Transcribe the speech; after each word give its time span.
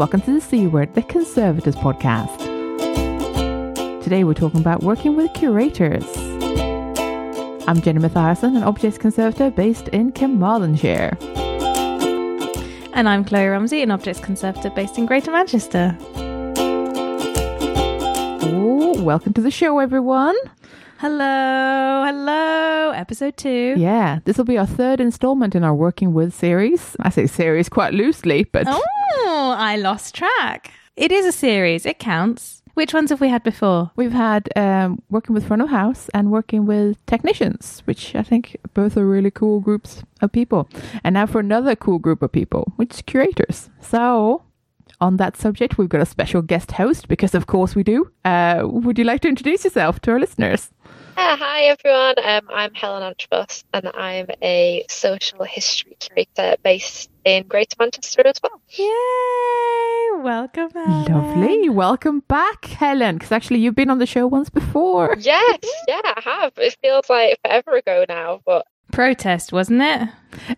Welcome 0.00 0.22
to 0.22 0.32
the 0.32 0.40
C 0.40 0.66
Word, 0.66 0.94
the 0.94 1.02
Conservators 1.02 1.76
podcast. 1.76 2.38
Today 4.02 4.24
we're 4.24 4.32
talking 4.32 4.60
about 4.60 4.82
working 4.82 5.14
with 5.14 5.30
curators. 5.34 6.06
I'm 7.68 7.82
Jenny 7.82 8.00
Mathiasson, 8.00 8.56
an 8.56 8.62
objects 8.62 8.96
conservator 8.96 9.50
based 9.50 9.88
in 9.88 10.12
Carmarthenshire. 10.12 11.18
And 12.94 13.10
I'm 13.10 13.26
Chloe 13.26 13.48
Rumsey, 13.48 13.82
an 13.82 13.90
objects 13.90 14.22
conservator 14.22 14.70
based 14.70 14.96
in 14.96 15.04
Greater 15.04 15.32
Manchester. 15.32 15.94
Oh, 18.42 19.02
welcome 19.02 19.34
to 19.34 19.42
the 19.42 19.50
show, 19.50 19.80
everyone. 19.80 20.36
Hello, 21.00 22.04
hello, 22.04 22.90
episode 22.90 23.34
two. 23.38 23.74
Yeah, 23.78 24.18
this 24.26 24.36
will 24.36 24.44
be 24.44 24.58
our 24.58 24.66
third 24.66 25.00
installment 25.00 25.54
in 25.54 25.64
our 25.64 25.74
Working 25.74 26.12
With 26.12 26.34
series. 26.34 26.94
I 27.00 27.08
say 27.08 27.26
series 27.26 27.70
quite 27.70 27.94
loosely, 27.94 28.44
but. 28.44 28.64
Oh, 28.68 29.54
I 29.56 29.76
lost 29.76 30.14
track. 30.14 30.70
It 30.96 31.10
is 31.10 31.24
a 31.24 31.32
series, 31.32 31.86
it 31.86 32.00
counts. 32.00 32.62
Which 32.74 32.92
ones 32.92 33.08
have 33.08 33.22
we 33.22 33.30
had 33.30 33.42
before? 33.42 33.90
We've 33.96 34.12
had 34.12 34.50
um, 34.56 35.00
working 35.08 35.32
with 35.32 35.46
front 35.46 35.62
of 35.62 35.70
house 35.70 36.10
and 36.12 36.30
working 36.30 36.66
with 36.66 36.98
technicians, 37.06 37.80
which 37.86 38.14
I 38.14 38.22
think 38.22 38.58
both 38.74 38.98
are 38.98 39.06
really 39.06 39.30
cool 39.30 39.60
groups 39.60 40.02
of 40.20 40.30
people. 40.32 40.68
And 41.02 41.14
now 41.14 41.24
for 41.24 41.40
another 41.40 41.74
cool 41.76 41.98
group 41.98 42.20
of 42.20 42.30
people, 42.30 42.74
which 42.76 42.92
is 42.92 43.00
curators. 43.00 43.70
So, 43.80 44.42
on 45.00 45.16
that 45.16 45.38
subject, 45.38 45.78
we've 45.78 45.88
got 45.88 46.02
a 46.02 46.06
special 46.06 46.42
guest 46.42 46.72
host 46.72 47.08
because, 47.08 47.34
of 47.34 47.46
course, 47.46 47.74
we 47.74 47.84
do. 47.84 48.10
Uh, 48.22 48.64
would 48.64 48.98
you 48.98 49.04
like 49.04 49.22
to 49.22 49.28
introduce 49.28 49.64
yourself 49.64 49.98
to 50.00 50.10
our 50.10 50.20
listeners? 50.20 50.70
Yeah, 51.20 51.36
hi 51.36 51.64
everyone. 51.64 52.14
Um, 52.24 52.48
I'm 52.50 52.72
Helen 52.72 53.02
Antrobus 53.02 53.62
and 53.74 53.88
I'm 53.94 54.28
a 54.40 54.86
social 54.88 55.44
history 55.44 55.94
curator 56.00 56.56
based 56.64 57.10
in 57.26 57.46
Greater 57.46 57.76
Manchester 57.78 58.22
as 58.26 58.40
well. 58.42 58.58
Yay! 58.70 60.22
Welcome, 60.22 60.70
Helen. 60.70 61.04
Lovely. 61.04 61.68
Welcome 61.68 62.20
back, 62.20 62.64
Helen, 62.64 63.16
because 63.18 63.32
actually 63.32 63.60
you've 63.60 63.74
been 63.74 63.90
on 63.90 63.98
the 63.98 64.06
show 64.06 64.26
once 64.26 64.48
before. 64.48 65.14
Yes, 65.20 65.58
yeah, 65.86 66.00
I 66.04 66.22
have. 66.24 66.52
It 66.56 66.78
feels 66.80 67.10
like 67.10 67.38
forever 67.44 67.76
ago 67.76 68.06
now, 68.08 68.40
but 68.46 68.66
Protest, 68.90 69.52
wasn't 69.52 69.82
it? 69.82 70.08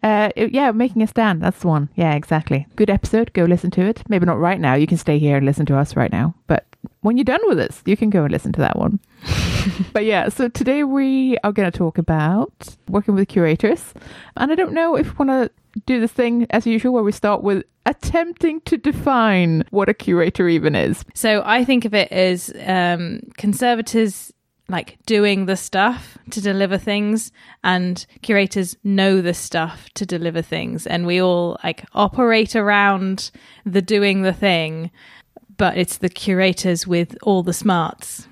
Uh, 0.01 0.31
it- 0.37 0.53
yeah, 0.53 0.71
making 0.71 1.03
a 1.03 1.09
stand. 1.09 1.43
That's 1.43 1.59
the 1.59 1.67
one. 1.69 1.89
Yeah, 1.97 2.15
exactly. 2.15 2.69
Good 2.77 2.89
episode. 2.89 3.33
Go 3.33 3.45
listen 3.47 3.73
to 3.73 3.83
it. 3.83 4.05
Maybe 4.09 4.27
not 4.27 4.39
right 4.39 4.61
now. 4.61 4.75
You 4.75 4.87
can 4.87 4.97
stay 4.97 5.19
here 5.19 5.39
and 5.39 5.45
listen 5.45 5.67
to 5.67 5.77
us 5.77 5.97
right 5.97 6.13
now. 6.13 6.35
But 6.47 6.67
when 7.01 7.17
you're 7.17 7.25
done 7.25 7.41
with 7.47 7.59
this, 7.59 7.83
you 7.85 7.97
can 7.97 8.11
go 8.11 8.25
and 8.25 8.33
listen 8.33 8.53
to 8.53 8.61
that 8.61 8.79
one. 8.79 9.01
but 9.93 10.05
yeah, 10.05 10.29
so 10.29 10.49
today 10.49 10.85
we 10.85 11.37
are 11.45 11.53
going 11.53 11.71
to 11.71 11.77
talk 11.77 11.99
about 11.99 12.77
working 12.89 13.15
with 13.15 13.29
curators. 13.29 13.95
And 14.37 14.51
I 14.51 14.55
don't 14.55 14.73
know 14.73 14.97
if 14.97 15.19
we 15.19 15.27
want 15.27 15.31
to 15.31 15.81
do 15.87 16.01
this 16.01 16.13
thing 16.13 16.47
as 16.51 16.67
usual 16.67 16.93
where 16.93 17.03
we 17.03 17.13
start 17.13 17.43
with 17.43 17.65
attempting 17.87 18.61
to 18.63 18.77
define 18.77 19.65
what 19.71 19.89
a 19.89 19.95
curator 19.95 20.49
even 20.49 20.75
is. 20.75 21.05
So 21.15 21.43
I 21.45 21.65
think 21.65 21.85
of 21.85 21.95
it 21.95 22.11
as 22.13 22.53
um, 22.67 23.21
conservators 23.37 24.33
like 24.69 24.99
doing 25.07 25.47
the 25.47 25.57
stuff 25.57 26.17
to 26.31 26.41
deliver 26.41 26.79
things, 26.79 27.31
and 27.63 28.07
curators 28.23 28.77
know 28.83 29.21
the 29.21 29.35
stuff 29.35 29.89
to 29.95 30.07
deliver 30.07 30.41
things, 30.41 30.87
and 30.87 31.07
we 31.07 31.21
all 31.21 31.59
like 31.63 31.85
operate 31.93 32.57
around 32.57 33.31
the 33.67 33.83
doing 33.83 34.23
the 34.23 34.33
thing. 34.33 34.91
But 35.57 35.77
it's 35.77 35.99
the 35.99 36.09
curators 36.09 36.87
with 36.87 37.17
all 37.23 37.43
the 37.43 37.53
smarts. 37.53 38.27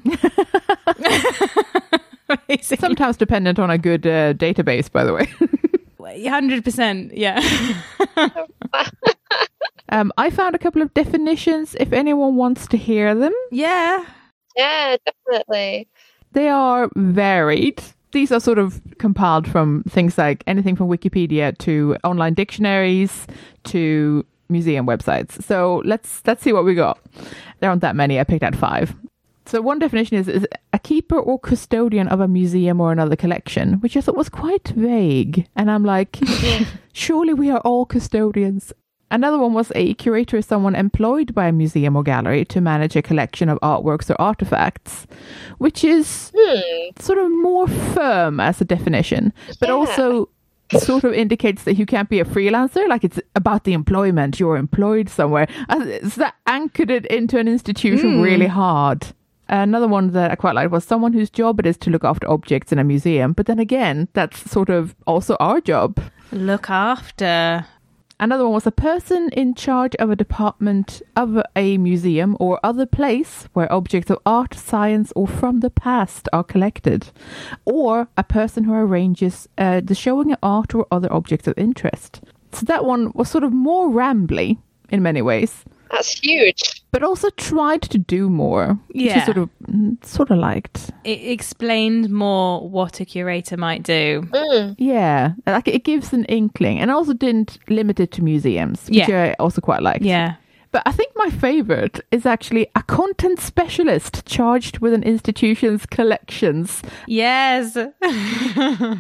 Basically, 2.48 2.76
Sometimes 2.78 3.16
dependent 3.16 3.58
on 3.58 3.70
a 3.70 3.78
good 3.78 4.06
uh, 4.06 4.34
database, 4.34 4.90
by 4.90 5.04
the 5.04 5.12
way. 5.12 5.28
hundred 6.28 6.64
percent, 6.64 7.16
yeah. 7.16 7.40
um, 9.90 10.12
I 10.16 10.30
found 10.30 10.54
a 10.54 10.58
couple 10.58 10.82
of 10.82 10.92
definitions 10.94 11.76
if 11.78 11.92
anyone 11.92 12.36
wants 12.36 12.66
to 12.68 12.76
hear 12.76 13.14
them. 13.14 13.32
yeah, 13.50 14.04
yeah, 14.56 14.96
definitely. 15.04 15.88
They 16.32 16.48
are 16.48 16.88
varied. 16.96 17.82
These 18.12 18.32
are 18.32 18.40
sort 18.40 18.58
of 18.58 18.80
compiled 18.98 19.46
from 19.46 19.84
things 19.88 20.18
like 20.18 20.42
anything 20.46 20.74
from 20.74 20.88
Wikipedia 20.88 21.56
to 21.58 21.96
online 22.02 22.34
dictionaries 22.34 23.26
to 23.64 24.24
museum 24.50 24.86
websites. 24.86 25.42
So 25.42 25.82
let's 25.84 26.22
let's 26.26 26.42
see 26.42 26.52
what 26.52 26.64
we 26.64 26.74
got. 26.74 26.98
There 27.60 27.70
aren't 27.70 27.82
that 27.82 27.96
many. 27.96 28.18
I 28.20 28.24
picked 28.24 28.42
out 28.44 28.56
five. 28.56 28.94
So 29.46 29.60
one 29.60 29.78
definition 29.80 30.16
is, 30.16 30.28
is 30.28 30.46
a 30.72 30.78
keeper 30.78 31.18
or 31.18 31.38
custodian 31.38 32.06
of 32.08 32.20
a 32.20 32.28
museum 32.28 32.80
or 32.80 32.92
another 32.92 33.16
collection, 33.16 33.74
which 33.80 33.96
I 33.96 34.00
thought 34.00 34.16
was 34.16 34.28
quite 34.28 34.68
vague. 34.68 35.46
And 35.56 35.70
I'm 35.70 35.84
like, 35.84 36.18
surely 36.92 37.34
we 37.34 37.50
are 37.50 37.58
all 37.60 37.84
custodians. 37.84 38.72
Another 39.10 39.38
one 39.38 39.52
was 39.52 39.72
a 39.74 39.94
curator 39.94 40.36
is 40.36 40.46
someone 40.46 40.76
employed 40.76 41.34
by 41.34 41.48
a 41.48 41.52
museum 41.52 41.96
or 41.96 42.04
gallery 42.04 42.44
to 42.44 42.60
manage 42.60 42.94
a 42.94 43.02
collection 43.02 43.48
of 43.48 43.58
artworks 43.60 44.08
or 44.08 44.20
artifacts, 44.20 45.08
which 45.58 45.82
is 45.82 46.30
Hmm. 46.36 46.90
sort 47.00 47.18
of 47.18 47.28
more 47.32 47.66
firm 47.66 48.38
as 48.38 48.60
a 48.60 48.64
definition, 48.64 49.32
but 49.58 49.68
Yeah. 49.68 49.74
also 49.74 50.28
sort 50.78 51.04
of 51.04 51.12
indicates 51.12 51.64
that 51.64 51.74
you 51.76 51.86
can't 51.86 52.08
be 52.08 52.20
a 52.20 52.24
freelancer. 52.24 52.86
Like 52.88 53.04
it's 53.04 53.20
about 53.34 53.64
the 53.64 53.72
employment, 53.72 54.38
you're 54.40 54.56
employed 54.56 55.08
somewhere. 55.08 55.48
Uh, 55.68 55.84
So 56.08 56.20
that 56.20 56.34
anchored 56.46 56.90
it 56.90 57.06
into 57.06 57.38
an 57.38 57.48
institution 57.48 58.18
Mm. 58.18 58.22
really 58.22 58.46
hard. 58.46 59.06
Another 59.48 59.88
one 59.88 60.12
that 60.12 60.30
I 60.30 60.36
quite 60.36 60.54
liked 60.54 60.70
was 60.70 60.84
someone 60.84 61.12
whose 61.12 61.28
job 61.28 61.58
it 61.58 61.66
is 61.66 61.76
to 61.78 61.90
look 61.90 62.04
after 62.04 62.30
objects 62.30 62.70
in 62.72 62.78
a 62.78 62.84
museum. 62.84 63.32
But 63.32 63.46
then 63.46 63.58
again, 63.58 64.06
that's 64.12 64.48
sort 64.50 64.70
of 64.70 64.94
also 65.06 65.36
our 65.40 65.60
job. 65.60 65.98
look 66.32 66.70
after. 66.70 67.66
Another 68.20 68.44
one 68.44 68.52
was 68.52 68.66
a 68.66 68.70
person 68.70 69.30
in 69.30 69.54
charge 69.54 69.96
of 69.96 70.10
a 70.10 70.14
department 70.14 71.00
of 71.16 71.40
a 71.56 71.78
museum 71.78 72.36
or 72.38 72.60
other 72.62 72.84
place 72.84 73.48
where 73.54 73.72
objects 73.72 74.10
of 74.10 74.18
art, 74.26 74.52
science, 74.52 75.10
or 75.16 75.26
from 75.26 75.60
the 75.60 75.70
past 75.70 76.28
are 76.30 76.44
collected. 76.44 77.08
Or 77.64 78.08
a 78.18 78.22
person 78.22 78.64
who 78.64 78.74
arranges 78.74 79.48
uh, 79.56 79.80
the 79.82 79.94
showing 79.94 80.32
of 80.32 80.38
art 80.42 80.74
or 80.74 80.86
other 80.90 81.10
objects 81.10 81.48
of 81.48 81.56
interest. 81.56 82.20
So 82.52 82.66
that 82.66 82.84
one 82.84 83.10
was 83.14 83.30
sort 83.30 83.42
of 83.42 83.54
more 83.54 83.88
rambly 83.88 84.58
in 84.90 85.02
many 85.02 85.22
ways, 85.22 85.64
That's 85.90 86.20
huge. 86.20 86.79
But 86.92 87.02
also 87.02 87.28
tried 87.30 87.82
to 87.82 87.98
do 87.98 88.28
more. 88.28 88.78
which 88.88 89.04
Yeah. 89.06 89.24
sort 89.24 89.38
of, 89.38 89.48
mm, 89.70 90.04
sort 90.04 90.30
of 90.30 90.38
liked. 90.38 90.90
It 91.04 91.20
explained 91.30 92.10
more 92.10 92.68
what 92.68 93.00
a 93.00 93.04
curator 93.04 93.56
might 93.56 93.82
do. 93.82 94.22
Mm. 94.32 94.74
Yeah, 94.78 95.32
like 95.46 95.68
it 95.68 95.84
gives 95.84 96.12
an 96.12 96.24
inkling, 96.24 96.78
and 96.80 96.90
also 96.90 97.12
didn't 97.12 97.58
limit 97.68 98.00
it 98.00 98.10
to 98.12 98.22
museums, 98.24 98.86
which 98.88 99.08
Yeah. 99.08 99.22
I 99.22 99.42
also 99.42 99.60
quite 99.60 99.82
liked. 99.82 100.02
Yeah. 100.04 100.34
But 100.72 100.82
I 100.86 100.92
think 100.92 101.10
my 101.16 101.30
favorite 101.30 102.00
is 102.12 102.24
actually 102.24 102.68
a 102.76 102.82
content 102.84 103.40
specialist 103.40 104.24
charged 104.24 104.78
with 104.78 104.92
an 104.92 105.02
institution's 105.02 105.84
collections 105.84 106.80
Yes. 107.08 107.76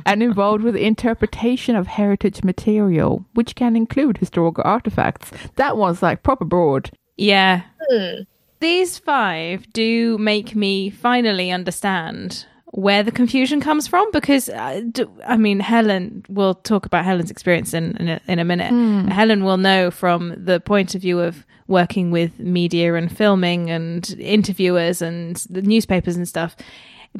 and 0.06 0.22
involved 0.22 0.62
with 0.64 0.74
the 0.74 0.84
interpretation 0.84 1.76
of 1.76 1.86
heritage 1.86 2.42
material, 2.42 3.24
which 3.34 3.54
can 3.54 3.76
include 3.76 4.18
historical 4.18 4.64
artifacts. 4.66 5.30
That 5.56 5.76
one's 5.76 6.02
like 6.02 6.22
proper 6.24 6.44
broad. 6.44 6.90
Yeah. 7.20 7.62
Hmm. 7.88 8.22
These 8.60 8.98
five 8.98 9.72
do 9.72 10.18
make 10.18 10.54
me 10.54 10.90
finally 10.90 11.50
understand 11.50 12.44
where 12.72 13.02
the 13.02 13.10
confusion 13.10 13.60
comes 13.60 13.88
from 13.88 14.06
because 14.12 14.48
uh, 14.48 14.82
d- 14.92 15.06
I 15.26 15.36
mean 15.36 15.60
Helen 15.60 16.24
will 16.28 16.54
talk 16.54 16.86
about 16.86 17.04
Helen's 17.04 17.30
experience 17.30 17.74
in 17.74 17.96
in 17.96 18.08
a, 18.08 18.20
in 18.28 18.38
a 18.38 18.44
minute. 18.44 18.72
Helen 19.10 19.44
will 19.44 19.56
know 19.56 19.90
from 19.90 20.34
the 20.36 20.60
point 20.60 20.94
of 20.94 21.00
view 21.00 21.20
of 21.20 21.46
working 21.66 22.10
with 22.10 22.38
media 22.38 22.94
and 22.94 23.16
filming 23.16 23.70
and 23.70 24.14
interviewers 24.18 25.00
and 25.00 25.36
the 25.48 25.62
newspapers 25.62 26.16
and 26.16 26.28
stuff. 26.28 26.54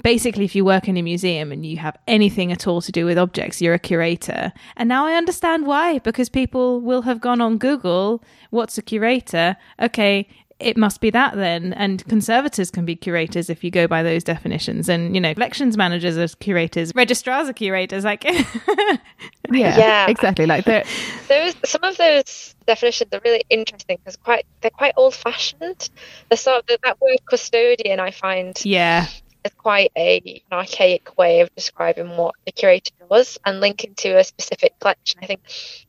Basically, 0.02 0.44
if 0.44 0.54
you 0.54 0.64
work 0.64 0.88
in 0.88 0.96
a 0.96 1.02
museum 1.02 1.50
and 1.50 1.66
you 1.66 1.76
have 1.78 1.96
anything 2.06 2.52
at 2.52 2.66
all 2.66 2.80
to 2.80 2.92
do 2.92 3.04
with 3.04 3.18
objects, 3.18 3.60
you're 3.60 3.74
a 3.74 3.78
curator. 3.78 4.52
And 4.76 4.88
now 4.88 5.04
I 5.06 5.14
understand 5.14 5.66
why, 5.66 5.98
because 5.98 6.28
people 6.28 6.80
will 6.80 7.02
have 7.02 7.20
gone 7.20 7.40
on 7.40 7.58
Google, 7.58 8.22
what's 8.50 8.78
a 8.78 8.82
curator? 8.82 9.56
Okay, 9.82 10.28
it 10.60 10.76
must 10.76 11.00
be 11.00 11.10
that 11.10 11.34
then. 11.34 11.72
And 11.72 12.06
conservators 12.06 12.70
can 12.70 12.84
be 12.84 12.94
curators 12.94 13.50
if 13.50 13.64
you 13.64 13.70
go 13.72 13.88
by 13.88 14.02
those 14.04 14.22
definitions. 14.22 14.88
And, 14.88 15.14
you 15.14 15.20
know, 15.20 15.34
collections 15.34 15.76
managers 15.76 16.16
are 16.18 16.28
curators, 16.36 16.92
registrars 16.94 17.48
are 17.48 17.52
curators. 17.52 18.04
Like, 18.04 18.24
Yeah, 19.52 19.76
Yeah. 19.76 20.06
exactly. 20.08 20.46
Like 20.46 20.64
they're 20.66 20.84
Those 21.28 21.54
some 21.64 21.82
of 21.82 21.96
those 21.96 22.54
definitions 22.66 23.10
are 23.12 23.20
really 23.24 23.42
interesting 23.50 23.98
because 23.98 24.16
quite 24.16 24.46
they're 24.60 24.70
quite 24.70 24.94
old 24.96 25.14
fashioned. 25.14 25.90
The 26.28 26.36
sort 26.36 26.58
of 26.70 26.78
that 26.84 27.00
word 27.00 27.18
custodian 27.28 27.98
I 27.98 28.12
find 28.12 28.56
yeah, 28.64 29.06
is 29.44 29.52
quite 29.54 29.92
a 29.96 30.42
an 30.50 30.58
archaic 30.58 31.16
way 31.18 31.40
of 31.40 31.54
describing 31.54 32.16
what 32.16 32.34
a 32.46 32.52
curator 32.52 32.92
does 33.10 33.38
and 33.44 33.60
linking 33.60 33.94
to 33.96 34.18
a 34.18 34.24
specific 34.24 34.78
collection. 34.80 35.20
I 35.22 35.26
think 35.26 35.40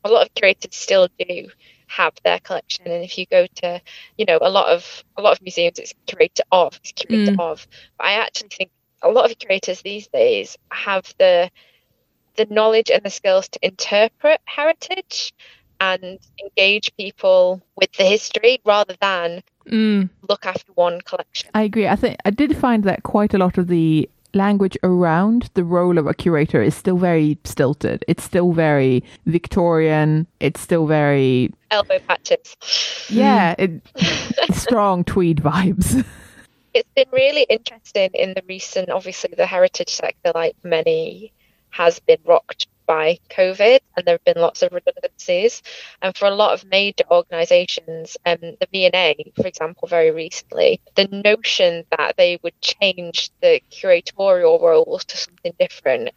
a 0.04 0.10
lot 0.10 0.26
of 0.26 0.34
curators 0.34 0.74
still 0.74 1.08
do 1.18 1.48
have 1.92 2.14
their 2.24 2.40
collection 2.40 2.86
and 2.86 3.04
if 3.04 3.18
you 3.18 3.26
go 3.26 3.46
to 3.54 3.80
you 4.16 4.24
know 4.24 4.38
a 4.40 4.48
lot 4.48 4.68
of 4.68 5.04
a 5.18 5.20
lot 5.20 5.32
of 5.36 5.42
museums 5.42 5.78
it's 5.78 5.92
curator 6.06 6.42
of 6.50 6.74
it's 6.82 6.92
curator 6.92 7.32
mm. 7.32 7.40
of 7.40 7.66
but 7.98 8.06
i 8.06 8.12
actually 8.12 8.48
think 8.48 8.70
a 9.02 9.10
lot 9.10 9.30
of 9.30 9.38
curators 9.38 9.82
these 9.82 10.08
days 10.08 10.56
have 10.70 11.12
the 11.18 11.50
the 12.36 12.46
knowledge 12.46 12.90
and 12.90 13.02
the 13.02 13.10
skills 13.10 13.46
to 13.48 13.58
interpret 13.62 14.40
heritage 14.46 15.34
and 15.80 16.18
engage 16.42 16.96
people 16.96 17.60
with 17.76 17.92
the 17.92 18.04
history 18.04 18.60
rather 18.64 18.94
than 19.00 19.42
Mm. 19.66 20.10
look 20.28 20.46
after 20.46 20.72
one 20.72 21.00
collection. 21.02 21.50
I 21.54 21.62
agree. 21.62 21.88
I 21.88 21.96
think 21.96 22.16
I 22.24 22.30
did 22.30 22.56
find 22.56 22.84
that 22.84 23.02
quite 23.02 23.34
a 23.34 23.38
lot 23.38 23.58
of 23.58 23.68
the 23.68 24.08
language 24.34 24.78
around 24.82 25.50
the 25.54 25.64
role 25.64 25.98
of 25.98 26.06
a 26.06 26.14
curator 26.14 26.62
is 26.62 26.74
still 26.74 26.96
very 26.96 27.38
stilted. 27.44 28.04
It's 28.08 28.24
still 28.24 28.52
very 28.52 29.04
Victorian. 29.26 30.26
It's 30.40 30.60
still 30.60 30.86
very 30.86 31.52
Elbow 31.70 31.98
patches. 32.00 32.56
yeah, 33.08 33.54
it, 33.58 33.82
strong 34.52 35.04
tweed 35.04 35.38
vibes. 35.38 36.04
It's 36.74 36.88
been 36.96 37.08
really 37.12 37.42
interesting 37.50 38.08
in 38.14 38.32
the 38.32 38.42
recent, 38.48 38.88
obviously, 38.88 39.34
the 39.36 39.44
heritage 39.44 39.90
sector, 39.90 40.32
like 40.34 40.56
many, 40.64 41.30
has 41.68 42.00
been 42.00 42.16
rocked 42.24 42.66
by 42.86 43.18
COVID, 43.30 43.80
and 43.96 44.06
there 44.06 44.14
have 44.14 44.24
been 44.24 44.42
lots 44.42 44.62
of 44.62 44.72
redundancies. 44.72 45.62
And 46.02 46.16
for 46.16 46.26
a 46.26 46.34
lot 46.34 46.54
of 46.54 46.64
major 46.68 47.04
organisations, 47.10 48.16
um, 48.26 48.38
the 48.40 48.68
V&A, 48.72 49.32
for 49.40 49.46
example, 49.46 49.88
very 49.88 50.10
recently, 50.10 50.80
the 50.96 51.08
notion 51.24 51.84
that 51.96 52.16
they 52.16 52.38
would 52.42 52.58
change 52.60 53.30
the 53.40 53.60
curatorial 53.72 54.60
roles 54.60 55.04
to 55.06 55.16
something 55.16 55.52
different 55.58 56.10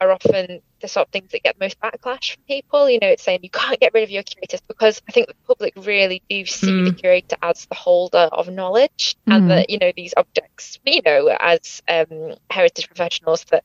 are 0.00 0.12
often 0.12 0.60
the 0.80 0.88
sort 0.88 1.06
of 1.06 1.12
things 1.12 1.30
that 1.32 1.42
get 1.42 1.56
the 1.58 1.64
most 1.64 1.80
backlash 1.80 2.34
from 2.34 2.44
people. 2.46 2.90
You 2.90 2.98
know, 3.00 3.08
it's 3.08 3.22
saying 3.22 3.40
you 3.42 3.50
can't 3.50 3.80
get 3.80 3.94
rid 3.94 4.02
of 4.02 4.10
your 4.10 4.22
curators 4.24 4.60
because 4.68 5.00
I 5.08 5.12
think 5.12 5.28
the 5.28 5.34
public 5.46 5.72
really 5.76 6.22
do 6.28 6.44
see 6.44 6.72
Mm. 6.72 6.84
the 6.86 6.92
curator 6.92 7.36
as 7.42 7.66
the 7.66 7.74
holder 7.76 8.28
of 8.32 8.48
knowledge 8.50 9.16
and 9.26 9.44
Mm. 9.44 9.48
that, 9.48 9.70
you 9.70 9.78
know, 9.78 9.92
these 9.96 10.12
objects, 10.16 10.78
we 10.84 11.00
know 11.04 11.28
as 11.40 11.80
um, 11.88 12.34
heritage 12.50 12.88
professionals 12.88 13.44
that 13.50 13.64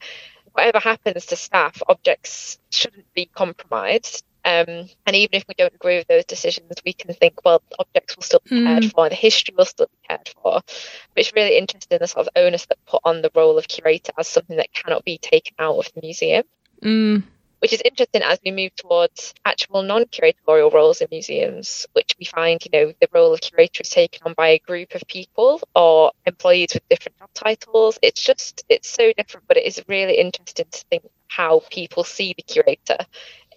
whatever 0.53 0.79
happens 0.79 1.25
to 1.27 1.35
staff, 1.35 1.81
objects 1.87 2.59
shouldn't 2.71 3.11
be 3.13 3.25
compromised. 3.25 4.23
Um, 4.45 4.89
and 5.05 5.15
even 5.15 5.35
if 5.35 5.43
we 5.47 5.53
don't 5.57 5.73
agree 5.75 5.97
with 5.97 6.07
those 6.07 6.25
decisions, 6.25 6.71
we 6.85 6.93
can 6.93 7.13
think, 7.13 7.43
well, 7.43 7.61
objects 7.77 8.15
will 8.15 8.23
still 8.23 8.41
be 8.43 8.63
cared 8.63 8.83
Mm. 8.83 8.91
for, 8.93 9.09
the 9.09 9.15
history 9.15 9.53
will 9.55 9.65
still 9.65 9.87
be 9.87 10.07
cared 10.07 10.29
for. 10.41 10.61
But 10.61 10.63
it's 11.15 11.33
really 11.35 11.57
interesting 11.57 11.97
the 11.99 12.07
sort 12.07 12.25
of 12.25 12.31
onus 12.35 12.65
that 12.67 12.77
put 12.85 13.01
on 13.03 13.21
the 13.21 13.31
role 13.35 13.57
of 13.57 13.67
curator 13.67 14.13
as 14.17 14.27
something 14.27 14.57
that 14.57 14.73
cannot 14.73 15.03
be 15.03 15.17
taken 15.17 15.53
out 15.59 15.77
of 15.77 15.91
the 15.93 16.01
museum, 16.01 16.43
Mm. 16.81 17.23
Which 17.59 17.73
is 17.73 17.81
interesting 17.83 18.21
as 18.23 18.39
we 18.43 18.51
move 18.51 18.75
towards 18.75 19.33
actual 19.45 19.83
non-curatorial 19.83 20.71
roles 20.71 21.01
in 21.01 21.07
museums, 21.11 21.85
which 21.93 22.15
we 22.19 22.25
find, 22.25 22.63
you 22.65 22.71
know, 22.71 22.93
the 22.99 23.09
role 23.13 23.33
of 23.33 23.41
curator 23.41 23.81
is 23.81 23.89
taken 23.89 24.21
on 24.25 24.33
by 24.33 24.49
a 24.49 24.59
group 24.59 24.95
of 24.95 25.03
people 25.07 25.61
or 25.75 26.11
employees 26.25 26.73
with 26.73 26.87
different 26.89 27.17
job 27.19 27.29
titles. 27.33 27.99
It's 28.01 28.23
just, 28.23 28.63
it's 28.69 28.89
so 28.89 29.11
different, 29.13 29.47
but 29.47 29.57
it 29.57 29.65
is 29.65 29.83
really 29.87 30.15
interesting 30.15 30.65
to 30.71 30.85
think 30.89 31.03
how 31.27 31.61
people 31.69 32.03
see 32.03 32.33
the 32.35 32.43
curator 32.43 32.97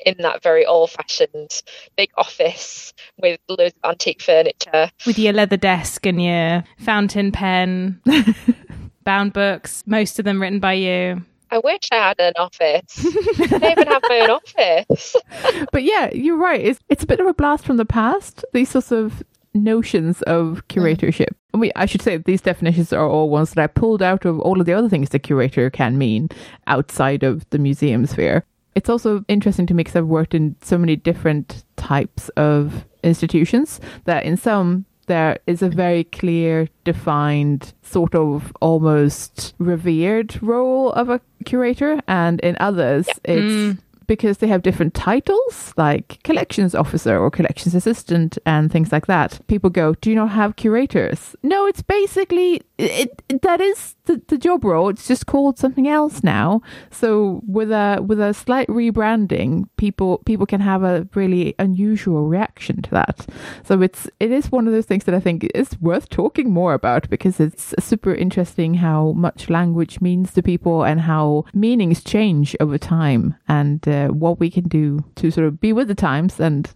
in 0.05 0.17
that 0.19 0.43
very 0.43 0.67
old-fashioned 0.67 1.63
big 1.97 2.11
office 2.17 2.93
with 3.19 3.41
loads 3.49 3.75
of 3.83 3.91
antique 3.91 4.21
furniture. 4.21 4.91
With 5.07 5.19
your 5.19 5.33
leather 5.33 5.57
desk 5.57 6.07
and 6.07 6.23
your 6.23 6.65
fountain 6.79 7.33
pen, 7.33 8.01
bound 9.05 9.33
books, 9.33 9.83
most 9.87 10.19
of 10.19 10.25
them 10.25 10.41
written 10.41 10.61
by 10.61 10.75
you. 10.75 11.25
I 11.53 11.59
wish 11.59 11.83
I 11.93 11.97
had 11.97 12.19
an 12.19 12.33
office. 12.37 13.05
I 13.53 13.73
even 13.73 13.87
have 13.87 14.03
my 14.09 14.21
own 14.21 14.31
office. 14.31 15.15
but 15.73 15.83
yeah, 15.83 16.11
you're 16.15 16.39
right. 16.39 16.61
It's 16.61 16.81
it's 16.89 17.05
a 17.05 17.07
bit 17.07 17.21
of 17.21 17.27
a 17.27 17.35
blast 17.35 17.67
from 17.67 17.77
the 17.77 17.85
past. 17.85 18.43
These 18.55 18.71
sorts 18.71 18.91
of 18.91 19.23
notions 19.53 20.23
of 20.23 20.67
curatorship. 20.69 21.29
I 21.53 21.59
mean, 21.59 21.71
I 21.77 21.85
should 21.85 22.01
say 22.01 22.17
these 22.17 22.41
definitions 22.41 22.91
are 22.95 23.07
all 23.07 23.29
ones 23.29 23.51
that 23.51 23.63
I 23.63 23.67
pulled 23.67 24.01
out 24.01 24.25
of 24.25 24.41
all 24.41 24.61
of 24.61 24.65
the 24.67 24.73
other 24.73 24.89
things 24.89 25.11
the 25.11 25.19
curator 25.19 25.69
can 25.69 25.99
mean 25.99 26.31
outside 26.67 27.23
of 27.23 27.49
the 27.51 27.59
museum 27.59 28.07
sphere. 28.07 28.47
It's 28.75 28.89
also 28.89 29.23
interesting 29.29 29.67
to 29.67 29.75
me 29.75 29.83
because 29.83 29.97
I've 29.97 30.07
worked 30.07 30.35
in 30.35 30.57
so 30.63 30.79
many 30.79 30.97
different 30.97 31.65
types 31.77 32.31
of 32.31 32.87
institutions 33.03 33.79
that 34.07 34.25
in 34.25 34.39
some 34.39 34.87
there 35.07 35.39
is 35.47 35.63
a 35.63 35.69
very 35.69 36.05
clear, 36.05 36.69
defined, 36.85 37.73
sort 37.83 38.15
of 38.15 38.53
almost 38.61 39.55
revered 39.59 40.41
role 40.43 40.93
of 40.93 41.09
a 41.09 41.21
curator, 41.45 42.01
and 42.07 42.41
in 42.41 42.57
others, 42.61 43.07
it's 43.25 43.53
Mm. 43.53 43.79
Because 44.07 44.39
they 44.39 44.47
have 44.49 44.63
different 44.63 44.95
titles, 44.95 45.73
like 45.77 46.23
collections 46.23 46.75
officer 46.75 47.19
or 47.19 47.31
collections 47.31 47.75
assistant 47.75 48.39
and 48.47 48.71
things 48.71 48.93
like 48.93 49.07
that. 49.07 49.41
People 49.47 49.71
go, 49.71 49.95
"Do 49.95 50.11
you 50.11 50.17
not 50.17 50.31
have 50.31 50.57
curators?" 50.57 51.37
No, 51.43 51.67
it's 51.67 51.83
basically 51.83 52.63
it. 52.79 53.23
it 53.29 53.43
that 53.43 53.61
is 53.61 53.97
the, 54.05 54.21
the 54.29 54.39
job 54.39 54.65
role. 54.65 54.89
It's 54.89 55.07
just 55.07 55.27
called 55.27 55.59
something 55.59 55.89
else 55.89 56.23
now. 56.23 56.63
So 56.91 57.43
with 57.47 57.71
a 57.71 58.03
with 58.07 58.21
a 58.21 58.35
slight 58.35 58.69
rebranding, 58.69 59.69
people 59.77 60.19
people 60.19 60.47
can 60.47 60.61
have 60.61 60.83
a 60.83 61.07
really 61.15 61.55
unusual 61.59 62.27
reaction 62.27 62.83
to 62.83 62.91
that. 62.91 63.27
So 63.65 63.83
it's 63.83 64.09
it 64.21 64.31
is 64.31 64.51
one 64.51 64.67
of 64.67 64.73
those 64.73 64.87
things 64.87 65.05
that 65.05 65.15
I 65.15 65.21
think 65.21 65.49
is 65.55 65.81
worth 65.81 66.09
talking 66.09 66.51
more 66.51 66.75
about 66.75 67.09
because 67.11 67.41
it's 67.41 67.75
super 67.79 68.15
interesting 68.15 68.75
how 68.75 69.13
much 69.13 69.51
language 69.51 70.01
means 70.01 70.33
to 70.35 70.43
people 70.43 70.85
and 70.85 71.01
how 71.01 71.45
meanings 71.55 72.03
change 72.03 72.57
over 72.61 72.79
time 72.79 73.35
and 73.49 73.87
what 74.09 74.41
we 74.41 74.51
can 74.51 74.69
do 74.69 75.05
to 75.17 75.31
sort 75.31 75.47
of 75.47 75.61
be 75.61 75.73
with 75.73 75.89
the 75.89 75.95
times 75.95 76.41
and 76.41 76.71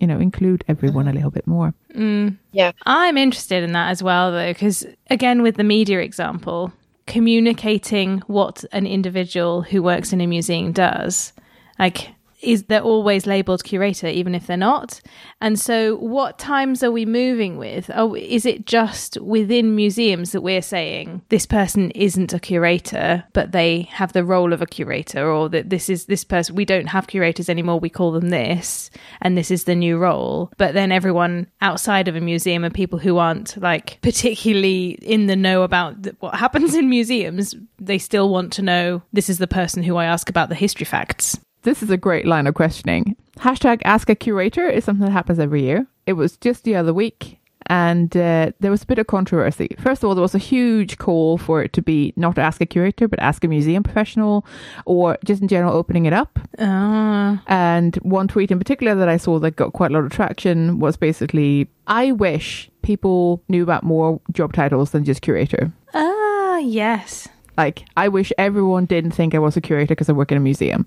you 0.00 0.06
know 0.06 0.18
include 0.18 0.64
everyone 0.68 1.08
a 1.08 1.12
little 1.12 1.30
bit 1.30 1.46
more. 1.46 1.74
Mm. 1.94 2.38
Yeah. 2.52 2.72
I'm 2.86 3.16
interested 3.16 3.64
in 3.64 3.72
that 3.72 3.90
as 3.90 4.02
well, 4.02 4.32
though, 4.32 4.52
because 4.52 4.86
again, 5.10 5.42
with 5.42 5.56
the 5.56 5.64
media 5.64 6.00
example, 6.00 6.72
communicating 7.06 8.18
what 8.26 8.64
an 8.72 8.86
individual 8.86 9.62
who 9.62 9.82
works 9.82 10.12
in 10.12 10.20
a 10.20 10.26
museum 10.26 10.72
does, 10.72 11.32
like, 11.78 12.10
is 12.40 12.64
they're 12.64 12.80
always 12.80 13.26
labeled 13.26 13.64
curator, 13.64 14.06
even 14.06 14.34
if 14.34 14.46
they're 14.46 14.56
not. 14.56 15.00
And 15.40 15.58
so, 15.58 15.96
what 15.96 16.38
times 16.38 16.82
are 16.82 16.90
we 16.90 17.06
moving 17.06 17.56
with? 17.56 17.90
Oh, 17.94 18.14
is 18.14 18.46
it 18.46 18.66
just 18.66 19.20
within 19.20 19.74
museums 19.74 20.32
that 20.32 20.42
we're 20.42 20.62
saying 20.62 21.22
this 21.28 21.46
person 21.46 21.90
isn't 21.92 22.32
a 22.32 22.40
curator, 22.40 23.24
but 23.32 23.52
they 23.52 23.82
have 23.92 24.12
the 24.12 24.24
role 24.24 24.52
of 24.52 24.62
a 24.62 24.66
curator, 24.66 25.30
or 25.30 25.48
that 25.48 25.70
this 25.70 25.88
is 25.88 26.06
this 26.06 26.24
person? 26.24 26.54
We 26.54 26.64
don't 26.64 26.86
have 26.86 27.06
curators 27.06 27.48
anymore. 27.48 27.80
We 27.80 27.90
call 27.90 28.12
them 28.12 28.30
this, 28.30 28.90
and 29.20 29.36
this 29.36 29.50
is 29.50 29.64
the 29.64 29.74
new 29.74 29.98
role. 29.98 30.52
But 30.56 30.74
then 30.74 30.92
everyone 30.92 31.48
outside 31.60 32.08
of 32.08 32.16
a 32.16 32.20
museum 32.20 32.64
and 32.64 32.74
people 32.74 32.98
who 32.98 33.18
aren't 33.18 33.60
like 33.60 33.98
particularly 34.02 34.90
in 35.02 35.26
the 35.26 35.36
know 35.36 35.62
about 35.62 36.06
what 36.20 36.34
happens 36.34 36.74
in 36.74 36.88
museums, 36.88 37.54
they 37.78 37.98
still 37.98 38.28
want 38.28 38.52
to 38.54 38.62
know 38.62 39.02
this 39.12 39.28
is 39.28 39.38
the 39.38 39.46
person 39.46 39.82
who 39.82 39.96
I 39.96 40.04
ask 40.04 40.28
about 40.28 40.48
the 40.48 40.54
history 40.54 40.84
facts. 40.84 41.38
This 41.62 41.82
is 41.82 41.90
a 41.90 41.96
great 41.96 42.26
line 42.26 42.46
of 42.46 42.54
questioning. 42.54 43.16
Hashtag 43.38 43.82
ask 43.84 44.08
a 44.08 44.14
curator 44.14 44.68
is 44.68 44.84
something 44.84 45.04
that 45.06 45.12
happens 45.12 45.38
every 45.38 45.62
year. 45.62 45.86
It 46.06 46.14
was 46.14 46.36
just 46.36 46.64
the 46.64 46.74
other 46.76 46.94
week, 46.94 47.38
and 47.66 48.16
uh, 48.16 48.52
there 48.60 48.70
was 48.70 48.82
a 48.82 48.86
bit 48.86 48.98
of 48.98 49.06
controversy. 49.08 49.68
First 49.78 50.02
of 50.02 50.08
all, 50.08 50.14
there 50.14 50.22
was 50.22 50.34
a 50.34 50.38
huge 50.38 50.98
call 50.98 51.36
for 51.36 51.62
it 51.62 51.72
to 51.74 51.82
be 51.82 52.12
not 52.16 52.38
ask 52.38 52.60
a 52.60 52.66
curator, 52.66 53.06
but 53.08 53.18
ask 53.18 53.44
a 53.44 53.48
museum 53.48 53.82
professional, 53.82 54.46
or 54.86 55.18
just 55.24 55.42
in 55.42 55.48
general 55.48 55.74
opening 55.76 56.06
it 56.06 56.12
up. 56.12 56.38
Ah, 56.58 57.42
And 57.46 57.96
one 57.96 58.28
tweet 58.28 58.50
in 58.50 58.58
particular 58.58 58.94
that 58.94 59.08
I 59.08 59.16
saw 59.18 59.38
that 59.40 59.56
got 59.56 59.72
quite 59.72 59.90
a 59.90 59.94
lot 59.94 60.04
of 60.04 60.10
traction 60.12 60.78
was 60.78 60.96
basically, 60.96 61.68
I 61.86 62.12
wish 62.12 62.70
people 62.82 63.42
knew 63.48 63.62
about 63.62 63.82
more 63.82 64.20
job 64.32 64.52
titles 64.52 64.92
than 64.92 65.04
just 65.04 65.22
curator. 65.22 65.72
ah, 65.94 66.58
yes. 66.58 67.28
Like, 67.56 67.84
I 67.96 68.06
wish 68.08 68.32
everyone 68.38 68.86
didn't 68.86 69.10
think 69.10 69.34
I 69.34 69.38
was 69.40 69.56
a 69.56 69.60
curator 69.60 69.94
because 69.94 70.08
I 70.08 70.12
work 70.12 70.30
in 70.32 70.38
a 70.38 70.40
museum. 70.40 70.86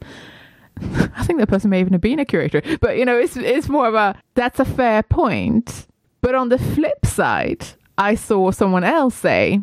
I 1.16 1.24
think 1.24 1.40
that 1.40 1.48
person 1.50 1.70
may 1.70 1.80
even 1.80 1.94
have 1.94 2.02
been 2.02 2.20
a 2.20 2.26
curator, 2.26 2.62
but 2.80 2.98
you 2.98 3.06
know, 3.06 3.18
it's 3.18 3.38
it's 3.38 3.70
more 3.70 3.88
of 3.88 3.94
a 3.94 4.20
that's 4.36 4.60
a 4.60 4.66
fair 4.66 5.04
point. 5.04 5.88
But 6.22 6.36
on 6.36 6.50
the 6.50 6.58
flip 6.58 7.06
side, 7.06 7.66
I 7.98 8.16
saw 8.16 8.52
someone 8.52 8.84
else 8.84 9.16
say, 9.16 9.60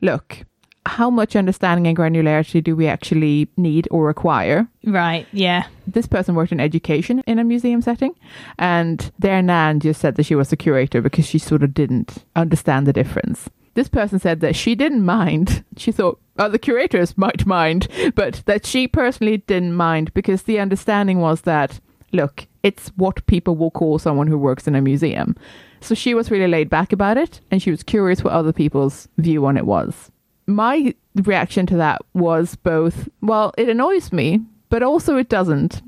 "Look, 0.00 0.44
how 0.86 1.10
much 1.10 1.36
understanding 1.36 1.86
and 1.86 1.96
granularity 1.96 2.62
do 2.62 2.74
we 2.76 2.86
actually 2.86 3.48
need 3.56 3.88
or 3.90 4.06
require?" 4.06 4.68
Right, 4.84 5.26
yeah. 5.32 5.66
This 5.86 6.06
person 6.06 6.34
worked 6.34 6.52
in 6.52 6.60
education 6.60 7.22
in 7.26 7.38
a 7.38 7.44
museum 7.44 7.80
setting, 7.80 8.14
and 8.58 9.10
their 9.18 9.42
nan 9.42 9.80
just 9.80 10.00
said 10.00 10.16
that 10.16 10.26
she 10.26 10.34
was 10.34 10.52
a 10.52 10.56
curator 10.56 11.00
because 11.00 11.26
she 11.26 11.38
sort 11.38 11.62
of 11.62 11.74
didn't 11.74 12.24
understand 12.36 12.86
the 12.86 12.92
difference. 12.92 13.48
This 13.74 13.88
person 13.88 14.18
said 14.18 14.40
that 14.40 14.56
she 14.56 14.74
didn't 14.74 15.04
mind. 15.04 15.64
She 15.76 15.92
thought 15.92 16.20
other 16.38 16.58
curators 16.58 17.16
might 17.16 17.46
mind, 17.46 17.88
but 18.14 18.42
that 18.46 18.66
she 18.66 18.88
personally 18.88 19.38
didn't 19.38 19.74
mind 19.74 20.12
because 20.14 20.42
the 20.42 20.58
understanding 20.58 21.20
was 21.20 21.42
that, 21.42 21.80
look, 22.12 22.46
it's 22.62 22.88
what 22.96 23.24
people 23.26 23.56
will 23.56 23.70
call 23.70 23.98
someone 23.98 24.26
who 24.26 24.38
works 24.38 24.66
in 24.66 24.74
a 24.74 24.80
museum. 24.80 25.36
So 25.80 25.94
she 25.94 26.14
was 26.14 26.30
really 26.30 26.48
laid 26.48 26.68
back 26.68 26.92
about 26.92 27.16
it, 27.16 27.40
and 27.50 27.62
she 27.62 27.70
was 27.70 27.82
curious 27.82 28.22
what 28.22 28.32
other 28.32 28.52
people's 28.52 29.08
view 29.18 29.46
on 29.46 29.56
it 29.56 29.66
was. 29.66 30.10
My 30.46 30.94
reaction 31.14 31.66
to 31.66 31.76
that 31.76 32.02
was 32.12 32.56
both, 32.56 33.08
well, 33.22 33.54
it 33.56 33.68
annoys 33.68 34.12
me, 34.12 34.40
but 34.68 34.82
also 34.82 35.16
it 35.16 35.28
doesn't. 35.28 35.80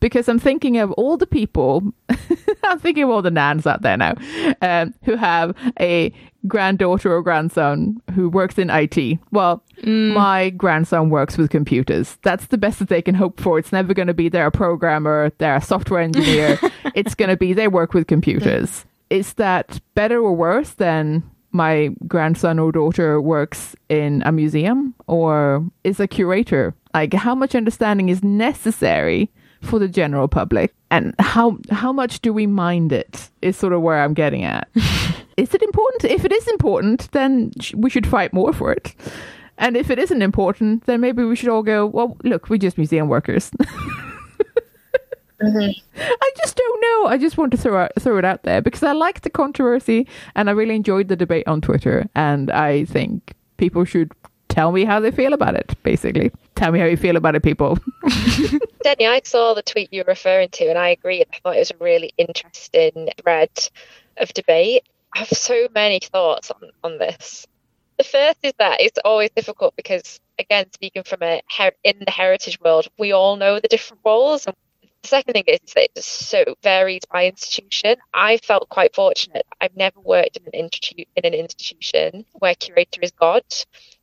Because 0.00 0.28
I'm 0.28 0.38
thinking 0.38 0.78
of 0.78 0.92
all 0.92 1.16
the 1.16 1.26
people, 1.26 1.82
I'm 2.64 2.78
thinking 2.78 3.04
of 3.04 3.10
all 3.10 3.22
the 3.22 3.30
nans 3.30 3.66
out 3.66 3.82
there 3.82 3.96
now 3.96 4.14
um, 4.62 4.94
who 5.04 5.16
have 5.16 5.54
a 5.80 6.12
granddaughter 6.46 7.12
or 7.12 7.22
grandson 7.22 8.00
who 8.14 8.28
works 8.28 8.58
in 8.58 8.70
IT. 8.70 9.18
Well, 9.32 9.62
mm. 9.82 10.12
my 10.12 10.50
grandson 10.50 11.10
works 11.10 11.36
with 11.36 11.50
computers. 11.50 12.18
That's 12.22 12.46
the 12.46 12.58
best 12.58 12.78
that 12.78 12.88
they 12.88 13.02
can 13.02 13.14
hope 13.14 13.40
for. 13.40 13.58
It's 13.58 13.72
never 13.72 13.94
going 13.94 14.08
to 14.08 14.14
be 14.14 14.28
they're 14.28 14.46
a 14.46 14.52
programmer, 14.52 15.32
they're 15.38 15.56
a 15.56 15.62
software 15.62 16.00
engineer. 16.00 16.58
it's 16.94 17.14
going 17.14 17.30
to 17.30 17.36
be 17.36 17.52
they 17.52 17.68
work 17.68 17.94
with 17.94 18.06
computers. 18.06 18.84
Is 19.10 19.34
that 19.34 19.80
better 19.94 20.18
or 20.20 20.34
worse 20.34 20.70
than 20.74 21.28
my 21.50 21.90
grandson 22.06 22.58
or 22.58 22.72
daughter 22.72 23.20
works 23.20 23.74
in 23.88 24.22
a 24.26 24.32
museum 24.32 24.94
or 25.06 25.64
is 25.84 25.98
a 25.98 26.06
curator? 26.06 26.74
Like, 26.94 27.14
how 27.14 27.34
much 27.34 27.54
understanding 27.54 28.08
is 28.08 28.22
necessary 28.22 29.30
for 29.62 29.78
the 29.78 29.88
general 29.88 30.28
public 30.28 30.74
and 30.90 31.14
how 31.18 31.58
how 31.70 31.92
much 31.92 32.20
do 32.20 32.32
we 32.32 32.46
mind 32.46 32.92
it 32.92 33.28
is 33.42 33.56
sort 33.56 33.72
of 33.72 33.82
where 33.82 34.02
i'm 34.02 34.14
getting 34.14 34.44
at 34.44 34.68
is 35.36 35.54
it 35.54 35.62
important 35.62 36.04
if 36.04 36.24
it 36.24 36.32
is 36.32 36.46
important 36.48 37.10
then 37.12 37.50
sh- 37.60 37.74
we 37.74 37.90
should 37.90 38.06
fight 38.06 38.32
more 38.32 38.52
for 38.52 38.72
it 38.72 38.94
and 39.58 39.76
if 39.76 39.90
it 39.90 39.98
isn't 39.98 40.22
important 40.22 40.84
then 40.86 41.00
maybe 41.00 41.24
we 41.24 41.34
should 41.36 41.48
all 41.48 41.62
go 41.62 41.86
well 41.86 42.16
look 42.24 42.48
we're 42.48 42.56
just 42.56 42.78
museum 42.78 43.08
workers 43.08 43.50
Mm-hmm. 45.40 45.70
I 46.00 46.30
just 46.36 46.56
don't 46.56 46.80
know. 46.80 47.06
I 47.08 47.18
just 47.18 47.36
want 47.36 47.52
to 47.52 47.56
throw 47.56 47.84
out, 47.84 47.92
throw 47.98 48.18
it 48.18 48.24
out 48.24 48.42
there 48.42 48.60
because 48.60 48.82
I 48.82 48.92
like 48.92 49.20
the 49.20 49.30
controversy 49.30 50.06
and 50.34 50.48
I 50.48 50.52
really 50.52 50.74
enjoyed 50.74 51.08
the 51.08 51.16
debate 51.16 51.46
on 51.46 51.60
Twitter. 51.60 52.08
And 52.14 52.50
I 52.50 52.84
think 52.86 53.34
people 53.56 53.84
should 53.84 54.12
tell 54.48 54.72
me 54.72 54.84
how 54.84 54.98
they 55.00 55.10
feel 55.10 55.32
about 55.32 55.54
it, 55.54 55.74
basically. 55.82 56.32
Tell 56.56 56.72
me 56.72 56.80
how 56.80 56.86
you 56.86 56.96
feel 56.96 57.16
about 57.16 57.36
it, 57.36 57.42
people. 57.42 57.78
Denny, 58.82 59.06
I 59.06 59.20
saw 59.24 59.54
the 59.54 59.62
tweet 59.62 59.92
you 59.92 60.02
were 60.02 60.12
referring 60.12 60.50
to, 60.50 60.68
and 60.68 60.78
I 60.78 60.90
agree. 60.90 61.22
I 61.22 61.38
thought 61.40 61.56
it 61.56 61.60
was 61.60 61.72
a 61.72 61.84
really 61.84 62.14
interesting 62.18 63.10
thread 63.22 63.50
of 64.16 64.32
debate. 64.34 64.84
I 65.14 65.20
have 65.20 65.28
so 65.30 65.68
many 65.74 66.00
thoughts 66.00 66.50
on, 66.52 66.70
on 66.84 66.98
this. 66.98 67.46
The 67.98 68.04
first 68.04 68.38
is 68.44 68.52
that 68.58 68.80
it's 68.80 68.98
always 69.04 69.30
difficult 69.36 69.74
because, 69.76 70.20
again, 70.38 70.66
speaking 70.72 71.02
from 71.04 71.22
a 71.22 71.42
her- 71.58 71.72
in 71.84 71.98
the 72.06 72.12
heritage 72.12 72.60
world, 72.60 72.88
we 72.98 73.12
all 73.12 73.36
know 73.36 73.60
the 73.60 73.68
different 73.68 74.02
roles. 74.06 74.46
And 74.46 74.56
the 75.02 75.08
second 75.08 75.34
thing 75.34 75.44
is 75.48 75.60
that 75.74 75.90
it's 75.96 76.06
so 76.06 76.44
varied 76.62 77.04
by 77.12 77.26
institution. 77.26 77.96
I 78.14 78.38
felt 78.38 78.68
quite 78.68 78.94
fortunate. 78.94 79.46
I've 79.60 79.76
never 79.76 80.00
worked 80.00 80.38
in 80.38 80.44
an, 80.52 80.68
institu- 80.68 81.08
in 81.16 81.26
an 81.26 81.34
institution 81.34 82.24
where 82.34 82.54
curator 82.54 83.00
is 83.02 83.10
God. 83.12 83.42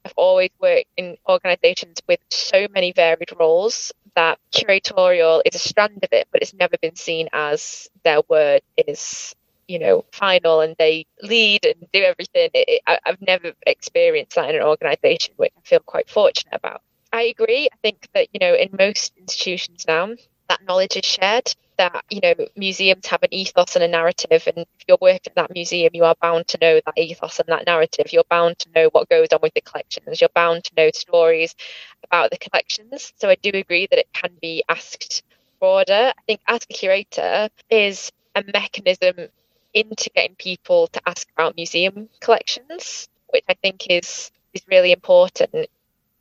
I've 0.06 0.14
always 0.18 0.52
worked 0.60 0.88
in 0.98 1.18
organizations 1.30 2.00
with 2.08 2.20
so 2.30 2.68
many 2.74 2.92
varied 2.92 3.32
roles 3.40 3.94
that 4.16 4.40
curatorial 4.54 5.42
is 5.46 5.56
a 5.56 5.60
strand 5.60 6.00
of 6.04 6.10
it, 6.12 6.28
but 6.32 6.42
it's 6.42 6.54
never 6.54 6.78
been 6.82 6.96
seen 6.96 7.30
as 7.34 7.90
their 8.04 8.22
word 8.30 8.62
is 8.78 9.36
you 9.68 9.80
know 9.80 10.06
final 10.12 10.62
and 10.62 10.76
they 10.78 11.06
lead 11.22 11.66
and 11.66 11.88
do 11.92 12.02
everything. 12.02 12.50
It, 12.54 12.66
it, 12.68 12.82
I, 12.88 13.00
have 13.06 13.22
never 13.22 13.54
experienced 13.66 14.36
that 14.36 14.50
in 14.50 14.56
an 14.56 14.62
organization 14.62 15.34
which 15.38 15.52
i 15.58 15.62
feel 15.68 15.80
quite 15.80 16.10
fortunate 16.10 16.54
about. 16.54 16.82
I 17.12 17.24
agree. 17.24 17.68
I 17.72 17.76
think 17.82 18.08
that 18.14 18.28
you 18.34 18.40
know 18.40 18.54
in 18.54 18.70
most 18.78 19.14
institutions 19.18 19.86
now 19.88 20.10
that 20.50 20.64
knowledge 20.68 20.98
is 20.98 21.06
shared 21.06 21.54
that 21.78 22.04
you 22.10 22.20
know 22.22 22.34
museums 22.56 23.06
have 23.08 23.24
an 23.24 23.34
ethos 23.34 23.76
and 23.76 23.84
a 23.84 23.88
narrative 23.88 24.44
and 24.48 24.60
if 24.60 24.86
you're 24.88 24.98
working 25.02 25.32
at 25.32 25.36
that 25.36 25.54
museum 25.54 25.92
you 25.94 26.04
are 26.06 26.16
bound 26.22 26.48
to 26.48 26.58
know 26.60 26.80
that 26.86 26.98
ethos 26.98 27.40
and 27.40 27.50
that 27.50 27.66
narrative. 27.66 28.12
You're 28.12 28.24
bound 28.30 28.60
to 28.60 28.70
know 28.76 28.90
what 28.92 29.10
goes 29.10 29.28
on 29.34 29.40
with 29.42 29.54
the 29.54 29.62
collections. 29.62 30.22
You're 30.22 30.30
bound 30.36 30.64
to 30.66 30.72
know 30.78 30.90
stories 30.94 31.56
about 32.04 32.32
the 32.32 32.38
collections. 32.38 33.14
So 33.18 33.30
i 33.30 33.36
do 33.36 33.52
agree 33.54 33.88
that 33.90 34.00
it 34.00 34.10
can 34.14 34.32
be 34.42 34.64
asked 34.70 35.24
broader. 35.60 36.14
I 36.18 36.22
think 36.28 36.42
ask 36.48 36.70
a 36.70 36.74
curator 36.74 37.50
is 37.70 38.12
a 38.36 38.44
mechanism 38.54 39.30
into 39.74 40.10
getting 40.16 40.36
people 40.36 40.88
to 40.88 41.02
ask 41.06 41.28
about 41.38 41.56
museum 41.58 42.08
collections 42.22 43.10
which 43.30 43.44
i 43.50 43.54
think 43.56 43.88
is 43.90 44.32
is 44.54 44.62
really 44.68 44.92
important. 44.92 45.68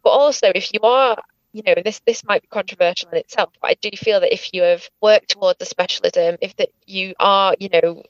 But 0.03 0.11
also 0.11 0.51
if 0.55 0.73
you 0.75 0.81
are 0.83 1.17
you 1.55 1.63
know 1.67 1.75
this 1.85 2.01
this 2.07 2.25
might 2.25 2.43
be 2.43 2.49
controversial 2.49 3.11
in 3.11 3.19
itself 3.19 3.51
but 3.63 3.71
i 3.71 3.75
do 3.83 3.91
feel 3.97 4.21
that 4.21 4.35
if 4.35 4.55
you 4.55 4.63
have 4.63 4.89
worked 5.03 5.31
towards 5.31 5.63
a 5.63 5.67
specialism 5.67 6.37
if 6.43 6.57
that 6.57 6.71
you 6.87 7.15
are 7.21 7.57
you 7.61 7.71
know 7.71 8.03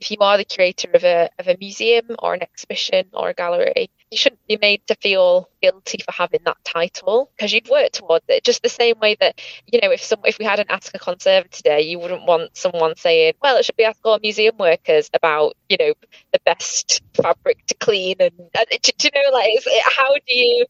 if 0.00 0.10
you 0.10 0.18
are 0.20 0.38
the 0.38 0.44
curator 0.44 0.90
of 0.94 1.04
a 1.04 1.30
of 1.38 1.48
a 1.48 1.56
museum 1.60 2.06
or 2.20 2.34
an 2.34 2.42
exhibition 2.42 3.06
or 3.14 3.30
a 3.30 3.34
gallery 3.34 3.90
you 4.12 4.18
shouldn't 4.18 4.46
be 4.46 4.58
made 4.60 4.86
to 4.86 4.94
feel 4.96 5.48
guilty 5.62 5.98
for 6.04 6.12
having 6.12 6.40
that 6.44 6.58
title 6.64 7.30
because 7.34 7.52
you've 7.52 7.68
worked 7.70 7.94
towards 7.94 8.24
it. 8.28 8.44
Just 8.44 8.62
the 8.62 8.68
same 8.68 8.98
way 9.00 9.16
that 9.20 9.40
you 9.66 9.80
know, 9.80 9.90
if 9.90 10.02
some 10.02 10.20
if 10.24 10.38
we 10.38 10.44
had 10.44 10.60
an 10.60 10.66
Ask 10.68 10.94
a 10.94 10.98
Conservator 10.98 11.48
today, 11.48 11.80
you 11.80 11.98
wouldn't 11.98 12.26
want 12.26 12.54
someone 12.54 12.94
saying, 12.96 13.32
"Well, 13.42 13.56
it 13.56 13.64
should 13.64 13.76
be 13.76 13.84
Ask 13.84 14.00
all 14.04 14.18
museum 14.22 14.56
workers 14.58 15.08
about 15.14 15.56
you 15.70 15.78
know 15.80 15.94
the 16.32 16.40
best 16.44 17.00
fabric 17.14 17.64
to 17.66 17.74
clean." 17.74 18.16
And, 18.20 18.32
and 18.38 18.66
do, 18.82 18.92
do, 18.98 19.08
you 19.14 19.22
know, 19.22 19.30
like, 19.32 19.64
how 19.96 20.12
do 20.12 20.36
you? 20.36 20.66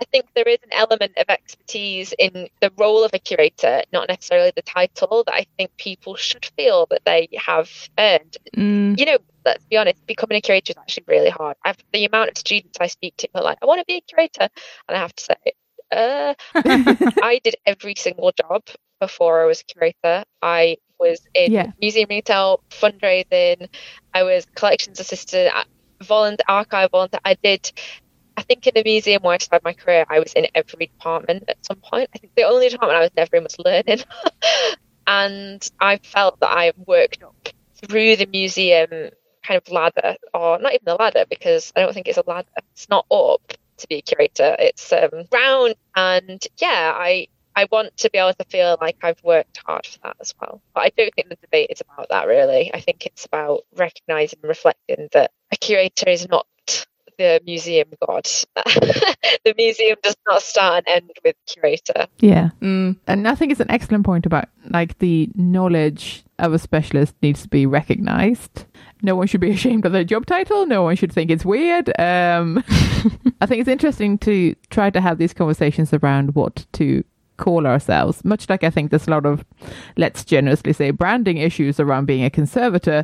I 0.00 0.04
think 0.06 0.26
there 0.34 0.48
is 0.48 0.58
an 0.62 0.72
element 0.72 1.12
of 1.18 1.26
expertise 1.28 2.14
in 2.18 2.48
the 2.60 2.72
role 2.78 3.04
of 3.04 3.12
a 3.12 3.18
curator, 3.18 3.82
not 3.92 4.08
necessarily 4.08 4.52
the 4.56 4.62
title. 4.62 5.22
That 5.26 5.34
I 5.34 5.46
think 5.58 5.76
people 5.76 6.16
should 6.16 6.46
feel 6.56 6.86
that 6.90 7.04
they 7.04 7.28
have 7.36 7.70
earned. 7.98 8.38
Mm. 8.56 8.98
You 8.98 9.04
know, 9.04 9.18
let's 9.46 9.64
be 9.64 9.76
honest, 9.76 10.04
becoming 10.06 10.36
a 10.36 10.40
curator 10.40 10.72
is 10.72 10.76
actually 10.76 11.04
really 11.06 11.30
hard. 11.30 11.56
I've, 11.64 11.78
the 11.92 12.04
amount 12.04 12.30
of 12.30 12.38
students 12.38 12.76
I 12.80 12.88
speak 12.88 13.16
to 13.18 13.28
are 13.34 13.42
like, 13.42 13.58
I 13.62 13.66
want 13.66 13.80
to 13.80 13.86
be 13.86 13.96
a 13.96 14.00
curator. 14.02 14.48
And 14.88 14.96
I 14.96 14.98
have 14.98 15.14
to 15.14 15.24
say, 15.24 15.52
uh, 15.92 16.34
I 17.22 17.40
did 17.42 17.56
every 17.64 17.94
single 17.96 18.32
job 18.32 18.64
before 19.00 19.42
I 19.42 19.46
was 19.46 19.60
a 19.62 19.64
curator. 19.64 20.24
I 20.42 20.76
was 20.98 21.20
in 21.34 21.52
yeah. 21.52 21.72
museum 21.80 22.08
retail, 22.10 22.62
fundraising, 22.70 23.68
I 24.12 24.24
was 24.24 24.46
collections 24.54 25.00
assistant, 25.00 25.54
volunteer, 26.02 26.44
archive 26.48 26.90
volunteer. 26.90 27.20
I 27.24 27.34
did 27.42 27.72
I 28.38 28.42
think 28.42 28.66
in 28.66 28.74
the 28.74 28.82
museum 28.84 29.22
where 29.22 29.34
I 29.34 29.38
started 29.38 29.64
my 29.64 29.72
career, 29.72 30.04
I 30.10 30.18
was 30.18 30.34
in 30.34 30.46
every 30.54 30.88
department 30.88 31.44
at 31.48 31.64
some 31.64 31.78
point. 31.78 32.10
I 32.14 32.18
think 32.18 32.34
the 32.34 32.42
only 32.42 32.68
department 32.68 32.98
I 32.98 33.00
was 33.00 33.10
never 33.16 33.36
in 33.36 33.44
was 33.44 33.58
learning. 33.58 34.04
and 35.06 35.70
I 35.80 35.96
felt 35.98 36.40
that 36.40 36.50
I 36.50 36.72
worked 36.84 37.22
up 37.22 37.48
through 37.76 38.16
the 38.16 38.26
museum 38.26 39.10
kind 39.46 39.60
of 39.64 39.72
ladder, 39.72 40.16
or 40.34 40.58
not 40.58 40.74
even 40.74 40.88
a 40.88 40.94
ladder, 40.94 41.24
because 41.28 41.72
I 41.76 41.80
don't 41.80 41.94
think 41.94 42.08
it's 42.08 42.18
a 42.18 42.24
ladder. 42.26 42.48
It's 42.72 42.88
not 42.88 43.06
up 43.10 43.52
to 43.78 43.88
be 43.88 43.96
a 43.96 44.02
curator. 44.02 44.56
It's 44.58 44.92
um, 44.92 45.24
round, 45.32 45.74
and 45.94 46.44
yeah, 46.58 46.92
I 46.94 47.28
I 47.54 47.66
want 47.70 47.96
to 47.98 48.10
be 48.10 48.18
able 48.18 48.34
to 48.34 48.44
feel 48.44 48.76
like 48.80 48.98
I've 49.02 49.22
worked 49.24 49.60
hard 49.64 49.86
for 49.86 49.98
that 50.04 50.16
as 50.20 50.34
well. 50.40 50.60
But 50.74 50.80
I 50.82 50.90
don't 50.96 51.14
think 51.14 51.30
the 51.30 51.36
debate 51.36 51.70
is 51.70 51.80
about 51.80 52.10
that 52.10 52.26
really. 52.26 52.72
I 52.74 52.80
think 52.80 53.06
it's 53.06 53.24
about 53.24 53.62
recognizing 53.74 54.40
and 54.42 54.48
reflecting 54.48 55.08
that 55.12 55.30
a 55.50 55.56
curator 55.56 56.10
is 56.10 56.28
not 56.28 56.46
the 57.18 57.40
museum 57.44 57.88
god. 58.06 58.24
the 58.56 59.54
museum 59.56 59.96
does 60.02 60.16
not 60.26 60.42
start 60.42 60.84
and 60.86 61.04
end 61.04 61.10
with 61.24 61.36
curator. 61.46 62.06
Yeah. 62.18 62.50
Mm. 62.60 62.96
And 63.06 63.28
I 63.28 63.34
think 63.34 63.52
it's 63.52 63.60
an 63.60 63.70
excellent 63.70 64.04
point 64.04 64.26
about 64.26 64.48
like 64.70 64.98
the 64.98 65.30
knowledge 65.34 66.24
of 66.38 66.52
a 66.52 66.58
specialist 66.58 67.14
needs 67.22 67.42
to 67.42 67.48
be 67.48 67.66
recognized 67.66 68.66
no 69.02 69.14
one 69.14 69.26
should 69.26 69.40
be 69.40 69.50
ashamed 69.52 69.86
of 69.86 69.92
their 69.92 70.04
job 70.04 70.26
title. 70.26 70.66
No 70.66 70.82
one 70.82 70.96
should 70.96 71.12
think 71.12 71.30
it's 71.30 71.44
weird. 71.44 71.88
Um, 71.98 72.62
I 73.40 73.46
think 73.46 73.60
it's 73.60 73.68
interesting 73.68 74.18
to 74.18 74.54
try 74.70 74.90
to 74.90 75.00
have 75.00 75.18
these 75.18 75.34
conversations 75.34 75.92
around 75.92 76.34
what 76.34 76.66
to 76.74 77.04
call 77.36 77.66
ourselves. 77.66 78.24
Much 78.24 78.48
like 78.48 78.64
I 78.64 78.70
think 78.70 78.90
there's 78.90 79.06
a 79.06 79.10
lot 79.10 79.26
of, 79.26 79.44
let's 79.96 80.24
generously 80.24 80.72
say, 80.72 80.90
branding 80.90 81.36
issues 81.36 81.78
around 81.78 82.06
being 82.06 82.24
a 82.24 82.30
conservator, 82.30 83.02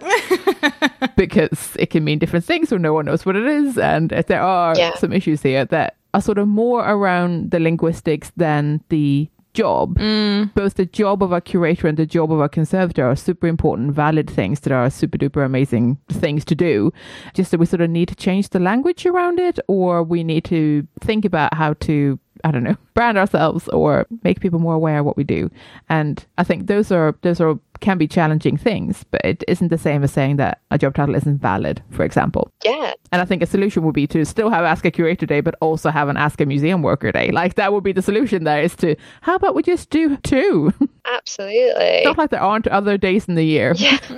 because 1.28 1.76
it 1.78 1.90
can 1.90 2.04
mean 2.04 2.18
different 2.18 2.44
things, 2.44 2.72
or 2.72 2.78
no 2.78 2.92
one 2.92 3.06
knows 3.06 3.24
what 3.24 3.36
it 3.36 3.46
is, 3.46 3.78
and 3.78 4.10
there 4.10 4.42
are 4.42 4.76
yeah. 4.76 4.94
some 4.96 5.12
issues 5.12 5.42
here 5.42 5.64
that 5.66 5.96
are 6.14 6.20
sort 6.20 6.38
of 6.38 6.48
more 6.48 6.80
around 6.88 7.50
the 7.50 7.60
linguistics 7.60 8.32
than 8.36 8.82
the 8.88 9.28
job. 9.54 9.98
Mm. 9.98 10.52
Both 10.54 10.74
the 10.74 10.86
job 10.86 11.22
of 11.22 11.32
a 11.32 11.40
curator 11.40 11.86
and 11.86 11.96
the 11.96 12.06
job 12.06 12.32
of 12.32 12.40
a 12.40 12.48
conservator 12.48 13.06
are 13.06 13.16
super 13.16 13.46
important, 13.46 13.92
valid 13.92 14.28
things 14.28 14.60
that 14.60 14.72
are 14.72 14.90
super 14.90 15.18
duper 15.18 15.44
amazing 15.44 15.98
things 16.10 16.44
to 16.46 16.54
do. 16.54 16.92
Just 17.34 17.50
that 17.50 17.60
we 17.60 17.66
sort 17.66 17.82
of 17.82 17.90
need 17.90 18.08
to 18.08 18.14
change 18.14 18.48
the 18.48 18.58
language 18.58 19.06
around 19.06 19.38
it, 19.38 19.58
or 19.68 20.02
we 20.02 20.24
need 20.24 20.44
to 20.44 20.86
think 21.00 21.24
about 21.24 21.54
how 21.54 21.74
to 21.74 22.18
I 22.44 22.50
don't 22.50 22.64
know, 22.64 22.76
brand 22.94 23.18
ourselves 23.18 23.68
or 23.68 24.06
make 24.24 24.40
people 24.40 24.58
more 24.58 24.74
aware 24.74 24.98
of 24.98 25.06
what 25.06 25.16
we 25.16 25.22
do. 25.22 25.48
And 25.88 26.24
I 26.38 26.44
think 26.44 26.66
those 26.66 26.90
are 26.90 27.14
those 27.22 27.40
are 27.40 27.58
can 27.82 27.98
be 27.98 28.08
challenging 28.08 28.56
things, 28.56 29.04
but 29.10 29.20
it 29.24 29.44
isn't 29.46 29.68
the 29.68 29.76
same 29.76 30.02
as 30.02 30.12
saying 30.12 30.36
that 30.36 30.60
a 30.70 30.78
job 30.78 30.94
title 30.94 31.14
isn't 31.14 31.42
valid, 31.42 31.82
for 31.90 32.04
example. 32.04 32.50
Yeah. 32.64 32.94
And 33.10 33.20
I 33.20 33.26
think 33.26 33.42
a 33.42 33.46
solution 33.46 33.82
would 33.82 33.94
be 33.94 34.06
to 34.06 34.24
still 34.24 34.48
have 34.48 34.64
Ask 34.64 34.86
a 34.86 34.90
Curator 34.90 35.26
Day, 35.26 35.42
but 35.42 35.54
also 35.60 35.90
have 35.90 36.08
an 36.08 36.16
Ask 36.16 36.40
a 36.40 36.46
Museum 36.46 36.82
Worker 36.82 37.12
Day. 37.12 37.30
Like 37.30 37.56
that 37.56 37.72
would 37.72 37.84
be 37.84 37.92
the 37.92 38.00
solution 38.00 38.44
there 38.44 38.62
is 38.62 38.74
to, 38.76 38.96
how 39.20 39.34
about 39.34 39.54
we 39.54 39.62
just 39.62 39.90
do 39.90 40.16
two? 40.18 40.72
Absolutely. 41.04 42.02
Not 42.04 42.16
like 42.16 42.30
there 42.30 42.40
aren't 42.40 42.68
other 42.68 42.96
days 42.96 43.28
in 43.28 43.34
the 43.34 43.44
year. 43.44 43.74
Yeah. 43.76 43.98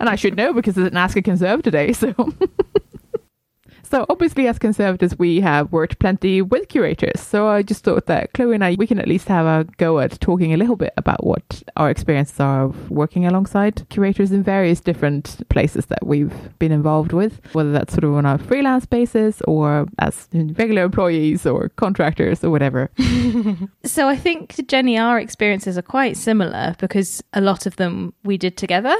and 0.00 0.08
I 0.08 0.14
should 0.14 0.36
know 0.36 0.54
because 0.54 0.78
it's 0.78 0.90
an 0.90 0.96
Ask 0.96 1.16
a 1.16 1.22
Conservator 1.22 1.70
Day, 1.70 1.92
so. 1.92 2.14
So 3.90 4.04
obviously, 4.10 4.46
as 4.46 4.58
conservators, 4.58 5.18
we 5.18 5.40
have 5.40 5.72
worked 5.72 5.98
plenty 5.98 6.42
with 6.42 6.68
curators. 6.68 7.20
So 7.20 7.48
I 7.48 7.62
just 7.62 7.84
thought 7.84 8.04
that 8.04 8.34
Chloe 8.34 8.54
and 8.54 8.62
I, 8.62 8.76
we 8.78 8.86
can 8.86 8.98
at 8.98 9.08
least 9.08 9.28
have 9.28 9.46
a 9.46 9.64
go 9.78 9.98
at 9.98 10.20
talking 10.20 10.52
a 10.52 10.58
little 10.58 10.76
bit 10.76 10.92
about 10.98 11.24
what 11.24 11.62
our 11.76 11.88
experiences 11.88 12.38
are 12.38 12.64
of 12.64 12.90
working 12.90 13.24
alongside 13.24 13.88
curators 13.88 14.30
in 14.30 14.42
various 14.42 14.80
different 14.80 15.48
places 15.48 15.86
that 15.86 16.06
we've 16.06 16.58
been 16.58 16.70
involved 16.70 17.14
with, 17.14 17.40
whether 17.54 17.72
that's 17.72 17.94
sort 17.94 18.04
of 18.04 18.12
on 18.12 18.26
a 18.26 18.36
freelance 18.36 18.84
basis 18.84 19.40
or 19.42 19.86
as 19.98 20.28
regular 20.32 20.82
employees 20.82 21.46
or 21.46 21.70
contractors 21.70 22.44
or 22.44 22.50
whatever. 22.50 22.90
so 23.84 24.06
I 24.06 24.16
think 24.16 24.68
Jenny, 24.68 24.98
our 24.98 25.18
experiences 25.18 25.78
are 25.78 25.82
quite 25.82 26.18
similar 26.18 26.76
because 26.78 27.22
a 27.32 27.40
lot 27.40 27.64
of 27.64 27.76
them 27.76 28.12
we 28.22 28.36
did 28.36 28.58
together. 28.58 28.94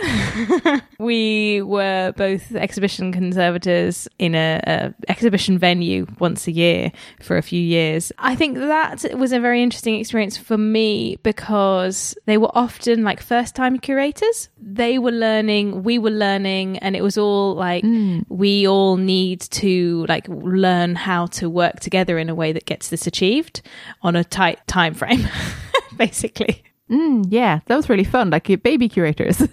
we 0.98 1.60
were 1.60 2.14
both 2.16 2.54
exhibition 2.54 3.12
conservators 3.12 4.08
in 4.18 4.34
a, 4.34 4.60
a, 4.66 4.77
exhibition 5.08 5.58
venue 5.58 6.06
once 6.18 6.46
a 6.46 6.52
year 6.52 6.92
for 7.20 7.36
a 7.36 7.42
few 7.42 7.60
years. 7.60 8.12
I 8.18 8.34
think 8.34 8.56
that 8.58 9.14
was 9.16 9.32
a 9.32 9.40
very 9.40 9.62
interesting 9.62 9.98
experience 9.98 10.36
for 10.36 10.58
me 10.58 11.16
because 11.22 12.16
they 12.26 12.38
were 12.38 12.50
often 12.54 13.04
like 13.04 13.20
first 13.20 13.54
time 13.54 13.78
curators. 13.78 14.48
They 14.60 14.98
were 14.98 15.12
learning, 15.12 15.82
we 15.82 15.98
were 15.98 16.10
learning, 16.10 16.78
and 16.78 16.96
it 16.96 17.02
was 17.02 17.18
all 17.18 17.54
like 17.54 17.84
mm. 17.84 18.24
we 18.28 18.66
all 18.66 18.96
need 18.96 19.40
to 19.40 20.06
like 20.08 20.26
learn 20.28 20.94
how 20.94 21.26
to 21.26 21.48
work 21.48 21.80
together 21.80 22.18
in 22.18 22.28
a 22.28 22.34
way 22.34 22.52
that 22.52 22.66
gets 22.66 22.88
this 22.88 23.06
achieved 23.06 23.62
on 24.02 24.16
a 24.16 24.24
tight 24.24 24.66
time 24.66 24.94
frame, 24.94 25.28
basically. 25.96 26.62
Mm, 26.90 27.26
yeah, 27.28 27.60
that 27.66 27.76
was 27.76 27.88
really 27.88 28.04
fun. 28.04 28.30
Like 28.30 28.46
baby 28.62 28.88
curators. 28.88 29.42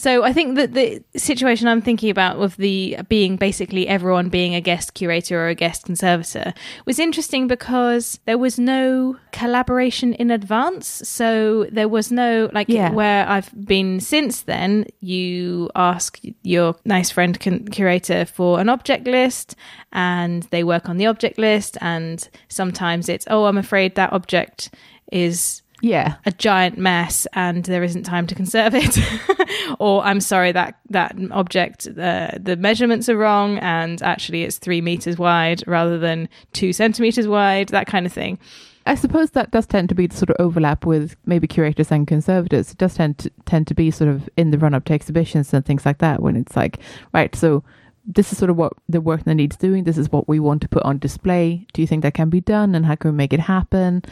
So 0.00 0.24
I 0.24 0.32
think 0.32 0.56
that 0.56 0.72
the 0.72 1.02
situation 1.14 1.68
I'm 1.68 1.82
thinking 1.82 2.08
about 2.08 2.38
with 2.38 2.56
the 2.56 2.96
being 3.10 3.36
basically 3.36 3.86
everyone 3.86 4.30
being 4.30 4.54
a 4.54 4.60
guest 4.62 4.94
curator 4.94 5.38
or 5.38 5.48
a 5.48 5.54
guest 5.54 5.84
conservator 5.84 6.54
was 6.86 6.98
interesting 6.98 7.46
because 7.46 8.18
there 8.24 8.38
was 8.38 8.58
no 8.58 9.18
collaboration 9.32 10.14
in 10.14 10.30
advance. 10.30 10.86
So 10.86 11.66
there 11.70 11.86
was 11.86 12.10
no 12.10 12.48
like 12.54 12.70
yeah. 12.70 12.92
where 12.92 13.28
I've 13.28 13.52
been 13.66 14.00
since 14.00 14.40
then. 14.40 14.86
You 15.00 15.68
ask 15.74 16.18
your 16.44 16.76
nice 16.86 17.10
friend 17.10 17.38
con- 17.38 17.66
curator 17.66 18.24
for 18.24 18.58
an 18.58 18.70
object 18.70 19.06
list, 19.06 19.54
and 19.92 20.44
they 20.44 20.64
work 20.64 20.88
on 20.88 20.96
the 20.96 21.04
object 21.08 21.36
list. 21.36 21.76
And 21.82 22.26
sometimes 22.48 23.10
it's 23.10 23.26
oh, 23.28 23.44
I'm 23.44 23.58
afraid 23.58 23.96
that 23.96 24.14
object 24.14 24.70
is 25.12 25.60
yeah 25.82 26.16
a 26.26 26.32
giant 26.32 26.78
mess 26.78 27.26
and 27.32 27.64
there 27.64 27.82
isn't 27.82 28.02
time 28.02 28.26
to 28.26 28.34
conserve 28.34 28.74
it 28.74 28.98
or 29.78 30.02
i'm 30.04 30.20
sorry 30.20 30.52
that 30.52 30.78
that 30.88 31.14
object 31.30 31.86
uh, 31.98 32.30
the 32.38 32.56
measurements 32.58 33.08
are 33.08 33.16
wrong 33.16 33.58
and 33.58 34.02
actually 34.02 34.42
it's 34.42 34.58
three 34.58 34.80
meters 34.80 35.18
wide 35.18 35.62
rather 35.66 35.98
than 35.98 36.28
two 36.52 36.72
centimeters 36.72 37.26
wide 37.26 37.68
that 37.68 37.86
kind 37.86 38.06
of 38.06 38.12
thing 38.12 38.38
I 38.86 38.94
suppose 38.94 39.32
that 39.32 39.50
does 39.50 39.66
tend 39.66 39.88
to 39.90 39.94
be 39.94 40.06
the 40.06 40.16
sort 40.16 40.30
of 40.30 40.36
overlap 40.38 40.86
with 40.86 41.14
maybe 41.26 41.46
curators 41.46 41.92
and 41.92 42.06
conservators. 42.06 42.72
It 42.72 42.78
does 42.78 42.94
tend 42.94 43.18
to 43.18 43.30
tend 43.44 43.66
to 43.66 43.74
be 43.74 43.90
sort 43.90 44.08
of 44.08 44.28
in 44.36 44.50
the 44.50 44.58
run 44.58 44.74
up 44.74 44.86
to 44.86 44.94
exhibitions 44.94 45.52
and 45.52 45.64
things 45.64 45.84
like 45.84 45.98
that 45.98 46.22
when 46.22 46.34
it's 46.34 46.56
like, 46.56 46.80
right, 47.12 47.34
so 47.36 47.62
this 48.06 48.32
is 48.32 48.38
sort 48.38 48.50
of 48.50 48.56
what 48.56 48.72
the 48.88 49.00
work 49.00 49.24
that 49.24 49.34
needs 49.34 49.56
doing. 49.56 49.84
This 49.84 49.98
is 49.98 50.10
what 50.10 50.28
we 50.28 50.40
want 50.40 50.62
to 50.62 50.68
put 50.68 50.82
on 50.82 50.98
display. 50.98 51.66
Do 51.72 51.82
you 51.82 51.86
think 51.86 52.02
that 52.02 52.14
can 52.14 52.30
be 52.30 52.40
done 52.40 52.74
and 52.74 52.86
how 52.86 52.94
can 52.94 53.12
we 53.12 53.16
make 53.16 53.32
it 53.32 53.40
happen? 53.40 54.02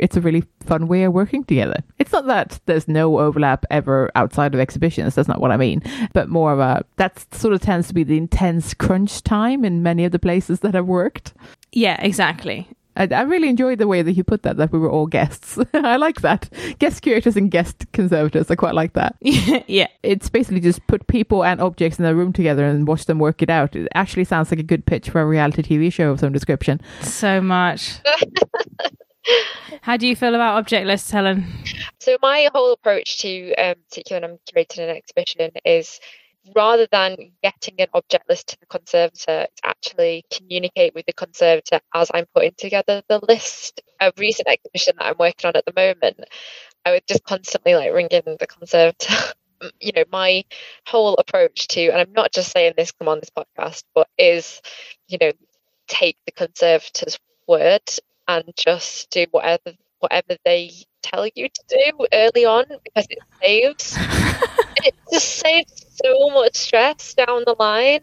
It's 0.00 0.16
a 0.16 0.20
really 0.20 0.44
fun 0.64 0.88
way 0.88 1.04
of 1.04 1.12
working 1.12 1.44
together. 1.44 1.82
It's 1.98 2.12
not 2.12 2.26
that 2.26 2.60
there's 2.66 2.88
no 2.88 3.18
overlap 3.18 3.64
ever 3.70 4.10
outside 4.14 4.54
of 4.54 4.60
exhibitions. 4.60 5.14
That's 5.14 5.28
not 5.28 5.40
what 5.40 5.52
I 5.52 5.56
mean. 5.56 5.82
But 6.12 6.28
more 6.28 6.52
of 6.52 6.58
a 6.58 6.84
that 6.96 7.24
sort 7.34 7.54
of 7.54 7.60
tends 7.60 7.88
to 7.88 7.94
be 7.94 8.04
the 8.04 8.16
intense 8.16 8.74
crunch 8.74 9.22
time 9.22 9.64
in 9.64 9.82
many 9.82 10.04
of 10.04 10.12
the 10.12 10.18
places 10.18 10.60
that 10.60 10.74
I've 10.74 10.86
worked. 10.86 11.34
Yeah, 11.72 12.00
exactly. 12.00 12.68
I, 12.96 13.08
I 13.12 13.22
really 13.22 13.48
enjoyed 13.48 13.78
the 13.78 13.86
way 13.86 14.02
that 14.02 14.12
you 14.12 14.24
put 14.24 14.42
that, 14.42 14.56
that 14.56 14.72
we 14.72 14.78
were 14.78 14.90
all 14.90 15.06
guests. 15.06 15.58
I 15.74 15.96
like 15.96 16.20
that. 16.22 16.50
Guest 16.78 17.02
curators 17.02 17.36
and 17.36 17.50
guest 17.50 17.86
conservators. 17.92 18.50
I 18.50 18.56
quite 18.56 18.74
like 18.74 18.94
that. 18.94 19.16
yeah. 19.20 19.86
It's 20.02 20.28
basically 20.28 20.60
just 20.60 20.86
put 20.86 21.06
people 21.06 21.44
and 21.44 21.60
objects 21.60 21.98
in 21.98 22.04
a 22.04 22.14
room 22.14 22.32
together 22.32 22.64
and 22.64 22.86
watch 22.86 23.06
them 23.06 23.18
work 23.18 23.42
it 23.42 23.50
out. 23.50 23.76
It 23.76 23.88
actually 23.94 24.24
sounds 24.24 24.50
like 24.50 24.60
a 24.60 24.64
good 24.64 24.86
pitch 24.86 25.10
for 25.10 25.20
a 25.20 25.26
reality 25.26 25.62
TV 25.62 25.92
show 25.92 26.10
of 26.10 26.20
some 26.20 26.32
description. 26.32 26.80
So 27.00 27.40
much. 27.40 28.00
How 29.82 29.96
do 29.96 30.06
you 30.06 30.16
feel 30.16 30.34
about 30.34 30.56
object 30.58 30.86
lists, 30.86 31.10
Helen? 31.10 31.46
So 31.98 32.16
my 32.22 32.48
whole 32.52 32.72
approach 32.72 33.18
to, 33.18 33.54
um, 33.54 33.74
particularly 33.88 34.24
when 34.24 34.30
I'm 34.32 34.38
curating 34.46 34.88
an 34.88 34.96
exhibition, 34.96 35.50
is 35.64 36.00
rather 36.56 36.86
than 36.90 37.32
getting 37.42 37.74
an 37.78 37.88
object 37.94 38.28
list 38.28 38.48
to 38.48 38.60
the 38.60 38.66
conservator, 38.66 39.46
to 39.46 39.48
actually 39.62 40.24
communicate 40.30 40.94
with 40.94 41.06
the 41.06 41.12
conservator 41.12 41.80
as 41.94 42.10
I'm 42.12 42.26
putting 42.34 42.54
together 42.56 43.02
the 43.08 43.20
list. 43.28 43.82
A 44.00 44.12
recent 44.16 44.48
exhibition 44.48 44.94
that 44.98 45.06
I'm 45.06 45.18
working 45.18 45.48
on 45.48 45.56
at 45.56 45.64
the 45.66 45.72
moment, 45.76 46.24
I 46.84 46.92
would 46.92 47.06
just 47.06 47.24
constantly 47.24 47.74
like 47.74 47.92
ring 47.92 48.08
in 48.10 48.36
the 48.38 48.46
conservator. 48.46 49.14
you 49.80 49.92
know, 49.94 50.04
my 50.10 50.44
whole 50.86 51.14
approach 51.16 51.68
to, 51.68 51.88
and 51.88 52.00
I'm 52.00 52.12
not 52.12 52.32
just 52.32 52.50
saying 52.52 52.74
this 52.76 52.92
come 52.92 53.08
on 53.08 53.20
this 53.20 53.30
podcast, 53.30 53.84
but 53.94 54.08
is, 54.16 54.62
you 55.08 55.18
know, 55.20 55.32
take 55.86 56.16
the 56.24 56.32
conservator's 56.32 57.18
word 57.46 57.82
and 58.30 58.44
just 58.56 59.10
do 59.10 59.26
whatever 59.32 59.72
whatever 59.98 60.36
they 60.44 60.70
tell 61.02 61.26
you 61.34 61.48
to 61.48 61.62
do 61.68 62.06
early 62.12 62.44
on 62.44 62.64
because 62.84 63.06
it 63.10 63.18
saves 63.42 63.96
it 64.84 64.94
just 65.12 65.38
saves 65.38 65.86
so 66.02 66.30
much 66.30 66.56
stress 66.56 67.14
down 67.14 67.42
the 67.44 67.54
line. 67.58 68.00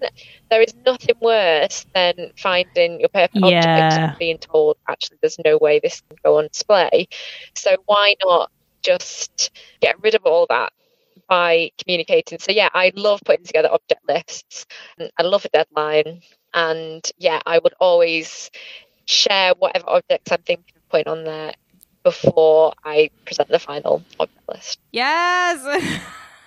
There 0.51 0.61
is 0.61 0.75
nothing 0.85 1.15
worse 1.21 1.85
than 1.95 2.31
finding 2.37 2.99
your 2.99 3.09
perfect 3.09 3.37
yeah. 3.37 3.57
object 3.57 3.99
and 3.99 4.17
being 4.19 4.37
told 4.37 4.77
actually 4.87 5.17
there's 5.21 5.37
no 5.43 5.57
way 5.57 5.79
this 5.79 6.01
can 6.01 6.17
go 6.23 6.37
on 6.37 6.47
display. 6.47 7.07
So 7.55 7.75
why 7.85 8.15
not 8.23 8.51
just 8.83 9.51
get 9.81 10.01
rid 10.03 10.13
of 10.13 10.25
all 10.25 10.45
that 10.49 10.71
by 11.27 11.71
communicating. 11.77 12.39
So 12.39 12.51
yeah, 12.51 12.69
I 12.73 12.91
love 12.95 13.21
putting 13.25 13.45
together 13.45 13.69
object 13.71 14.01
lists. 14.07 14.65
I 14.99 15.23
love 15.23 15.45
a 15.45 15.49
deadline. 15.49 16.21
And 16.53 17.03
yeah, 17.17 17.41
I 17.45 17.59
would 17.59 17.73
always 17.79 18.49
share 19.07 19.53
whatever 19.57 19.89
objects 19.89 20.31
I'm 20.31 20.41
thinking 20.43 20.73
of 20.75 20.89
putting 20.89 21.07
on 21.07 21.23
there 21.23 21.53
before 22.03 22.73
I 22.85 23.09
present 23.25 23.49
the 23.49 23.59
final 23.59 24.03
object 24.19 24.49
list. 24.49 24.79
Yes. 24.91 26.01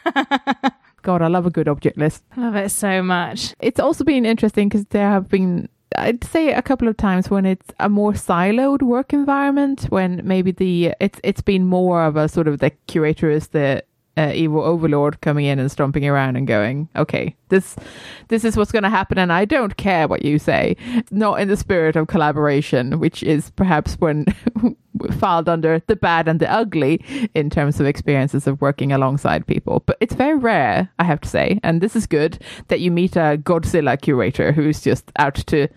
God, 1.03 1.23
I 1.23 1.29
love 1.29 1.47
a 1.47 1.51
good 1.51 1.69
object 1.69 1.99
list. 1.99 2.23
Love 2.37 2.57
it 2.57 2.71
so 2.71 3.03
much. 3.03 3.55
It's 3.61 3.81
also 3.81 4.05
been 4.05 4.25
interesting 4.25 4.69
because 4.69 4.87
there 4.87 5.09
have 5.09 5.29
been 5.29 5.69
I'd 5.97 6.23
say 6.25 6.53
a 6.53 6.63
couple 6.63 6.89
of 6.89 6.97
times 6.97 7.31
when 7.31 7.45
it's 7.45 7.67
a 7.81 7.89
more 7.89 8.13
siloed 8.13 8.83
work 8.83 9.13
environment, 9.13 9.85
when 9.85 10.21
maybe 10.25 10.53
the 10.53 10.95
it's 11.01 11.21
it's 11.25 11.41
been 11.41 11.67
more 11.67 12.05
of 12.05 12.17
a 12.17 12.29
sort 12.29 12.47
of 12.47 12.61
the 12.61 12.71
curator 12.87 13.31
is 13.31 13.49
the 13.49 13.83
uh, 14.21 14.33
evil 14.35 14.61
overlord 14.61 15.21
coming 15.23 15.47
in 15.47 15.59
and 15.59 15.73
stomping 15.73 16.07
around 16.07 16.37
and 16.37 16.47
going, 16.47 16.89
okay, 16.95 17.35
this 17.49 17.75
this 18.29 18.45
is 18.45 18.57
what's 18.57 18.73
going 18.73 18.83
to 18.83 18.91
happen, 18.91 19.17
and 19.17 19.33
I 19.33 19.47
don't 19.47 19.77
care 19.79 20.07
what 20.07 20.25
you 20.25 20.39
say. 20.39 20.77
Not 21.11 21.41
in 21.41 21.49
the 21.49 21.57
spirit 21.57 21.97
of 21.97 22.09
collaboration, 22.09 23.01
which 23.01 23.23
is 23.23 23.51
perhaps 23.51 23.95
when 23.95 24.27
filed 25.19 25.49
under 25.49 25.81
the 25.87 25.97
bad 25.97 26.29
and 26.29 26.39
the 26.39 26.53
ugly 26.53 27.03
in 27.35 27.49
terms 27.49 27.81
of 27.81 27.87
experiences 27.87 28.47
of 28.47 28.61
working 28.61 28.93
alongside 28.93 29.47
people. 29.47 29.83
But 29.87 29.97
it's 30.01 30.15
very 30.15 30.37
rare, 30.37 30.91
I 30.99 31.05
have 31.05 31.23
to 31.23 31.29
say, 31.29 31.59
and 31.63 31.81
this 31.81 31.97
is 31.97 32.07
good 32.07 32.43
that 32.69 32.81
you 32.81 32.91
meet 32.91 33.17
a 33.17 33.41
Godzilla 33.43 34.01
curator 34.01 34.53
who's 34.53 34.83
just 34.83 35.11
out 35.17 35.37
to 35.47 35.69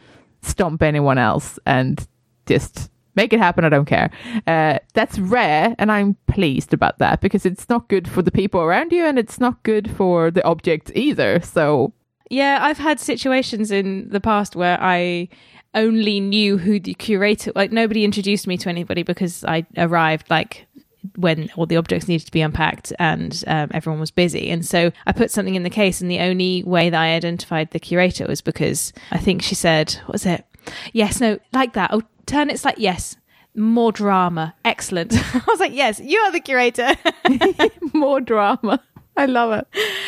stomp 0.42 0.84
anyone 0.84 1.18
else 1.18 1.58
and 1.66 2.06
just 2.46 2.90
make 3.16 3.34
it 3.34 3.40
happen. 3.40 3.66
I 3.66 3.70
don't 3.70 3.86
care. 3.86 4.10
Uh, 4.48 4.80
that's 4.94 5.20
rare, 5.20 5.76
and 5.78 5.92
I'm 5.92 6.16
pleased 6.28 6.74
about 6.74 7.00
that 7.00 7.22
because 7.22 7.46
it's 7.46 7.70
not 7.70 7.88
good 7.90 8.08
for 8.08 8.22
the 8.22 8.32
people 8.32 8.62
around 8.62 8.92
you, 8.92 9.06
and 9.06 9.18
it's 9.20 9.40
not 9.40 9.64
good 9.64 9.92
for 9.92 10.32
the 10.32 10.44
object 10.46 10.92
either. 10.96 11.42
So, 11.42 11.94
yeah, 12.30 12.60
I've 12.62 12.78
had 12.78 13.00
situations 13.00 13.72
in 13.72 14.10
the 14.10 14.22
past 14.22 14.56
where 14.56 14.78
I 14.82 15.30
only 15.76 16.20
knew 16.20 16.58
who 16.58 16.80
the 16.80 16.94
curator. 16.94 17.52
Like 17.56 17.72
nobody 17.72 18.04
introduced 18.04 18.48
me 18.48 18.58
to 18.58 18.70
anybody 18.70 19.04
because 19.04 19.44
I 19.44 19.66
arrived 19.78 20.30
like 20.30 20.68
when 21.16 21.50
all 21.56 21.66
the 21.66 21.76
objects 21.76 22.08
needed 22.08 22.26
to 22.26 22.32
be 22.32 22.42
unpacked 22.42 22.94
and 22.98 23.44
um, 23.48 23.70
everyone 23.74 24.00
was 24.00 24.12
busy. 24.12 24.50
And 24.50 24.66
so 24.66 24.92
I 25.06 25.12
put 25.12 25.32
something 25.32 25.56
in 25.56 25.64
the 25.64 25.70
case, 25.70 26.02
and 26.02 26.10
the 26.10 26.20
only 26.20 26.64
way 26.64 26.90
that 26.90 27.00
I 27.00 27.16
identified 27.16 27.72
the 27.72 27.80
curator 27.80 28.26
was 28.28 28.42
because 28.42 28.94
I 29.12 29.18
think 29.18 29.42
she 29.42 29.56
said, 29.56 29.94
"What 30.06 30.14
was 30.14 30.26
it?" 30.26 30.46
Yes, 30.94 31.20
no, 31.20 31.40
like 31.52 31.74
that. 31.74 31.92
Oh, 31.94 32.04
turn 32.26 32.50
it's 32.50 32.66
like 32.66 32.78
yes 32.78 33.18
more 33.56 33.92
drama 33.92 34.54
excellent 34.66 35.14
i 35.36 35.42
was 35.48 35.60
like 35.60 35.74
yes 35.74 36.00
you 36.00 36.20
are 36.20 36.32
the 36.32 36.40
curator 36.40 36.92
more 37.94 38.20
drama 38.20 38.82
I 39.16 39.28
love 39.28 39.52
it. 39.52 39.68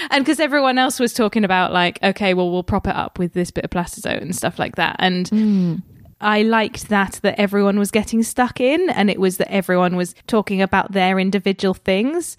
And 0.09 0.25
because 0.25 0.39
everyone 0.39 0.77
else 0.77 0.99
was 0.99 1.13
talking 1.13 1.43
about, 1.43 1.71
like, 1.71 2.01
okay, 2.01 2.33
well, 2.33 2.51
we'll 2.51 2.63
prop 2.63 2.87
it 2.87 2.95
up 2.95 3.19
with 3.19 3.33
this 3.33 3.51
bit 3.51 3.63
of 3.63 3.69
Plastazote 3.69 4.21
and 4.21 4.35
stuff 4.35 4.57
like 4.57 4.77
that. 4.77 4.95
And 4.99 5.29
mm. 5.29 5.83
I 6.21 6.41
liked 6.41 6.89
that, 6.89 7.19
that 7.21 7.39
everyone 7.39 7.77
was 7.77 7.91
getting 7.91 8.23
stuck 8.23 8.59
in 8.59 8.89
and 8.89 9.09
it 9.09 9.19
was 9.19 9.37
that 9.37 9.51
everyone 9.51 9.95
was 9.95 10.15
talking 10.27 10.61
about 10.61 10.93
their 10.93 11.19
individual 11.19 11.73
things. 11.73 12.35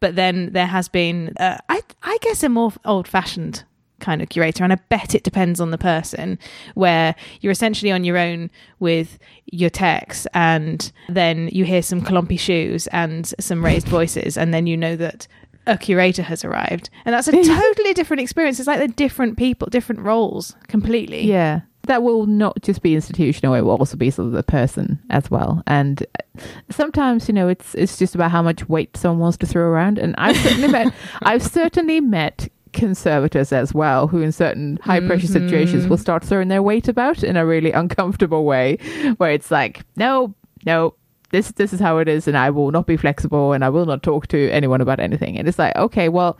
But 0.00 0.16
then 0.16 0.52
there 0.52 0.66
has 0.66 0.88
been, 0.88 1.32
uh, 1.38 1.58
I, 1.68 1.82
I 2.02 2.18
guess, 2.20 2.42
a 2.42 2.48
more 2.48 2.72
old 2.84 3.08
fashioned 3.08 3.64
kind 4.00 4.22
of 4.22 4.28
curator. 4.28 4.64
And 4.64 4.72
I 4.72 4.76
bet 4.88 5.14
it 5.14 5.22
depends 5.22 5.60
on 5.60 5.70
the 5.70 5.78
person, 5.78 6.38
where 6.74 7.14
you're 7.40 7.52
essentially 7.52 7.92
on 7.92 8.04
your 8.04 8.18
own 8.18 8.50
with 8.78 9.18
your 9.46 9.70
text, 9.70 10.26
and 10.34 10.90
then 11.08 11.48
you 11.52 11.64
hear 11.64 11.82
some 11.82 12.00
clumpy 12.00 12.36
shoes 12.36 12.86
and 12.88 13.32
some 13.38 13.64
raised 13.64 13.88
voices, 13.88 14.36
and 14.36 14.52
then 14.52 14.66
you 14.66 14.76
know 14.76 14.96
that 14.96 15.26
a 15.66 15.78
curator 15.78 16.22
has 16.22 16.44
arrived. 16.44 16.90
And 17.04 17.14
that's 17.14 17.28
a 17.28 17.32
totally 17.44 17.94
different 17.94 18.20
experience. 18.20 18.58
It's 18.58 18.66
like 18.66 18.78
they're 18.78 18.88
different 18.88 19.36
people, 19.38 19.68
different 19.68 20.00
roles 20.02 20.54
completely. 20.68 21.22
Yeah. 21.22 21.60
That 21.84 22.02
will 22.02 22.26
not 22.26 22.60
just 22.62 22.82
be 22.82 22.94
institutional, 22.94 23.54
it 23.54 23.62
will 23.62 23.70
also 23.70 23.96
be 23.96 24.10
sort 24.10 24.26
of 24.26 24.32
the 24.32 24.42
person 24.42 25.00
as 25.08 25.30
well. 25.30 25.62
And 25.66 26.02
uh, 26.02 26.42
sometimes, 26.68 27.26
you 27.26 27.32
know, 27.34 27.48
it's 27.48 27.74
it's 27.74 27.98
just 27.98 28.14
about 28.14 28.30
how 28.30 28.42
much 28.42 28.68
weight 28.68 28.96
someone 28.96 29.18
wants 29.18 29.38
to 29.38 29.46
throw 29.46 29.62
around. 29.62 29.98
And 29.98 30.14
I've 30.18 30.36
certainly 30.36 30.68
met 30.68 30.94
I've 31.22 31.42
certainly 31.42 32.00
met 32.00 32.48
conservators 32.72 33.52
as 33.52 33.74
well 33.74 34.06
who 34.06 34.20
in 34.20 34.32
certain 34.32 34.78
high 34.82 35.00
pressure 35.00 35.26
mm-hmm. 35.26 35.48
situations 35.48 35.88
will 35.88 35.98
start 35.98 36.24
throwing 36.24 36.48
their 36.48 36.62
weight 36.62 36.88
about 36.88 37.22
in 37.22 37.36
a 37.36 37.44
really 37.44 37.72
uncomfortable 37.72 38.44
way 38.44 38.76
where 39.16 39.32
it's 39.32 39.50
like 39.50 39.82
no 39.96 40.32
no 40.64 40.94
this 41.30 41.52
this 41.52 41.72
is 41.72 41.80
how 41.80 41.98
it 41.98 42.08
is 42.08 42.28
and 42.28 42.36
I 42.36 42.50
will 42.50 42.70
not 42.70 42.86
be 42.86 42.96
flexible 42.96 43.52
and 43.52 43.64
I 43.64 43.68
will 43.68 43.86
not 43.86 44.02
talk 44.02 44.26
to 44.28 44.50
anyone 44.50 44.80
about 44.80 45.00
anything. 45.00 45.38
And 45.38 45.48
it's 45.48 45.58
like 45.58 45.74
okay 45.76 46.08
well 46.08 46.38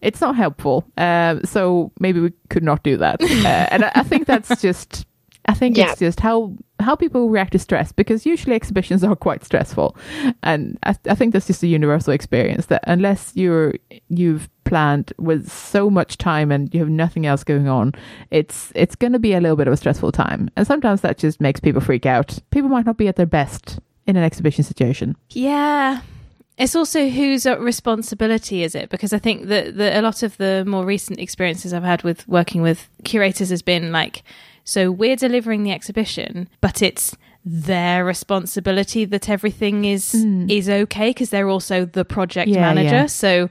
it's 0.00 0.20
not 0.20 0.36
helpful. 0.36 0.84
Um, 0.96 1.44
so 1.44 1.90
maybe 1.98 2.20
we 2.20 2.32
could 2.50 2.62
not 2.62 2.84
do 2.84 2.96
that. 2.98 3.20
Uh, 3.38 3.66
and 3.70 3.84
I, 3.84 3.92
I, 3.96 4.02
think 4.02 4.26
that's 4.26 4.60
just 4.60 5.06
I 5.48 5.54
think 5.54 5.76
yeah. 5.76 5.90
it's 5.90 5.98
just 5.98 6.20
how 6.20 6.54
how 6.78 6.94
people 6.94 7.28
react 7.28 7.52
to 7.52 7.58
stress 7.58 7.90
because 7.90 8.24
usually 8.24 8.54
exhibitions 8.54 9.02
are 9.02 9.16
quite 9.16 9.44
stressful 9.44 9.96
and 10.44 10.78
I, 10.84 10.94
I 11.08 11.16
think 11.16 11.32
that's 11.32 11.48
just 11.48 11.62
a 11.64 11.66
universal 11.66 12.12
experience 12.12 12.66
that 12.66 12.84
unless 12.86 13.32
you're 13.34 13.74
you've 14.08 14.48
planned 14.62 15.12
with 15.18 15.50
so 15.50 15.90
much 15.90 16.18
time 16.18 16.52
and 16.52 16.72
you 16.72 16.78
have 16.78 16.88
nothing 16.88 17.26
else 17.26 17.42
going 17.42 17.66
on 17.66 17.94
it's 18.30 18.70
it's 18.76 18.94
going 18.94 19.12
to 19.12 19.18
be 19.18 19.32
a 19.32 19.40
little 19.40 19.56
bit 19.56 19.66
of 19.66 19.72
a 19.72 19.76
stressful 19.76 20.12
time 20.12 20.48
and 20.54 20.68
sometimes 20.68 21.00
that 21.00 21.18
just 21.18 21.40
makes 21.40 21.58
people 21.58 21.80
freak 21.80 22.06
out 22.06 22.38
people 22.50 22.68
might 22.68 22.86
not 22.86 22.96
be 22.96 23.08
at 23.08 23.16
their 23.16 23.26
best 23.26 23.80
in 24.08 24.16
an 24.16 24.24
exhibition 24.24 24.64
situation. 24.64 25.16
Yeah. 25.30 26.00
It's 26.56 26.74
also 26.74 27.08
whose 27.08 27.46
uh, 27.46 27.60
responsibility 27.60 28.64
is 28.64 28.74
it? 28.74 28.88
Because 28.88 29.12
I 29.12 29.18
think 29.18 29.46
that, 29.46 29.76
that 29.76 29.96
a 29.96 30.02
lot 30.02 30.24
of 30.24 30.36
the 30.38 30.64
more 30.66 30.84
recent 30.84 31.20
experiences 31.20 31.72
I've 31.72 31.84
had 31.84 32.02
with 32.02 32.26
working 32.26 32.62
with 32.62 32.88
curators 33.04 33.50
has 33.50 33.62
been 33.62 33.92
like, 33.92 34.24
so 34.68 34.90
we're 34.90 35.16
delivering 35.16 35.62
the 35.62 35.72
exhibition, 35.72 36.46
but 36.60 36.82
it's 36.82 37.16
their 37.42 38.04
responsibility 38.04 39.06
that 39.06 39.30
everything 39.30 39.86
is 39.86 40.12
mm. 40.12 40.50
is 40.50 40.68
okay 40.68 41.08
because 41.08 41.30
they're 41.30 41.48
also 41.48 41.86
the 41.86 42.04
project 42.04 42.50
yeah, 42.50 42.60
manager. 42.60 42.96
Yeah. 42.96 43.06
So 43.06 43.48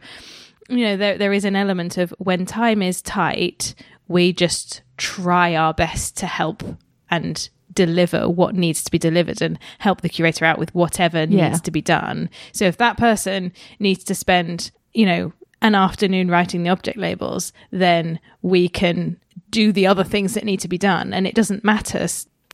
you 0.70 0.86
know 0.86 0.96
there 0.96 1.18
there 1.18 1.34
is 1.34 1.44
an 1.44 1.56
element 1.56 1.98
of 1.98 2.14
when 2.20 2.46
time 2.46 2.84
is 2.84 3.02
tight, 3.02 3.74
we 4.08 4.32
just 4.32 4.84
try 4.98 5.56
our 5.56 5.74
best 5.74 6.18
to 6.18 6.28
help 6.28 6.62
and 7.10 7.50
deliver 7.74 8.30
what 8.30 8.54
needs 8.54 8.84
to 8.84 8.92
be 8.92 9.00
delivered 9.00 9.42
and 9.42 9.58
help 9.80 10.02
the 10.02 10.10
curator 10.10 10.46
out 10.46 10.60
with 10.60 10.76
whatever 10.76 11.24
yeah. 11.24 11.50
needs 11.50 11.62
to 11.62 11.72
be 11.72 11.82
done. 11.82 12.30
So 12.52 12.66
if 12.66 12.78
that 12.78 12.96
person 12.96 13.54
needs 13.80 14.04
to 14.04 14.14
spend, 14.14 14.70
you 14.94 15.08
know, 15.08 15.34
an 15.64 15.74
afternoon 15.74 16.30
writing 16.30 16.62
the 16.62 16.70
object 16.70 17.00
labels, 17.00 17.54
then 17.72 18.20
we 18.44 18.70
can 18.70 19.18
do 19.50 19.72
the 19.72 19.88
other 19.88 20.04
things 20.04 20.34
that 20.34 20.44
need 20.44 20.60
to 20.62 20.68
be 20.68 20.78
done. 20.78 21.14
And 21.14 21.26
it 21.28 21.36
doesn't 21.36 21.64
matter 21.64 22.08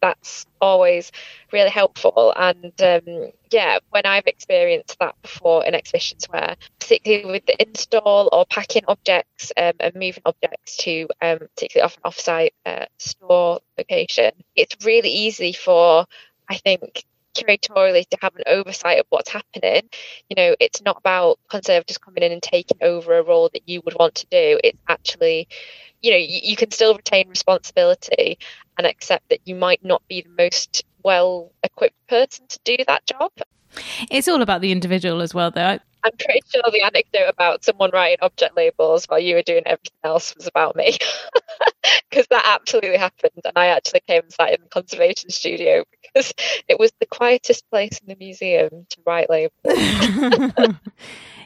that's 0.04 0.46
always 0.60 1.14
really 1.54 1.70
helpful. 1.70 2.34
And 2.36 2.74
um, 2.82 3.32
yeah, 3.52 3.80
when 3.92 4.06
I've 4.06 4.28
experienced 4.28 5.00
that 5.00 5.16
before 5.22 5.64
in 5.64 5.74
exhibitions, 5.74 6.26
where 6.26 6.58
particularly 6.78 7.32
with 7.32 7.46
the 7.46 7.56
install 7.66 8.28
or 8.34 8.46
packing 8.46 8.84
objects 8.90 9.54
um, 9.56 9.72
and 9.80 9.96
moving 9.96 10.24
objects 10.26 10.76
to 10.78 11.08
um, 11.22 11.40
particularly 11.40 11.86
off 11.86 11.96
an 11.96 12.02
off-site 12.04 12.54
uh, 12.66 12.86
store 12.98 13.62
location, 13.78 14.32
it's 14.58 14.76
really 14.86 15.10
easy 15.10 15.54
for 15.54 16.06
I 16.50 16.58
think 16.58 17.06
curatorially 17.34 18.06
to 18.10 18.18
have 18.22 18.36
an 18.36 18.44
oversight 18.46 19.00
of 19.00 19.06
what's 19.10 19.32
happening. 19.32 19.84
You 20.30 20.36
know, 20.36 20.56
it's 20.60 20.82
not 20.82 20.98
about 20.98 21.40
conservators 21.50 21.98
coming 21.98 22.24
in 22.24 22.34
and 22.34 22.44
taking 22.44 22.78
over 22.82 23.18
a 23.18 23.24
role 23.24 23.50
that 23.54 23.70
you 23.70 23.82
would 23.86 23.96
want 23.98 24.16
to 24.16 24.28
do. 24.28 24.60
It's 24.64 24.80
actually 24.90 25.48
you 26.04 26.12
know 26.12 26.18
you, 26.18 26.40
you, 26.44 26.56
can 26.56 26.70
still 26.70 26.96
retain 26.96 27.30
responsibility 27.30 28.38
and 28.78 28.86
accept 28.86 29.30
that 29.30 29.40
you 29.46 29.56
might 29.56 29.84
not 29.84 30.04
be 30.08 30.22
the 30.22 30.30
most 30.38 30.84
well 31.04 31.52
equipped 31.64 31.96
person 32.08 32.46
to 32.48 32.60
do 32.64 32.78
that 32.88 33.06
job. 33.06 33.32
It's 34.12 34.28
all 34.28 34.42
about 34.42 34.62
the 34.62 34.72
individual 34.72 35.22
as 35.22 35.34
well 35.34 35.50
though. 35.50 35.80
I'm 36.06 36.12
pretty 36.20 36.42
sure 36.54 36.64
the 36.72 36.82
anecdote 36.82 37.30
about 37.30 37.64
someone 37.64 37.90
writing 37.92 38.18
object 38.22 38.56
labels 38.58 39.06
while 39.06 39.20
you 39.20 39.36
were 39.36 39.42
doing 39.42 39.64
everything 39.66 39.98
else 40.04 40.36
was 40.36 40.48
about 40.48 40.76
me 40.76 40.98
because 42.10 42.28
that 42.30 42.44
absolutely 42.46 42.98
happened 42.98 43.32
and 43.44 43.54
i 43.56 43.68
actually 43.68 44.02
came 44.08 44.22
and 44.24 44.32
sat 44.34 44.52
in 44.52 44.62
the 44.62 44.70
conservation 44.70 45.30
studio 45.30 45.84
because 46.02 46.34
it 46.68 46.80
was 46.80 46.92
the 47.00 47.06
quietest 47.06 47.70
place 47.70 48.00
in 48.00 48.08
the 48.08 48.16
museum 48.20 48.86
to 48.90 48.98
write 49.06 49.30
labels 49.30 49.52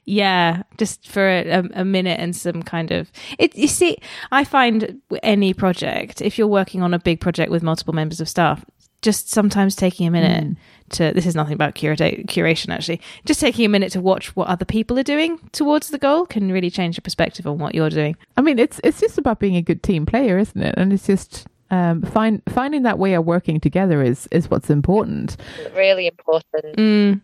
yeah, 0.08 0.64
just 0.78 1.06
for 1.06 1.28
a, 1.28 1.70
a, 1.74 1.84
minute 1.84 2.18
and 2.18 2.34
some 2.34 2.64
kind 2.64 2.92
of 2.92 3.12
it. 3.38 3.54
You 3.58 3.68
see, 3.68 3.98
I 4.32 4.46
find 4.46 5.02
any 5.22 5.54
project, 5.54 6.22
if 6.22 6.38
you're 6.38 6.48
working 6.48 6.82
on 6.82 6.94
a 6.94 7.00
big 7.00 7.20
project 7.20 7.52
with 7.52 7.62
multiple 7.62 7.94
members 7.94 8.22
of 8.22 8.30
staff, 8.30 8.64
just 9.02 9.30
sometimes 9.30 9.76
taking 9.76 10.08
a 10.08 10.12
minute 10.12 10.46
mm. 10.46 10.58
to 10.90 11.12
this 11.14 11.26
is 11.26 11.36
nothing 11.36 11.54
about 11.54 11.76
curata- 11.76 12.26
curation 12.26 12.74
actually. 12.74 13.02
Just 13.26 13.40
taking 13.40 13.66
a 13.66 13.70
minute 13.70 13.92
to 13.94 14.02
watch 14.02 14.36
what 14.36 14.48
other 14.48 14.66
people 14.66 14.98
are 14.98 15.04
doing 15.04 15.40
towards 15.52 15.90
the 15.90 15.98
goal 15.98 16.26
can 16.26 16.52
really 16.52 16.70
change 16.70 16.98
your 16.98 17.04
perspective 17.04 17.46
on 17.46 17.60
what 17.60 17.76
you're 17.76 17.90
doing. 17.90 18.16
I 18.36 18.42
mean 18.42 18.60
it's 18.60 18.82
it's 18.84 19.00
just 19.00 19.18
about 19.18 19.40
being 19.40 19.56
a 19.56 19.62
good 19.62 19.84
team 19.84 20.06
player 20.06 20.38
isn't 20.38 20.62
it? 20.62 20.76
And 20.78 20.92
it's 20.92 21.08
just 21.08 21.48
um, 21.70 22.02
find 22.02 22.42
finding 22.48 22.84
that 22.84 22.98
way 22.98 23.14
of 23.14 23.26
working 23.26 23.60
together 23.60 24.02
is 24.02 24.28
is 24.32 24.50
what's 24.50 24.70
important. 24.70 25.38
Really 25.76 26.08
important. 26.08 26.78
Mm. 26.78 27.22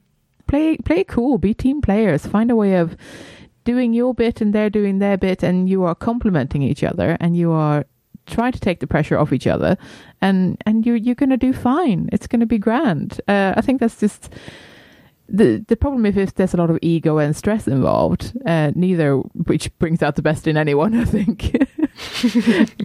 Play 0.48 0.78
play 0.78 1.04
cool, 1.04 1.38
be 1.38 1.54
team 1.54 1.82
players, 1.82 2.26
find 2.26 2.52
a 2.52 2.56
way 2.56 2.76
of 2.76 2.96
doing 3.64 3.94
your 3.94 4.14
bit 4.14 4.42
and 4.42 4.54
they're 4.54 4.70
doing 4.70 5.00
their 5.00 5.18
bit 5.18 5.42
and 5.42 5.70
you 5.70 5.84
are 5.84 5.96
complementing 5.96 6.62
each 6.62 6.84
other 6.84 7.18
and 7.20 7.38
you 7.38 7.52
are 7.52 7.86
trying 8.26 8.52
to 8.52 8.60
take 8.60 8.80
the 8.80 8.88
pressure 8.88 9.18
off 9.18 9.34
each 9.34 9.48
other 9.48 9.78
and 10.22 10.58
and 10.66 10.86
you're 10.86 10.96
you're 10.96 11.16
going 11.16 11.30
to 11.30 11.38
do 11.38 11.54
fine. 11.54 12.10
It's 12.12 12.28
going 12.28 12.40
to 12.40 12.46
be 12.46 12.58
grand. 12.58 13.20
Uh, 13.28 13.54
I 13.56 13.62
think 13.62 13.80
that's 13.80 14.00
just 14.00 14.30
the 15.28 15.64
the 15.68 15.76
problem 15.76 16.06
is 16.06 16.18
if 16.18 16.36
there's 16.36 16.54
a 16.54 16.58
lot 16.58 16.70
of 16.70 16.80
ego 16.82 17.18
and 17.18 17.36
stress 17.36 17.68
involved, 17.68 18.34
uh, 18.46 18.72
neither 18.76 19.18
which 19.18 19.78
brings 19.80 20.02
out 20.02 20.16
the 20.16 20.22
best 20.22 20.48
in 20.48 20.58
anyone. 20.58 20.96
I 21.00 21.06
think 21.06 21.56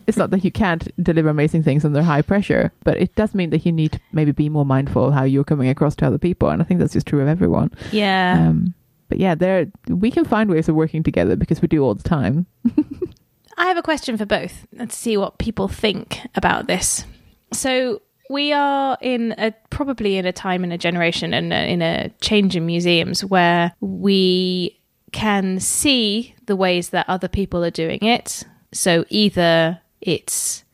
it's 0.06 0.16
not 0.16 0.30
that 0.30 0.44
you 0.44 0.50
can't 0.50 0.88
deliver 1.02 1.28
amazing 1.28 1.62
things 1.62 1.84
under 1.84 2.02
high 2.02 2.22
pressure, 2.22 2.72
but 2.84 2.96
it 2.96 3.14
does 3.14 3.34
mean 3.34 3.50
that 3.50 3.64
you 3.64 3.72
need 3.72 3.92
to 3.92 4.00
maybe 4.12 4.32
be 4.32 4.48
more 4.48 4.66
mindful 4.66 5.06
of 5.06 5.14
how 5.14 5.24
you're 5.24 5.44
coming 5.44 5.68
across 5.68 5.94
to 5.96 6.06
other 6.06 6.18
people, 6.18 6.48
and 6.48 6.62
I 6.62 6.64
think 6.64 6.80
that's 6.80 6.92
just 6.92 7.06
true 7.06 7.20
of 7.20 7.28
everyone. 7.28 7.72
Yeah. 7.92 8.48
Um, 8.48 8.74
but 9.08 9.18
yeah, 9.18 9.34
there 9.34 9.66
we 9.88 10.10
can 10.10 10.24
find 10.24 10.50
ways 10.50 10.68
of 10.68 10.74
working 10.74 11.02
together 11.02 11.36
because 11.36 11.62
we 11.62 11.68
do 11.68 11.82
all 11.82 11.94
the 11.94 12.08
time. 12.08 12.46
I 13.58 13.66
have 13.66 13.76
a 13.76 13.82
question 13.82 14.16
for 14.16 14.24
both. 14.24 14.66
Let's 14.72 14.96
see 14.96 15.16
what 15.16 15.38
people 15.38 15.66
think 15.66 16.20
about 16.36 16.68
this. 16.68 17.04
So 17.52 18.02
we 18.30 18.52
are 18.52 18.96
in 19.00 19.34
a 19.36 19.52
probably 19.70 20.16
in 20.16 20.26
a 20.26 20.32
time 20.32 20.62
in 20.62 20.70
a 20.70 20.78
generation 20.78 21.34
and 21.34 21.52
in 21.52 21.82
a 21.82 22.10
change 22.20 22.54
in 22.54 22.66
museums 22.66 23.24
where 23.24 23.72
we 23.80 24.78
can 25.12 25.58
see 25.58 26.34
the 26.46 26.54
ways 26.54 26.90
that 26.90 27.08
other 27.08 27.28
people 27.28 27.64
are 27.64 27.70
doing 27.70 27.98
it. 28.02 28.44
So 28.72 29.04
either 29.08 29.80
it's 30.00 30.64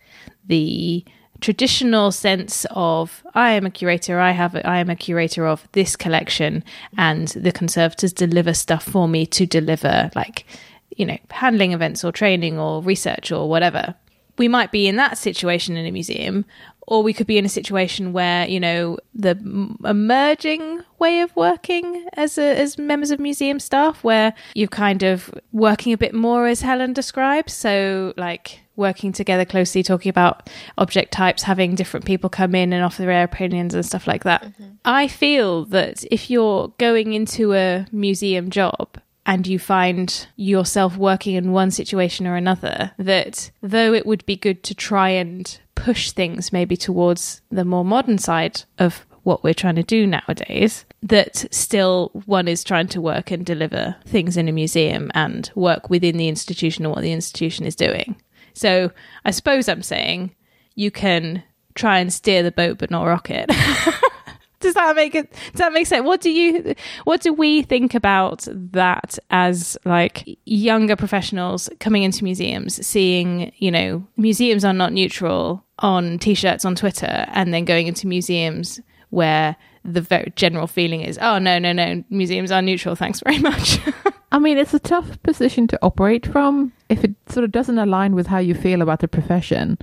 the 0.47 1.05
traditional 1.41 2.11
sense 2.11 2.67
of 2.71 3.23
I 3.35 3.53
am 3.53 3.67
a 3.67 3.71
curator, 3.71 4.19
I 4.19 4.33
have 4.33 4.55
a, 4.55 4.67
I 4.67 4.79
am 4.79 4.91
a 4.91 4.97
curator 4.97 5.47
of 5.47 5.67
this 5.73 5.97
collection, 5.97 6.65
and 6.99 7.29
the 7.29 7.53
conservators 7.53 8.13
deliver 8.13 8.55
stuff 8.55 8.85
for 8.85 9.09
me 9.09 9.27
to 9.27 9.47
deliver 9.47 10.11
like 10.15 10.47
you 10.97 11.07
know 11.07 11.19
handling 11.31 11.73
events 11.73 12.05
or 12.05 12.13
training 12.13 12.59
or 12.59 12.83
research 12.83 13.33
or 13.33 13.49
whatever. 13.49 13.95
We 14.37 14.49
might 14.49 14.73
be 14.73 14.89
in 14.89 14.97
that 14.97 15.17
situation 15.17 15.77
in 15.77 15.87
a 15.87 15.93
museum, 15.93 16.45
or 16.87 17.03
we 17.03 17.13
could 17.13 17.27
be 17.27 17.39
in 17.39 17.45
a 17.45 17.49
situation 17.49 18.13
where 18.13 18.47
you 18.47 18.61
know 18.61 18.99
the 19.15 19.39
emerging 19.85 20.83
way 20.99 21.21
of 21.21 21.35
working 21.37 22.07
as 22.15 22.39
a, 22.39 22.59
as 22.59 22.79
members 22.79 23.11
of 23.11 23.19
museum 23.21 23.59
staff 23.61 24.03
where 24.05 24.35
you're 24.55 24.69
kind 24.69 25.03
of 25.03 25.33
working 25.53 25.93
a 25.93 25.99
bit 25.99 26.15
more 26.15 26.47
as 26.47 26.61
helen 26.61 26.93
describes 26.93 27.53
so 27.53 28.13
like 28.17 28.61
working 28.77 29.13
together 29.13 29.45
closely 29.45 29.83
talking 29.83 30.11
about 30.11 30.51
object 30.79 31.13
types 31.13 31.43
having 31.43 31.75
different 31.75 32.07
people 32.07 32.29
come 32.29 32.55
in 32.55 32.73
and 32.73 32.85
offer 32.85 33.03
their 33.03 33.25
opinions 33.25 33.75
and 33.75 33.87
stuff 33.87 34.07
like 34.07 34.25
that 34.25 34.43
mm-hmm. 34.43 34.71
i 34.85 35.07
feel 35.07 35.65
that 35.67 36.05
if 36.11 36.31
you're 36.31 36.73
going 36.79 37.13
into 37.13 37.55
a 37.55 37.87
museum 37.93 38.51
job 38.51 38.99
and 39.27 39.47
you 39.47 39.59
find 39.59 40.27
yourself 40.37 40.97
working 40.97 41.35
in 41.35 41.53
one 41.53 41.71
situation 41.71 42.27
or 42.27 42.37
another, 42.37 42.93
that 42.99 43.51
though 43.63 43.95
it 43.95 44.07
would 44.07 44.25
be 44.27 44.37
good 44.37 44.63
to 44.65 44.75
try 44.75 45.09
and 45.11 45.59
push 45.75 46.13
things 46.13 46.53
maybe 46.53 46.77
towards 46.77 47.41
the 47.51 47.65
more 47.65 47.85
modern 47.85 48.19
side 48.19 48.63
of 48.79 49.07
what 49.23 49.43
we're 49.43 49.55
trying 49.55 49.77
to 49.77 49.83
do 49.83 50.07
nowadays, 50.07 50.85
that 51.03 51.47
still 51.51 52.11
one 52.27 52.47
is 52.47 52.63
trying 52.63 52.89
to 52.89 53.01
work 53.01 53.31
and 53.31 53.45
deliver 53.45 53.97
things 54.07 54.37
in 54.37 54.49
a 54.49 54.53
museum 54.53 55.11
and 55.15 55.51
work 55.55 55.89
within 55.89 56.19
the 56.19 56.29
institution 56.29 56.85
or 56.85 56.91
what 56.91 57.03
the 57.03 57.13
institution 57.13 57.65
is 57.67 57.75
doing. 57.75 58.17
So 58.53 58.93
I 59.25 59.31
suppose 59.31 59.69
I'm 59.69 59.83
saying 59.83 60.35
you 60.75 60.91
can 60.91 61.43
try 61.75 61.99
and 61.99 62.13
steer 62.13 62.43
the 62.43 62.53
boat 62.53 62.79
but 62.79 62.91
not 62.91 63.05
rock 63.05 63.31
it. 63.31 63.51
does 64.65 64.75
that 64.75 64.97
make 64.97 65.15
it 65.15 65.31
does 65.53 65.59
that 65.59 65.73
make 65.73 65.87
sense 65.87 66.05
what 66.05 66.21
do 66.23 66.31
you 66.31 66.75
what 67.05 67.21
do 67.21 67.33
we 67.33 67.63
think 67.63 67.95
about 67.95 68.49
that 68.51 69.19
as 69.31 69.77
like 69.85 70.39
younger 70.47 70.97
professionals 70.97 71.69
coming 71.81 72.03
into 72.03 72.25
museums 72.25 72.85
seeing 72.85 73.53
you 73.59 73.71
know 73.71 74.05
museums 74.17 74.65
are 74.65 74.73
not 74.73 74.93
neutral 74.93 75.63
on 75.81 76.19
t-shirts 76.19 76.65
on 76.65 76.75
twitter 76.75 77.27
and 77.29 77.53
then 77.53 77.65
going 77.67 77.87
into 77.87 78.07
museums 78.07 78.81
where 79.11 79.55
the 79.85 80.01
very 80.01 80.33
general 80.35 80.67
feeling 80.67 81.03
is 81.03 81.19
oh 81.21 81.39
no 81.39 81.59
no 81.59 81.73
no 81.73 82.03
museums 82.09 82.51
are 82.51 82.63
neutral 82.63 82.97
thanks 82.97 83.21
very 83.21 83.39
much 83.39 83.79
I 84.33 84.41
mean, 84.41 84.59
it's 84.59 84.75
a 84.75 84.81
tough 84.81 85.23
position 85.23 85.69
to 85.69 85.79
operate 85.81 86.27
from 86.27 86.73
if 86.89 87.05
it 87.05 87.15
sort 87.29 87.45
of 87.45 87.53
doesn't 87.53 87.79
align 87.79 88.17
with 88.17 88.27
how 88.27 88.39
you 88.39 88.53
feel 88.53 88.83
about 88.83 88.99
the 88.99 89.07
profession 89.07 89.79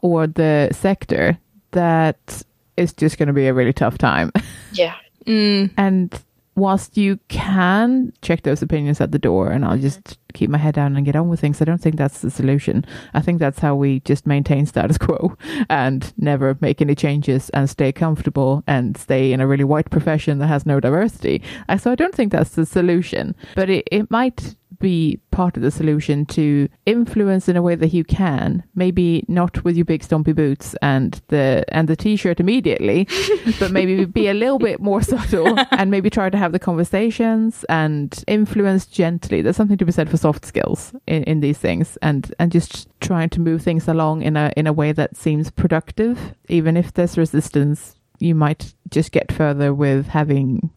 or 0.00 0.26
the 0.26 0.70
sector. 0.72 1.36
That 1.72 2.42
is 2.76 2.92
just 2.92 3.18
going 3.18 3.26
to 3.28 3.32
be 3.32 3.46
a 3.46 3.54
really 3.54 3.72
tough 3.72 3.98
time. 3.98 4.30
Yeah. 4.72 4.94
mm, 5.26 5.70
And 5.76 6.18
whilst 6.54 6.96
you 6.96 7.18
can 7.28 8.12
check 8.22 8.42
those 8.42 8.62
opinions 8.62 9.00
at 9.00 9.10
the 9.12 9.18
door 9.18 9.50
and 9.50 9.64
I'll 9.64 9.78
just 9.78 10.18
keep 10.34 10.48
my 10.50 10.58
head 10.58 10.74
down 10.74 10.96
and 10.96 11.04
get 11.04 11.14
on 11.16 11.28
with 11.28 11.40
things, 11.40 11.60
I 11.60 11.64
don't 11.66 11.80
think 11.80 11.96
that's 11.96 12.20
the 12.20 12.30
solution. 12.30 12.84
I 13.14 13.20
think 13.20 13.38
that's 13.38 13.58
how 13.58 13.74
we 13.74 14.00
just 14.00 14.26
maintain 14.26 14.64
status 14.66 14.96
quo 14.98 15.36
and 15.70 16.12
never 16.16 16.56
make 16.60 16.80
any 16.80 16.94
changes 16.94 17.50
and 17.50 17.68
stay 17.68 17.92
comfortable 17.92 18.62
and 18.66 18.96
stay 18.96 19.32
in 19.32 19.40
a 19.40 19.46
really 19.46 19.64
white 19.64 19.90
profession 19.90 20.38
that 20.38 20.46
has 20.48 20.64
no 20.66 20.80
diversity. 20.80 21.42
Uh, 21.68 21.76
So 21.76 21.90
I 21.92 21.94
don't 21.94 22.14
think 22.14 22.32
that's 22.32 22.50
the 22.54 22.66
solution, 22.66 23.34
but 23.54 23.68
it, 23.70 23.86
it 23.92 24.10
might 24.10 24.56
be 24.82 25.20
part 25.30 25.56
of 25.56 25.62
the 25.62 25.70
solution 25.70 26.26
to 26.26 26.68
influence 26.84 27.48
in 27.48 27.56
a 27.56 27.62
way 27.62 27.74
that 27.76 27.94
you 27.94 28.04
can 28.04 28.62
maybe 28.74 29.24
not 29.28 29.64
with 29.64 29.76
your 29.76 29.84
big 29.84 30.02
stumpy 30.02 30.32
boots 30.32 30.74
and 30.82 31.22
the 31.28 31.64
and 31.68 31.88
the 31.88 31.96
t-shirt 31.96 32.40
immediately 32.40 33.06
but 33.60 33.70
maybe 33.70 34.04
be 34.04 34.26
a 34.26 34.34
little 34.34 34.58
bit 34.58 34.80
more 34.80 35.00
subtle 35.00 35.56
and 35.70 35.90
maybe 35.90 36.10
try 36.10 36.28
to 36.28 36.36
have 36.36 36.52
the 36.52 36.58
conversations 36.58 37.64
and 37.68 38.24
influence 38.26 38.84
gently. 38.84 39.40
There's 39.40 39.56
something 39.56 39.78
to 39.78 39.86
be 39.86 39.92
said 39.92 40.10
for 40.10 40.16
soft 40.16 40.44
skills 40.44 40.92
in, 41.06 41.22
in 41.24 41.40
these 41.40 41.58
things 41.58 41.96
and 42.02 42.34
and 42.40 42.50
just 42.50 42.88
trying 43.00 43.30
to 43.30 43.40
move 43.40 43.62
things 43.62 43.86
along 43.86 44.22
in 44.22 44.36
a 44.36 44.52
in 44.56 44.66
a 44.66 44.72
way 44.72 44.90
that 44.92 45.16
seems 45.16 45.50
productive. 45.50 46.34
Even 46.48 46.76
if 46.76 46.92
there's 46.92 47.16
resistance 47.16 47.94
you 48.18 48.34
might 48.34 48.74
just 48.90 49.10
get 49.10 49.32
further 49.32 49.72
with 49.74 50.06
having 50.08 50.70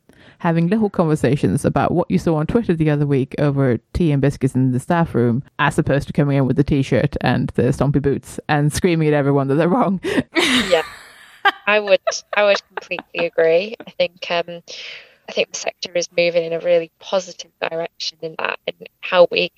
having 0.46 0.68
little 0.68 0.92
conversations 0.92 1.66
about 1.66 1.90
what 1.90 2.10
you 2.12 2.20
saw 2.20 2.36
on 2.36 2.46
Twitter 2.46 2.76
the 2.76 2.88
other 2.88 3.08
week 3.08 3.34
over 3.40 3.80
tea 3.94 4.12
and 4.12 4.22
biscuits 4.22 4.54
in 4.54 4.74
the 4.74 4.80
staff 4.80 5.16
room, 5.16 5.42
as 5.58 5.80
opposed 5.80 6.06
to 6.06 6.14
coming 6.14 6.38
in 6.38 6.46
with 6.46 6.56
the 6.56 6.64
t-shirt 6.64 7.18
and 7.22 7.50
the 7.56 7.64
stompy 7.64 8.00
boots 8.00 8.40
and 8.48 8.72
screaming 8.72 9.08
at 9.08 9.14
everyone 9.16 9.48
that 9.48 9.56
they're 9.56 9.68
wrong. 9.68 10.00
yeah, 10.36 10.84
I 11.66 11.80
would 11.80 12.00
I 12.38 12.44
would 12.44 12.62
completely 12.68 13.26
agree. 13.26 13.76
I 13.88 13.90
think 13.90 14.30
um, 14.30 14.62
I 15.28 15.32
think 15.32 15.52
the 15.52 15.58
sector 15.58 15.92
is 15.96 16.10
moving 16.16 16.44
in 16.44 16.54
a 16.54 16.60
really 16.60 16.92
positive 17.00 17.50
direction 17.60 18.20
in 18.22 18.36
that, 18.38 18.60
and 18.68 18.88
how 19.02 19.28
we 19.32 19.52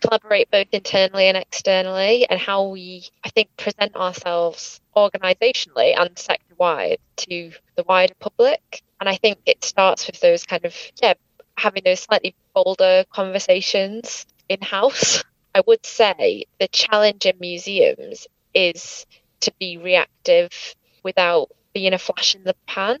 collaborate 0.00 0.50
both 0.50 0.66
internally 0.72 1.26
and 1.26 1.36
externally, 1.36 2.28
and 2.28 2.40
how 2.40 2.66
we 2.66 3.04
I 3.22 3.28
think 3.28 3.56
present 3.56 3.94
ourselves 3.94 4.80
organisationally 4.96 5.96
and 5.96 6.18
sector 6.18 6.56
wide 6.58 6.98
to 7.18 7.52
the 7.76 7.84
wider 7.84 8.14
public. 8.18 8.82
And 9.00 9.08
I 9.08 9.16
think 9.16 9.38
it 9.46 9.64
starts 9.64 10.06
with 10.06 10.20
those 10.20 10.44
kind 10.44 10.64
of 10.64 10.74
yeah 11.02 11.14
having 11.56 11.82
those 11.84 12.00
slightly 12.00 12.34
bolder 12.54 13.04
conversations 13.10 14.26
in 14.48 14.60
house. 14.60 15.24
I 15.54 15.62
would 15.66 15.86
say 15.86 16.44
the 16.60 16.68
challenge 16.68 17.24
in 17.24 17.36
museums 17.40 18.26
is 18.54 19.06
to 19.40 19.52
be 19.58 19.78
reactive 19.78 20.74
without 21.02 21.50
being 21.72 21.94
a 21.94 21.98
flash 21.98 22.34
in 22.34 22.44
the 22.44 22.54
pan. 22.66 22.98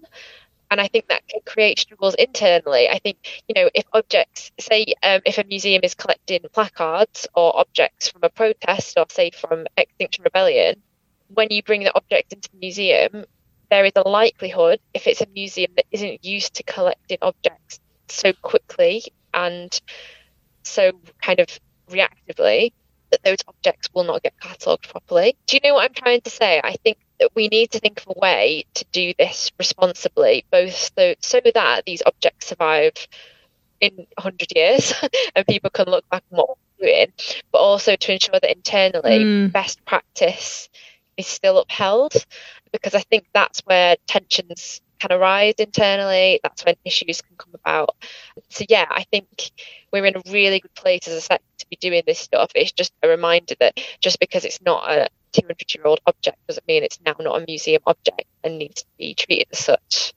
And 0.70 0.80
I 0.80 0.88
think 0.88 1.08
that 1.08 1.26
can 1.28 1.40
create 1.46 1.78
struggles 1.78 2.14
internally. 2.14 2.88
I 2.88 2.98
think, 2.98 3.42
you 3.46 3.54
know, 3.54 3.70
if 3.74 3.84
objects, 3.92 4.50
say, 4.58 4.94
um, 5.02 5.20
if 5.24 5.38
a 5.38 5.44
museum 5.44 5.80
is 5.84 5.94
collecting 5.94 6.40
placards 6.52 7.28
or 7.34 7.56
objects 7.56 8.08
from 8.08 8.22
a 8.24 8.30
protest 8.30 8.98
or, 8.98 9.06
say, 9.08 9.30
from 9.30 9.66
Extinction 9.76 10.24
Rebellion, 10.24 10.82
when 11.28 11.48
you 11.50 11.62
bring 11.62 11.84
the 11.84 11.94
object 11.94 12.32
into 12.32 12.50
the 12.50 12.58
museum, 12.58 13.24
there 13.70 13.84
is 13.84 13.92
a 13.96 14.08
likelihood, 14.08 14.80
if 14.94 15.06
it's 15.06 15.20
a 15.20 15.26
museum 15.34 15.72
that 15.76 15.86
isn't 15.90 16.24
used 16.24 16.54
to 16.54 16.62
collecting 16.62 17.18
objects 17.22 17.80
so 18.08 18.32
quickly 18.42 19.04
and 19.34 19.80
so 20.62 20.92
kind 21.22 21.40
of 21.40 21.48
reactively, 21.90 22.72
that 23.10 23.22
those 23.22 23.38
objects 23.46 23.88
will 23.94 24.04
not 24.04 24.22
get 24.22 24.38
catalogued 24.40 24.88
properly. 24.88 25.36
Do 25.46 25.56
you 25.56 25.60
know 25.68 25.74
what 25.74 25.84
I'm 25.84 25.94
trying 25.94 26.20
to 26.22 26.30
say? 26.30 26.60
I 26.62 26.76
think 26.82 26.98
that 27.20 27.30
we 27.34 27.48
need 27.48 27.70
to 27.72 27.78
think 27.78 28.00
of 28.00 28.14
a 28.16 28.18
way 28.18 28.64
to 28.74 28.84
do 28.92 29.14
this 29.18 29.50
responsibly, 29.58 30.44
both 30.50 30.90
so, 30.96 31.14
so 31.20 31.40
that 31.54 31.84
these 31.86 32.02
objects 32.04 32.46
survive 32.48 32.92
in 33.80 33.94
100 33.94 34.52
years 34.54 34.92
and 35.36 35.46
people 35.46 35.70
can 35.70 35.86
look 35.86 36.08
back 36.10 36.24
on 36.32 36.38
what 36.38 36.48
we're 36.80 36.86
doing, 36.88 37.12
but 37.52 37.58
also 37.58 37.96
to 37.96 38.12
ensure 38.12 38.38
that 38.40 38.50
internally 38.50 39.24
Mm. 39.24 39.52
best 39.52 39.84
practice 39.84 40.68
is 41.16 41.26
still 41.26 41.58
upheld 41.60 42.12
because 42.82 42.94
I 42.94 43.00
think 43.02 43.26
that's 43.32 43.60
where 43.60 43.96
tensions 44.06 44.80
can 44.98 45.12
arise 45.12 45.54
internally. 45.58 46.40
That's 46.42 46.64
when 46.64 46.74
issues 46.84 47.22
can 47.22 47.36
come 47.36 47.54
about. 47.54 47.96
So 48.48 48.64
yeah, 48.68 48.86
I 48.90 49.04
think 49.10 49.50
we're 49.92 50.06
in 50.06 50.16
a 50.16 50.22
really 50.30 50.60
good 50.60 50.74
place 50.74 51.06
as 51.06 51.14
a 51.14 51.20
sector 51.20 51.44
to 51.58 51.66
be 51.68 51.76
doing 51.76 52.02
this 52.06 52.18
stuff. 52.18 52.50
It's 52.54 52.72
just 52.72 52.92
a 53.02 53.08
reminder 53.08 53.54
that 53.60 53.78
just 54.00 54.20
because 54.20 54.44
it's 54.44 54.60
not 54.62 54.90
a 54.90 55.08
200 55.32 55.74
year 55.74 55.84
old 55.86 56.00
object 56.06 56.38
doesn't 56.46 56.66
mean 56.66 56.82
it's 56.82 56.98
now 57.04 57.14
not 57.20 57.42
a 57.42 57.44
museum 57.46 57.82
object 57.86 58.24
and 58.44 58.58
needs 58.58 58.82
to 58.82 58.88
be 58.98 59.14
treated 59.14 59.46
as 59.52 59.58
such. 59.58 60.12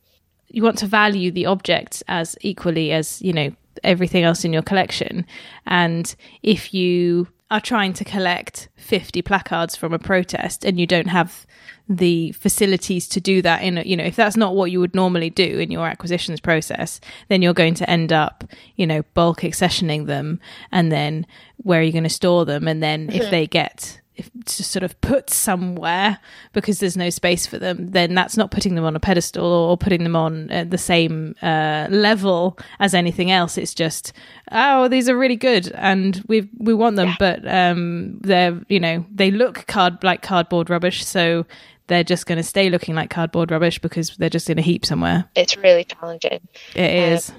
you 0.47 0.63
want 0.63 0.77
to 0.77 0.87
value 0.87 1.31
the 1.31 1.45
objects 1.45 2.01
as 2.07 2.37
equally 2.41 2.91
as 2.91 3.21
you 3.21 3.33
know 3.33 3.51
everything 3.83 4.23
else 4.23 4.43
in 4.43 4.53
your 4.53 4.61
collection 4.61 5.25
and 5.65 6.15
if 6.41 6.73
you 6.73 7.27
are 7.51 7.61
trying 7.61 7.93
to 7.93 8.05
collect 8.05 8.69
50 8.77 9.21
placards 9.21 9.75
from 9.75 9.93
a 9.93 9.99
protest 9.99 10.63
and 10.63 10.79
you 10.79 10.85
don't 10.85 11.07
have 11.07 11.45
the 11.87 12.31
facilities 12.33 13.07
to 13.07 13.19
do 13.19 13.41
that 13.41 13.63
in 13.63 13.79
a, 13.79 13.81
you 13.81 13.97
know 13.97 14.03
if 14.03 14.15
that's 14.15 14.37
not 14.37 14.55
what 14.55 14.69
you 14.69 14.79
would 14.79 14.93
normally 14.93 15.31
do 15.31 15.57
in 15.57 15.71
your 15.71 15.87
acquisitions 15.87 16.39
process 16.39 17.01
then 17.29 17.41
you're 17.41 17.51
going 17.51 17.73
to 17.73 17.89
end 17.89 18.13
up 18.13 18.43
you 18.75 18.85
know 18.85 19.01
bulk 19.15 19.39
accessioning 19.39 20.05
them 20.05 20.39
and 20.71 20.91
then 20.91 21.25
where 21.63 21.79
are 21.79 21.83
you 21.83 21.91
going 21.91 22.03
to 22.03 22.09
store 22.09 22.45
them? 22.45 22.67
And 22.67 22.81
then 22.81 23.09
if 23.11 23.29
they 23.29 23.47
get 23.47 23.99
to 24.45 24.63
sort 24.63 24.83
of 24.83 24.99
put 25.01 25.29
somewhere 25.29 26.19
because 26.53 26.79
there's 26.79 26.97
no 26.97 27.09
space 27.09 27.45
for 27.47 27.57
them, 27.57 27.91
then 27.91 28.13
that's 28.15 28.37
not 28.37 28.51
putting 28.51 28.75
them 28.75 28.85
on 28.85 28.95
a 28.95 28.99
pedestal 28.99 29.45
or 29.45 29.77
putting 29.77 30.03
them 30.03 30.15
on 30.15 30.51
uh, 30.51 30.63
the 30.63 30.77
same 30.77 31.35
uh, 31.41 31.87
level 31.89 32.57
as 32.79 32.93
anything 32.93 33.31
else. 33.31 33.57
It's 33.57 33.73
just, 33.73 34.13
oh, 34.51 34.87
these 34.87 35.09
are 35.09 35.17
really 35.17 35.35
good 35.35 35.71
and 35.73 36.23
we 36.27 36.49
we 36.57 36.73
want 36.73 36.95
them, 36.95 37.09
Yeah. 37.09 37.15
but 37.19 37.47
um, 37.47 38.19
they're 38.21 38.59
you 38.69 38.79
know 38.79 39.05
they 39.13 39.31
look 39.31 39.65
card 39.67 40.03
like 40.03 40.21
cardboard 40.21 40.69
rubbish, 40.69 41.05
so 41.05 41.45
they're 41.87 42.03
just 42.03 42.25
going 42.27 42.37
to 42.37 42.43
stay 42.43 42.69
looking 42.69 42.93
like 42.95 43.09
cardboard 43.09 43.49
rubbish 43.51 43.79
because 43.79 44.15
they're 44.17 44.29
just 44.29 44.49
in 44.49 44.59
a 44.59 44.61
heap 44.61 44.85
somewhere. 44.85 45.25
It's 45.35 45.57
really 45.57 45.83
challenging. 45.85 46.47
It 46.75 46.91
is. 47.13 47.31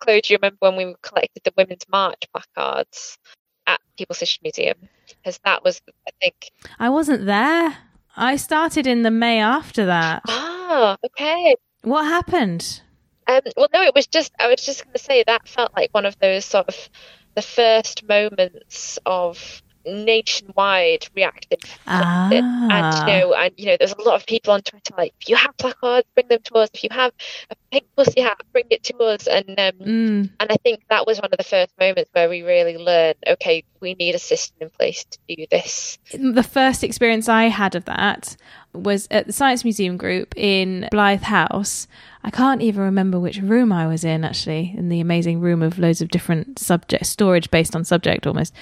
Chloe, 0.00 0.20
do 0.20 0.32
you 0.34 0.38
remember 0.40 0.56
when 0.60 0.76
we 0.76 0.94
collected 1.02 1.42
the 1.44 1.52
Women's 1.56 1.84
March 1.90 2.22
placards 2.32 3.18
at 3.66 3.80
People's 3.96 4.20
History 4.20 4.40
Museum? 4.44 4.76
Because 5.16 5.38
that 5.44 5.64
was, 5.64 5.80
I 6.06 6.10
think, 6.20 6.50
I 6.78 6.88
wasn't 6.90 7.26
there. 7.26 7.76
I 8.16 8.36
started 8.36 8.86
in 8.86 9.02
the 9.02 9.10
May 9.10 9.40
after 9.40 9.86
that. 9.86 10.22
ah, 10.28 10.96
okay. 11.04 11.56
What 11.82 12.04
happened? 12.04 12.82
Um, 13.28 13.40
well, 13.56 13.68
no, 13.72 13.82
it 13.82 13.94
was 13.94 14.06
just, 14.06 14.32
I 14.38 14.48
was 14.48 14.64
just 14.64 14.84
going 14.84 14.94
to 14.94 14.98
say 14.98 15.22
that 15.26 15.46
felt 15.46 15.72
like 15.76 15.90
one 15.92 16.06
of 16.06 16.18
those 16.18 16.44
sort 16.44 16.68
of 16.68 16.88
the 17.34 17.42
first 17.42 18.08
moments 18.08 18.98
of 19.06 19.62
nationwide 19.84 21.06
reactive 21.14 21.58
collecting. 21.86 22.38
and 22.38 22.70
Ah. 22.70 23.06
you 23.06 23.12
know 23.12 23.34
and 23.34 23.52
you 23.56 23.66
know 23.66 23.76
there's 23.78 23.92
a 23.92 24.02
lot 24.02 24.14
of 24.20 24.26
people 24.26 24.52
on 24.52 24.60
twitter 24.62 24.94
like 24.96 25.14
if 25.20 25.28
you 25.28 25.36
have 25.36 25.56
placards 25.56 26.06
bring 26.14 26.28
them 26.28 26.40
to 26.44 26.54
us 26.54 26.68
if 26.74 26.82
you 26.84 26.90
have 26.92 27.12
a 27.50 27.54
pink 27.72 27.84
pussy 27.96 28.20
hat 28.20 28.38
bring 28.52 28.64
it 28.70 28.82
to 28.84 28.96
us 28.98 29.26
and 29.26 29.48
um, 29.58 29.72
Mm. 29.78 30.30
and 30.40 30.50
i 30.50 30.56
think 30.62 30.80
that 30.90 31.06
was 31.06 31.18
one 31.20 31.30
of 31.32 31.38
the 31.38 31.44
first 31.44 31.70
moments 31.78 32.10
where 32.12 32.28
we 32.28 32.42
really 32.42 32.76
learned 32.76 33.16
okay 33.26 33.64
we 33.80 33.94
need 33.94 34.14
a 34.14 34.18
system 34.18 34.56
in 34.62 34.70
place 34.70 35.04
to 35.04 35.18
do 35.28 35.46
this 35.50 35.98
the 36.12 36.42
first 36.42 36.82
experience 36.82 37.28
I 37.28 37.44
had 37.44 37.74
of 37.74 37.84
that 37.84 38.36
was 38.72 39.06
at 39.10 39.26
the 39.26 39.32
Science 39.32 39.62
Museum 39.64 39.96
group 39.96 40.34
in 40.36 40.88
Blythe 40.90 41.22
House. 41.22 41.86
I 42.22 42.30
can't 42.30 42.60
even 42.62 42.82
remember 42.82 43.18
which 43.20 43.38
room 43.38 43.72
I 43.72 43.86
was 43.86 44.04
in 44.04 44.24
actually, 44.24 44.74
in 44.76 44.88
the 44.88 45.00
amazing 45.00 45.40
room 45.40 45.62
of 45.62 45.78
loads 45.78 46.00
of 46.00 46.08
different 46.08 46.58
subject 46.58 47.06
storage 47.06 47.50
based 47.50 47.74
on 47.76 47.84
subject 47.84 48.26
almost. 48.26 48.52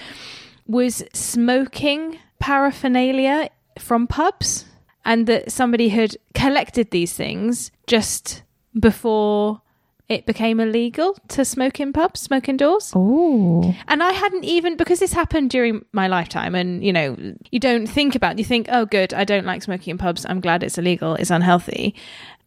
Was 0.67 1.03
smoking 1.13 2.19
paraphernalia 2.39 3.49
from 3.79 4.07
pubs 4.07 4.65
and 5.05 5.27
that 5.27 5.51
somebody 5.51 5.89
had 5.89 6.17
collected 6.33 6.91
these 6.91 7.13
things 7.13 7.71
just 7.87 8.43
before 8.77 9.61
it 10.09 10.25
became 10.25 10.59
illegal 10.59 11.17
to 11.27 11.43
smoke 11.43 11.79
in 11.79 11.91
pubs, 11.91 12.21
smoke 12.21 12.47
indoors. 12.47 12.93
Oh. 12.95 13.75
And 13.87 14.01
I 14.01 14.11
hadn't 14.11 14.45
even 14.45 14.77
because 14.77 14.99
this 14.99 15.11
happened 15.13 15.49
during 15.49 15.83
my 15.91 16.07
lifetime, 16.07 16.55
and 16.55 16.83
you 16.83 16.93
know, 16.93 17.17
you 17.51 17.59
don't 17.59 17.87
think 17.87 18.15
about. 18.15 18.37
You 18.37 18.45
think, 18.45 18.67
oh, 18.69 18.85
good, 18.85 19.13
I 19.13 19.25
don't 19.25 19.45
like 19.45 19.63
smoking 19.63 19.91
in 19.91 19.97
pubs. 19.97 20.25
I'm 20.27 20.39
glad 20.39 20.63
it's 20.63 20.77
illegal. 20.77 21.15
It's 21.15 21.29
unhealthy. 21.29 21.93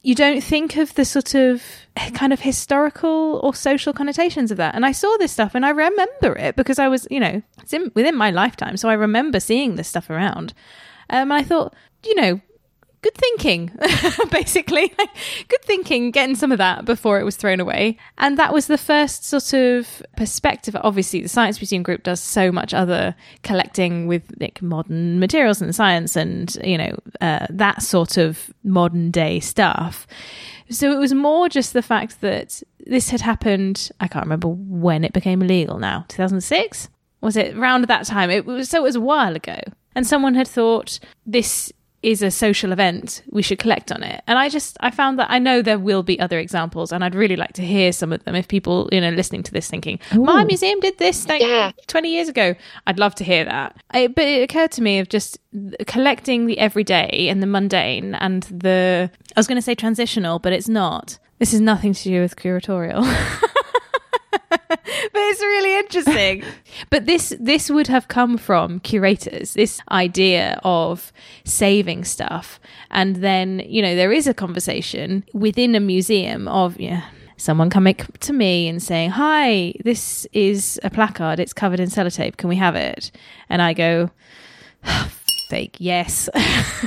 You 0.03 0.15
don't 0.15 0.43
think 0.43 0.77
of 0.77 0.95
the 0.95 1.05
sort 1.05 1.35
of 1.35 1.63
kind 2.15 2.33
of 2.33 2.41
historical 2.41 3.41
or 3.43 3.55
social 3.55 3.93
connotations 3.93 4.51
of 4.51 4.57
that. 4.57 4.75
And 4.75 4.87
I 4.87 4.93
saw 4.93 5.15
this 5.19 5.33
stuff, 5.33 5.55
and 5.55 5.67
I 5.67 5.71
remember 5.71 6.37
it 6.37 6.57
because 6.57 6.79
I 6.79 6.89
was, 6.89 7.07
you 7.11 7.21
know, 7.21 7.43
it's 7.63 7.73
in, 7.73 7.93
within 7.95 8.17
my 8.17 8.31
lifetime, 8.31 8.77
so 8.77 8.89
I 8.89 8.95
remember 8.95 9.41
seeing 9.41 9.77
this 9.77 9.89
stuff 9.89 10.09
around. 10.09 10.55
Um, 11.11 11.31
and 11.31 11.35
I 11.35 11.43
thought, 11.43 11.75
you 12.05 12.15
know, 12.15 12.41
good 13.03 13.15
thinking, 13.15 13.71
basically. 14.31 14.93
good 15.49 15.63
thinking, 15.63 16.11
getting 16.11 16.35
some 16.35 16.53
of 16.53 16.59
that 16.59 16.85
before 16.85 17.19
it 17.19 17.25
was 17.25 17.37
thrown 17.37 17.61
away. 17.61 17.97
And 18.19 18.39
that 18.39 18.53
was 18.53 18.67
the 18.67 18.79
first 18.79 19.25
sort 19.25 19.53
of 19.53 20.03
perspective. 20.17 20.77
Obviously, 20.81 21.23
the 21.23 21.29
Science 21.29 21.61
Museum 21.61 21.83
Group 21.83 22.03
does 22.03 22.21
so 22.21 22.53
much 22.53 22.75
other 22.75 23.15
collecting 23.43 24.07
with 24.07 24.23
like, 24.41 24.61
modern 24.61 25.19
materials 25.19 25.63
and 25.63 25.75
science 25.75 26.17
and, 26.17 26.57
you 26.63 26.79
know, 26.79 26.97
uh, 27.21 27.47
that 27.49 27.83
sort 27.83 28.17
of 28.17 28.53
modern 28.65 29.11
day 29.11 29.41
stuff. 29.41 30.07
So 30.69 30.93
it 30.93 30.99
was 30.99 31.13
more 31.13 31.49
just 31.49 31.73
the 31.73 31.83
fact 31.83 32.21
that 32.21 32.63
this 32.87 33.11
had 33.11 33.21
happened. 33.21 33.91
I 34.01 34.09
can't 34.09 34.25
remember 34.25 34.49
when 34.49 35.05
it 35.05 35.13
became 35.13 35.43
illegal 35.43 35.79
now, 35.79 36.05
2006? 36.09 36.89
Was 37.23 37.37
it 37.37 37.57
around 37.57 37.87
that 37.87 38.07
time? 38.07 38.31
It 38.31 38.47
was, 38.47 38.71
so 38.71 38.79
it 38.79 38.83
was 38.83 38.97
a 38.97 39.01
while 39.01 39.37
ago. 39.37 39.59
And 39.95 40.07
someone 40.07 40.35
had 40.35 40.47
thought 40.47 41.01
this 41.27 41.73
is 42.03 42.23
a 42.23 42.31
social 42.31 42.73
event 42.73 43.23
we 43.31 43.43
should 43.43 43.59
collect 43.59 43.93
on 43.93 44.03
it. 44.03 44.23
And 44.27 44.39
i 44.39 44.49
just 44.49 44.77
i 44.81 44.91
found 44.91 45.19
that 45.19 45.31
i 45.31 45.39
know 45.39 45.63
there 45.63 45.79
will 45.79 46.03
be 46.03 46.19
other 46.19 46.39
examples 46.39 46.93
and 46.93 47.05
i'd 47.05 47.15
really 47.15 47.37
like 47.37 47.53
to 47.55 47.63
hear 47.63 47.93
some 47.93 48.13
of 48.13 48.25
them. 48.25 48.35
If 48.35 48.49
people 48.49 48.89
you 48.93 49.01
know 49.01 49.11
listening 49.11 49.43
to 49.45 49.53
this 49.53 49.69
thinking 49.69 49.99
Ooh. 50.15 50.25
my 50.25 50.45
museum 50.45 50.81
did 50.81 50.99
this 50.99 51.29
like 51.29 51.43
yeah. 51.43 51.73
20 51.87 52.11
years 52.11 52.29
ago 52.29 52.55
i'd 52.87 52.99
love 52.99 53.15
to 53.17 53.25
hear 53.25 53.45
that. 53.45 53.77
I, 53.91 54.07
but 54.07 54.25
it 54.25 54.43
occurred 54.43 54.73
to 54.73 54.83
me 54.83 54.99
of 54.99 55.09
just 55.09 55.39
collecting 55.87 56.47
the 56.47 56.59
everyday 56.59 57.29
and 57.29 57.43
the 57.43 57.47
mundane 57.47 58.15
and 58.15 58.45
the 58.45 59.11
i 59.37 59.41
was 59.41 59.47
going 59.47 59.57
to 59.57 59.63
say 59.63 59.75
transitional 59.75 60.39
but 60.39 60.53
it's 60.53 60.69
not. 60.69 61.19
This 61.39 61.55
is 61.55 61.61
nothing 61.63 61.95
to 61.95 62.03
do 62.03 62.21
with 62.21 62.37
curatorial. 62.37 63.01
but 63.41 63.50
it's 65.31 65.41
really 65.41 65.79
interesting. 65.79 66.45
but 66.91 67.07
this 67.07 67.35
this 67.41 67.71
would 67.71 67.87
have 67.87 68.09
come 68.09 68.37
from 68.37 68.81
curators. 68.81 69.55
This 69.55 69.81
idea 69.91 70.61
of 70.65 71.13
saving 71.45 72.05
stuff, 72.05 72.61
and 72.91 73.17
then 73.17 73.63
you 73.65 73.81
know 73.83 73.95
there 73.95 74.13
is 74.13 74.27
a 74.27 74.35
conversation 74.35 75.25
within 75.33 75.75
a 75.75 75.81
museum 75.81 76.49
of 76.49 76.79
yeah. 76.81 77.05
Someone 77.37 77.71
coming 77.71 77.95
to 77.95 78.35
me 78.35 78.69
and 78.69 78.83
saying, 78.83 79.13
Hi, 79.13 79.73
this 79.83 80.27
is 80.35 80.79
a 80.83 80.91
placard. 80.91 81.41
It's 81.41 81.55
covered 81.55 81.81
in 81.81 81.89
sellotape. 81.89 82.37
Can 82.37 82.51
we 82.51 82.57
have 82.57 82.77
it? 82.77 83.11
And 83.49 83.63
I 83.63 83.73
go, 83.73 84.11
Fake, 85.49 85.75
yes. 85.79 86.29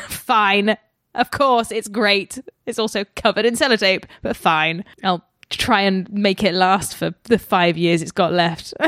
fine. 0.09 0.77
Of 1.15 1.31
course, 1.31 1.71
it's 1.71 1.87
great. 1.87 2.37
It's 2.67 2.77
also 2.77 3.03
covered 3.15 3.45
in 3.45 3.55
sellotape, 3.55 4.03
but 4.21 4.35
fine. 4.35 4.85
I'll 5.03 5.25
try 5.57 5.81
and 5.81 6.11
make 6.11 6.43
it 6.43 6.53
last 6.53 6.95
for 6.95 7.13
the 7.23 7.39
five 7.39 7.77
years 7.77 8.01
it's 8.01 8.11
got 8.11 8.33
left. 8.33 8.73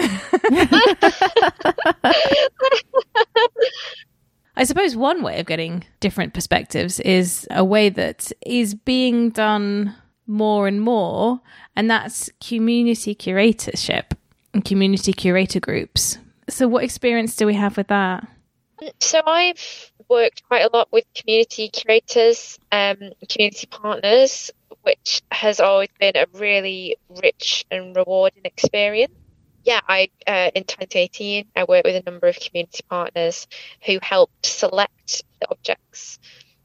I 4.58 4.64
suppose 4.64 4.96
one 4.96 5.22
way 5.22 5.40
of 5.40 5.46
getting 5.48 5.84
different 6.00 6.34
perspectives 6.34 7.00
is 7.02 7.46
a 7.52 7.64
way 7.64 7.90
that 7.90 8.32
is 8.46 8.74
being 8.74 9.30
done 9.32 9.94
more 10.28 10.68
and 10.68 10.82
more, 10.82 11.42
and 11.76 11.90
that's 11.90 12.30
community 12.40 13.14
curatorship 13.14 14.14
and 14.54 14.64
community 14.64 15.14
curator 15.14 15.60
groups. 15.60 16.18
So, 16.48 16.68
what 16.68 16.84
experience 16.84 17.36
do 17.36 17.46
we 17.46 17.54
have 17.56 17.76
with 17.78 17.88
that? 17.88 18.28
So, 19.00 19.22
I've 19.26 19.92
worked 20.10 20.44
quite 20.48 20.64
a 20.64 20.70
lot 20.76 20.88
with 20.92 21.06
community 21.16 21.70
curators, 21.70 22.58
um, 22.72 22.98
community 23.30 23.68
partners, 23.68 24.52
which 24.86 25.22
has 25.32 25.60
always 25.60 25.90
been 26.00 26.16
a 26.16 26.28
really 26.34 26.98
rich 27.22 27.66
and 27.72 27.96
rewarding 27.96 28.44
experience. 28.46 29.14
Yeah, 29.64 29.82
I 29.88 30.10
uh, 30.28 30.52
in 30.54 30.64
2018 30.64 31.48
I 31.56 31.64
worked 31.64 31.86
with 31.86 31.96
a 31.96 32.10
number 32.10 32.28
of 32.28 32.40
community 32.40 32.84
partners 32.88 33.48
who 33.84 33.98
helped 34.02 34.46
select 34.46 35.24
the 35.42 35.50
objects 35.50 36.20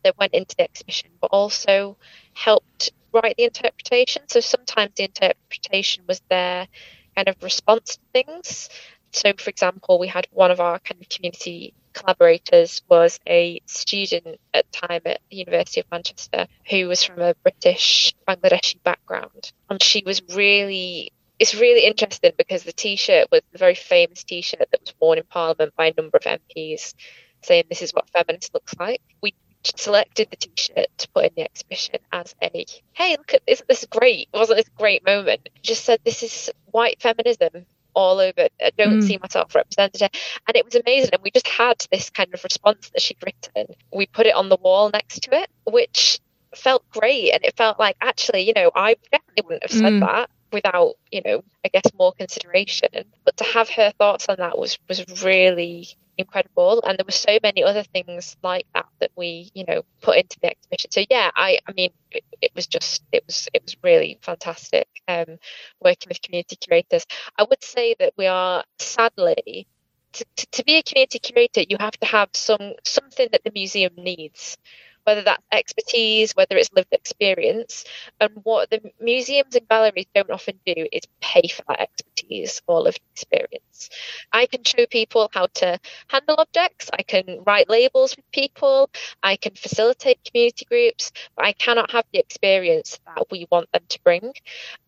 that 0.04 0.18
went 0.18 0.34
into 0.34 0.54
the 0.56 0.64
exhibition, 0.64 1.10
but 1.20 1.30
also 1.32 1.96
helped 2.34 2.92
write 3.12 3.36
the 3.36 3.44
interpretation. 3.44 4.22
So 4.28 4.40
sometimes 4.40 4.92
the 4.96 5.04
interpretation 5.04 6.04
was 6.06 6.20
their 6.28 6.68
kind 7.16 7.28
of 7.28 7.42
response 7.42 7.96
to 7.96 8.02
things. 8.12 8.68
So, 9.12 9.32
for 9.38 9.50
example, 9.50 9.98
we 9.98 10.06
had 10.06 10.28
one 10.30 10.50
of 10.50 10.60
our 10.60 10.78
kind 10.78 11.00
of 11.00 11.08
community 11.08 11.74
collaborators 11.92 12.82
was 12.88 13.20
a 13.26 13.60
student 13.66 14.40
at 14.54 14.70
the 14.70 14.86
time 14.86 15.02
at 15.04 15.20
the 15.30 15.36
University 15.36 15.80
of 15.80 15.86
Manchester 15.90 16.46
who 16.68 16.88
was 16.88 17.02
from 17.02 17.20
a 17.20 17.34
British 17.42 18.14
Bangladeshi 18.28 18.82
background. 18.82 19.52
And 19.68 19.82
she 19.82 20.02
was 20.04 20.22
really 20.34 21.12
it's 21.38 21.54
really 21.54 21.86
interesting 21.86 22.32
because 22.36 22.64
the 22.64 22.72
t-shirt 22.72 23.28
was 23.32 23.40
a 23.54 23.58
very 23.58 23.74
famous 23.74 24.24
t-shirt 24.24 24.68
that 24.70 24.80
was 24.80 24.94
worn 25.00 25.16
in 25.16 25.24
Parliament 25.24 25.72
by 25.74 25.86
a 25.86 25.94
number 25.96 26.18
of 26.18 26.40
MPs 26.40 26.94
saying 27.42 27.64
this 27.70 27.80
is 27.80 27.92
what 27.92 28.10
feminist 28.10 28.52
looks 28.52 28.74
like. 28.78 29.00
We 29.22 29.34
selected 29.64 30.28
the 30.30 30.36
t-shirt 30.36 30.86
to 30.98 31.08
put 31.10 31.24
in 31.26 31.30
the 31.36 31.42
exhibition 31.42 31.96
as 32.12 32.34
a 32.42 32.66
hey 32.92 33.16
look 33.16 33.34
at 33.34 33.42
this 33.46 33.62
this 33.68 33.82
is 33.82 33.88
great 33.90 34.28
wasn't 34.32 34.56
this 34.56 34.68
a 34.68 34.78
great 34.78 35.04
moment 35.04 35.48
just 35.62 35.84
said 35.84 36.00
this 36.02 36.22
is 36.22 36.50
white 36.70 37.00
feminism 37.00 37.66
all 37.94 38.18
over. 38.18 38.48
I 38.62 38.70
don't 38.76 39.00
mm. 39.00 39.02
see 39.02 39.18
myself 39.18 39.54
represented. 39.54 40.02
And 40.46 40.56
it 40.56 40.64
was 40.64 40.74
amazing. 40.74 41.10
And 41.12 41.22
we 41.22 41.30
just 41.30 41.48
had 41.48 41.84
this 41.90 42.10
kind 42.10 42.32
of 42.32 42.42
response 42.44 42.90
that 42.90 43.02
she'd 43.02 43.18
written. 43.24 43.74
We 43.92 44.06
put 44.06 44.26
it 44.26 44.34
on 44.34 44.48
the 44.48 44.56
wall 44.56 44.90
next 44.90 45.24
to 45.24 45.34
it, 45.34 45.50
which 45.66 46.20
felt 46.54 46.88
great. 46.90 47.32
And 47.32 47.44
it 47.44 47.56
felt 47.56 47.78
like, 47.78 47.96
actually, 48.00 48.42
you 48.42 48.52
know, 48.54 48.70
I 48.74 48.96
definitely 49.10 49.44
wouldn't 49.44 49.62
have 49.62 49.72
said 49.72 49.92
mm. 49.94 50.00
that 50.00 50.30
without, 50.52 50.94
you 51.10 51.22
know, 51.24 51.44
I 51.64 51.68
guess 51.68 51.84
more 51.98 52.12
consideration. 52.12 52.88
But 53.24 53.36
to 53.38 53.44
have 53.44 53.68
her 53.70 53.92
thoughts 53.98 54.28
on 54.28 54.36
that 54.38 54.58
was 54.58 54.78
was 54.88 55.04
really 55.22 55.88
incredible 56.18 56.82
and 56.86 56.98
there 56.98 57.04
were 57.06 57.12
so 57.12 57.38
many 57.42 57.62
other 57.64 57.82
things 57.82 58.36
like 58.42 58.66
that 58.74 58.86
that 59.00 59.10
we 59.16 59.50
you 59.54 59.64
know 59.66 59.82
put 60.02 60.16
into 60.18 60.38
the 60.40 60.48
exhibition. 60.50 60.90
So 60.90 61.04
yeah 61.10 61.30
i 61.36 61.58
i 61.66 61.72
mean 61.72 61.90
it, 62.10 62.24
it 62.42 62.52
was 62.54 62.66
just 62.66 63.02
it 63.12 63.24
was 63.26 63.48
it 63.54 63.62
was 63.64 63.76
really 63.82 64.18
fantastic 64.22 64.88
um 65.08 65.38
working 65.80 66.08
with 66.08 66.22
community 66.22 66.56
curators. 66.56 67.06
I 67.38 67.44
would 67.44 67.62
say 67.62 67.94
that 67.98 68.14
we 68.18 68.26
are 68.26 68.64
sadly 68.78 69.66
to, 70.14 70.24
to, 70.36 70.46
to 70.52 70.64
be 70.64 70.76
a 70.78 70.82
community 70.82 71.18
curator 71.18 71.62
you 71.68 71.76
have 71.80 71.92
to 72.00 72.06
have 72.06 72.30
some 72.34 72.74
something 72.84 73.28
that 73.32 73.42
the 73.44 73.52
museum 73.54 73.92
needs 73.96 74.56
whether 75.10 75.22
that's 75.22 75.42
expertise, 75.50 76.32
whether 76.36 76.56
it's 76.56 76.72
lived 76.72 76.92
experience. 76.92 77.84
And 78.20 78.30
what 78.44 78.70
the 78.70 78.80
museums 79.00 79.56
and 79.56 79.68
galleries 79.68 80.06
don't 80.14 80.30
often 80.30 80.60
do 80.64 80.86
is 80.92 81.02
pay 81.20 81.48
for 81.48 81.64
that 81.66 81.80
expertise 81.80 82.62
or 82.68 82.80
lived 82.82 83.00
experience. 83.12 83.90
I 84.32 84.46
can 84.46 84.62
show 84.62 84.86
people 84.86 85.28
how 85.32 85.48
to 85.54 85.80
handle 86.06 86.36
objects, 86.38 86.90
I 86.92 87.02
can 87.02 87.42
write 87.44 87.68
labels 87.68 88.16
with 88.16 88.30
people, 88.30 88.88
I 89.20 89.34
can 89.34 89.54
facilitate 89.54 90.20
community 90.24 90.64
groups, 90.64 91.10
but 91.36 91.44
I 91.44 91.52
cannot 91.54 91.90
have 91.90 92.04
the 92.12 92.20
experience 92.20 93.00
that 93.06 93.26
we 93.32 93.48
want 93.50 93.68
them 93.72 93.82
to 93.88 94.00
bring. 94.04 94.32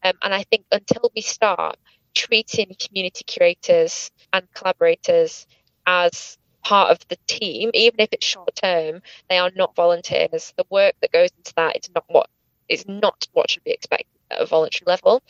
Um, 0.05 0.15
and 0.23 0.33
I 0.33 0.45
think 0.45 0.67
until 0.71 1.11
we 1.17 1.23
start 1.23 1.77
treating 2.15 2.77
community 2.79 3.25
curators 3.27 4.13
and 4.33 4.47
collaborators 4.55 5.47
as 5.85 6.39
part 6.62 6.90
of 6.90 6.98
the 7.09 7.18
team, 7.27 7.70
even 7.75 8.01
if 8.01 8.09
it's 8.12 8.27
short 8.27 8.55
term, 8.55 9.03
they 9.29 9.38
are 9.38 9.51
not 9.55 9.75
volunteers. 9.75 10.53
The 10.57 10.64
work 10.70 10.94
that 11.01 11.12
goes 11.12 11.31
into 11.37 11.53
that 11.57 11.77
is 11.77 11.90
not 11.94 12.05
what 12.09 12.29
is 12.68 12.87
not 12.88 13.27
what 13.33 13.51
should 13.51 13.64
be 13.64 13.72
expected 13.72 14.07
at 14.31 14.40
a 14.40 14.46
voluntary 14.46 14.87
level. 14.87 15.22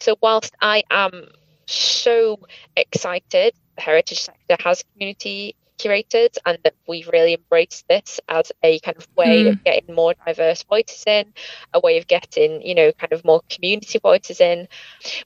So 0.00 0.16
whilst 0.20 0.54
I 0.60 0.82
am 0.90 1.28
so 1.66 2.40
excited 2.76 3.54
the 3.76 3.82
heritage 3.82 4.20
sector 4.20 4.56
has 4.62 4.84
community 4.92 5.54
curators 5.78 6.30
and 6.44 6.58
that 6.64 6.74
we've 6.86 7.08
really 7.08 7.34
embraced 7.34 7.88
this 7.88 8.20
as 8.28 8.52
a 8.62 8.78
kind 8.80 8.98
of 8.98 9.08
way 9.16 9.44
mm. 9.44 9.50
of 9.50 9.64
getting 9.64 9.94
more 9.94 10.14
diverse 10.26 10.62
voices 10.64 11.04
in, 11.06 11.32
a 11.72 11.80
way 11.80 11.96
of 11.96 12.06
getting, 12.06 12.60
you 12.60 12.74
know, 12.74 12.92
kind 12.92 13.12
of 13.12 13.24
more 13.24 13.40
community 13.48 13.98
voices 13.98 14.40
in. 14.40 14.68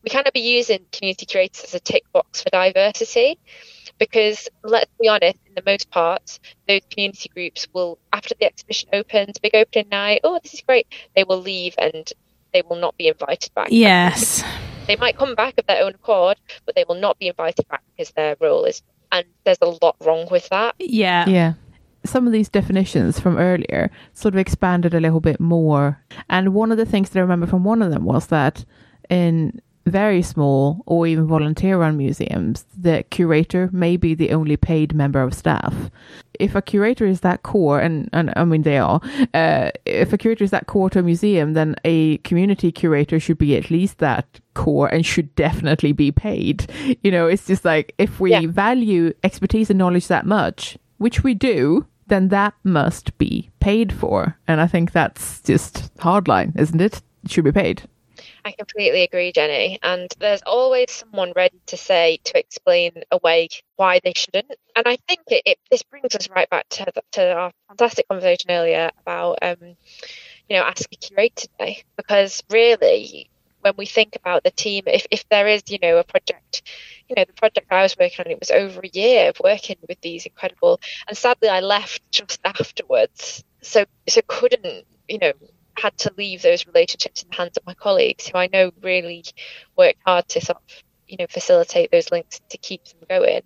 We 0.04 0.10
kind 0.10 0.26
of 0.26 0.32
be 0.32 0.40
using 0.40 0.86
community 0.92 1.26
curators 1.26 1.64
as 1.64 1.74
a 1.74 1.80
tick 1.80 2.04
box 2.12 2.42
for 2.42 2.50
diversity 2.50 3.38
because 3.98 4.48
let's 4.62 4.90
be 5.00 5.08
honest, 5.08 5.38
in 5.46 5.54
the 5.54 5.62
most 5.66 5.90
part, 5.90 6.38
those 6.68 6.80
community 6.90 7.28
groups 7.32 7.66
will, 7.72 7.98
after 8.12 8.34
the 8.38 8.46
exhibition 8.46 8.88
opens, 8.92 9.38
big 9.38 9.54
opening 9.54 9.88
night, 9.90 10.20
oh, 10.24 10.38
this 10.42 10.54
is 10.54 10.60
great, 10.60 10.86
they 11.16 11.24
will 11.24 11.40
leave 11.40 11.74
and 11.78 12.12
they 12.52 12.62
will 12.68 12.76
not 12.76 12.96
be 12.96 13.08
invited 13.08 13.52
back. 13.54 13.68
Yes. 13.70 14.44
They 14.86 14.96
might 14.96 15.16
come 15.16 15.34
back 15.34 15.54
of 15.58 15.66
their 15.66 15.82
own 15.82 15.94
accord, 15.94 16.36
but 16.66 16.74
they 16.74 16.84
will 16.86 17.00
not 17.00 17.18
be 17.18 17.28
invited 17.28 17.66
back 17.68 17.82
because 17.96 18.12
their 18.12 18.36
role 18.40 18.64
is, 18.64 18.82
and 19.10 19.24
there's 19.44 19.58
a 19.62 19.76
lot 19.82 19.96
wrong 20.00 20.28
with 20.30 20.48
that. 20.50 20.74
Yeah. 20.78 21.28
Yeah 21.28 21.54
some 22.04 22.26
of 22.26 22.32
these 22.32 22.48
definitions 22.48 23.18
from 23.18 23.38
earlier 23.38 23.90
sort 24.12 24.34
of 24.34 24.38
expanded 24.38 24.94
a 24.94 25.00
little 25.00 25.20
bit 25.20 25.40
more. 25.40 26.02
And 26.28 26.54
one 26.54 26.70
of 26.70 26.78
the 26.78 26.84
things 26.86 27.10
that 27.10 27.18
I 27.18 27.22
remember 27.22 27.46
from 27.46 27.64
one 27.64 27.82
of 27.82 27.90
them 27.90 28.04
was 28.04 28.26
that 28.26 28.64
in 29.08 29.60
very 29.86 30.22
small 30.22 30.82
or 30.86 31.06
even 31.06 31.26
volunteer 31.26 31.78
run 31.78 31.96
museums, 31.96 32.64
the 32.76 33.04
curator 33.10 33.68
may 33.72 33.96
be 33.96 34.14
the 34.14 34.30
only 34.30 34.56
paid 34.56 34.94
member 34.94 35.20
of 35.20 35.34
staff. 35.34 35.90
If 36.40 36.54
a 36.54 36.62
curator 36.62 37.06
is 37.06 37.20
that 37.20 37.42
core, 37.42 37.80
and, 37.80 38.08
and 38.12 38.32
I 38.34 38.44
mean 38.44 38.62
they 38.62 38.78
are, 38.78 39.00
uh, 39.34 39.70
if 39.84 40.12
a 40.12 40.18
curator 40.18 40.44
is 40.44 40.50
that 40.50 40.66
core 40.66 40.90
to 40.90 41.00
a 41.00 41.02
museum, 41.02 41.52
then 41.52 41.76
a 41.84 42.18
community 42.18 42.72
curator 42.72 43.20
should 43.20 43.38
be 43.38 43.56
at 43.56 43.70
least 43.70 43.98
that 43.98 44.40
core 44.54 44.88
and 44.88 45.04
should 45.04 45.34
definitely 45.34 45.92
be 45.92 46.10
paid. 46.10 46.70
You 47.02 47.10
know, 47.10 47.26
it's 47.26 47.46
just 47.46 47.64
like 47.64 47.94
if 47.98 48.20
we 48.20 48.32
yeah. 48.32 48.42
value 48.46 49.12
expertise 49.22 49.70
and 49.70 49.78
knowledge 49.78 50.08
that 50.08 50.26
much, 50.26 50.78
which 50.98 51.22
we 51.22 51.34
do, 51.34 51.86
then 52.06 52.28
that 52.28 52.54
must 52.64 53.16
be 53.18 53.50
paid 53.60 53.92
for. 53.92 54.36
And 54.48 54.60
I 54.60 54.66
think 54.66 54.92
that's 54.92 55.40
just 55.40 55.94
hardline, 55.96 56.58
isn't 56.58 56.80
it? 56.80 57.02
It 57.24 57.30
should 57.30 57.44
be 57.44 57.52
paid. 57.52 57.82
I 58.44 58.52
completely 58.52 59.02
agree, 59.02 59.32
Jenny. 59.32 59.78
And 59.82 60.10
there's 60.18 60.42
always 60.44 60.90
someone 60.90 61.32
ready 61.34 61.60
to 61.66 61.76
say, 61.78 62.18
to 62.24 62.38
explain 62.38 62.92
away 63.10 63.48
why 63.76 64.00
they 64.04 64.12
shouldn't. 64.14 64.52
And 64.76 64.86
I 64.86 64.96
think 65.08 65.20
it, 65.28 65.42
it 65.46 65.58
this 65.70 65.82
brings 65.82 66.14
us 66.14 66.28
right 66.28 66.48
back 66.50 66.68
to, 66.70 66.92
to 67.12 67.32
our 67.32 67.52
fantastic 67.68 68.06
conversation 68.08 68.50
earlier 68.50 68.90
about, 69.00 69.38
um, 69.40 69.56
you 70.48 70.56
know, 70.56 70.62
Ask 70.64 70.88
a 70.92 70.96
Curator 70.96 71.48
Day. 71.58 71.84
Because 71.96 72.42
really, 72.50 73.30
when 73.62 73.74
we 73.78 73.86
think 73.86 74.16
about 74.16 74.44
the 74.44 74.50
team, 74.52 74.84
if, 74.86 75.06
if 75.10 75.28
there 75.30 75.48
is, 75.48 75.62
you 75.68 75.78
know, 75.82 75.98
a 75.98 76.04
project, 76.04 76.62
you 77.08 77.16
know, 77.16 77.24
the 77.26 77.32
project 77.34 77.68
I 77.72 77.82
was 77.82 77.96
working 77.98 78.26
on, 78.26 78.30
it 78.32 78.40
was 78.40 78.50
over 78.50 78.80
a 78.82 78.90
year 78.92 79.30
of 79.30 79.40
working 79.42 79.76
with 79.88 80.00
these 80.02 80.26
incredible, 80.26 80.80
and 81.08 81.16
sadly 81.16 81.48
I 81.48 81.60
left 81.60 82.02
just 82.12 82.40
afterwards. 82.44 83.44
So, 83.62 83.86
so 84.08 84.20
couldn't, 84.26 84.86
you 85.08 85.18
know, 85.18 85.32
had 85.76 85.96
to 85.98 86.12
leave 86.16 86.42
those 86.42 86.66
relationships 86.66 87.22
in 87.22 87.28
the 87.30 87.36
hands 87.36 87.56
of 87.56 87.66
my 87.66 87.74
colleagues 87.74 88.26
who 88.26 88.38
I 88.38 88.48
know 88.52 88.72
really 88.82 89.24
worked 89.76 90.00
hard 90.06 90.28
to 90.28 90.40
sort 90.40 90.58
of, 90.58 90.82
you 91.08 91.16
know, 91.18 91.26
facilitate 91.28 91.90
those 91.90 92.10
links 92.10 92.40
to 92.48 92.58
keep 92.58 92.84
them 92.84 93.00
going. 93.08 93.42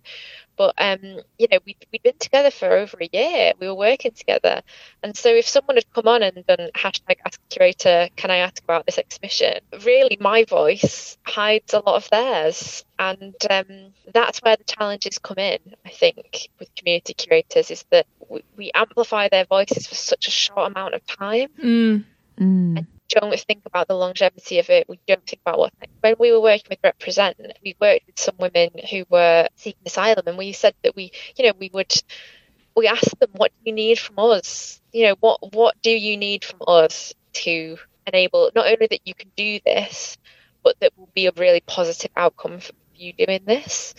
But 0.59 0.75
um, 0.77 1.21
you 1.39 1.47
know, 1.51 1.59
we 1.65 1.77
we'd 1.93 2.03
been 2.03 2.19
together 2.19 2.51
for 2.51 2.73
over 2.73 2.99
a 3.01 3.09
year. 3.13 3.53
We 3.61 3.69
were 3.69 3.77
working 3.77 4.11
together, 4.11 4.61
and 5.05 5.17
so 5.17 5.29
if 5.29 5.47
someone 5.47 5.77
had 5.77 5.91
come 5.95 6.09
on 6.09 6.25
and 6.25 6.45
done 6.47 6.71
hashtag 6.75 7.19
Ask 7.25 7.41
Curator, 7.49 8.09
can 8.17 8.33
I 8.33 8.39
ask 8.39 8.61
about 8.65 8.85
this 8.85 8.99
exhibition? 8.99 9.61
Really, 9.85 10.19
my 10.21 10.45
voice 10.45 11.17
hides 11.23 11.75
a 11.75 11.79
lot 11.79 11.95
of 11.95 12.11
theirs, 12.11 12.85
and 12.99 13.37
um, 13.49 13.95
that's 14.13 14.41
where 14.41 14.57
the 14.57 14.65
challenges 14.65 15.21
come 15.21 15.39
in. 15.39 15.61
I 15.87 15.91
think 15.91 16.49
with 16.59 16.75
community 16.75 17.15
curators 17.15 17.71
is 17.71 17.85
that 17.91 18.07
we, 18.29 18.43
we 18.57 18.73
amplify 18.75 19.29
their 19.29 19.45
voices 19.45 19.87
for 19.87 19.95
such 19.95 20.27
a 20.27 20.33
short 20.33 20.73
amount 20.73 20.95
of 20.95 21.07
time. 21.07 21.51
Mm 21.63 22.05
Mm. 22.39 22.87
don't 23.09 23.41
think 23.41 23.63
about 23.67 23.89
the 23.89 23.95
longevity 23.95 24.59
of 24.59 24.71
it. 24.71 24.89
We 24.89 25.01
don't 25.07 25.27
think 25.27 25.41
about 25.45 25.59
what. 25.59 25.73
When 26.01 26.15
we 26.19 26.31
were 26.33 26.41
working 26.41 26.67
with 26.71 26.79
Represent, 26.85 27.37
we 27.65 27.77
worked 27.81 28.07
with 28.07 28.19
some 28.19 28.37
women 28.39 28.71
who 28.91 29.05
were 29.11 29.49
seeking 29.57 29.83
asylum, 29.87 30.25
and 30.27 30.39
we 30.39 30.53
said 30.53 30.75
that 30.83 30.95
we, 30.95 31.11
you 31.37 31.47
know, 31.47 31.53
we 31.59 31.71
would, 31.73 31.93
we 32.77 32.87
asked 32.87 33.19
them, 33.19 33.31
"What 33.33 33.53
do 33.53 33.71
you 33.71 33.75
need 33.75 33.99
from 33.99 34.19
us? 34.19 34.81
You 34.93 35.09
know, 35.09 35.17
what 35.21 35.53
what 35.55 35.75
do 35.83 35.91
you 35.91 36.17
need 36.17 36.45
from 36.45 36.61
us 36.67 37.15
to 37.35 37.79
enable 38.07 38.51
not 38.55 38.67
only 38.67 38.87
that 38.89 39.07
you 39.07 39.15
can 39.15 39.31
do 39.37 39.61
this, 39.65 40.17
but 40.63 40.77
that 40.81 40.93
will 40.97 41.11
be 41.15 41.27
a 41.27 41.33
really 41.37 41.61
positive 41.61 42.13
outcome 42.17 42.61
for 42.61 42.73
you 42.95 43.13
doing 43.13 43.41
this." 43.45 43.95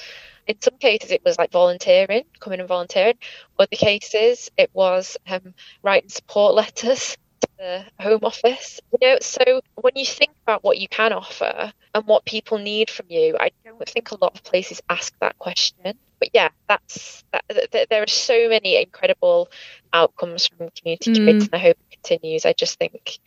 in 0.48 0.60
some 0.62 0.78
cases 0.80 1.12
it 1.12 1.22
was 1.24 1.38
like 1.38 1.52
volunteering 1.52 2.24
coming 2.40 2.60
and 2.60 2.68
volunteering 2.68 3.14
other 3.60 3.68
cases 3.76 4.50
it 4.58 4.72
was 4.74 5.16
um, 5.28 5.54
writing 5.84 6.10
support 6.10 6.56
letters 6.56 7.18
the 7.58 7.84
Home 8.00 8.22
Office. 8.24 8.80
You 8.92 9.08
know, 9.08 9.18
so 9.22 9.62
when 9.76 9.94
you 9.96 10.06
think 10.06 10.32
about 10.44 10.64
what 10.64 10.80
you 10.80 10.88
can 10.88 11.14
offer 11.14 11.72
and 11.94 12.06
what 12.06 12.26
people 12.26 12.58
need 12.58 12.90
from 12.90 13.08
you, 13.10 13.36
I 13.40 13.52
don't 13.64 13.88
think 13.88 14.12
a 14.12 14.18
lot 14.22 14.36
of 14.36 14.44
places 14.44 14.82
ask 14.90 15.14
that 15.20 15.38
question. 15.40 15.94
But 16.20 16.30
yeah, 16.34 16.50
that's 16.68 17.24
that, 17.32 17.46
that 17.72 17.90
there 17.90 18.04
are 18.04 18.08
so 18.08 18.50
many 18.50 18.82
incredible 18.82 19.50
outcomes 19.94 20.48
from 20.48 20.70
community 20.76 21.14
mm. 21.14 21.30
and 21.30 21.50
I 21.54 21.58
hope 21.58 21.78
it 21.90 22.02
continues. 22.02 22.46
I 22.46 22.54
just 22.54 22.78
think 22.78 23.20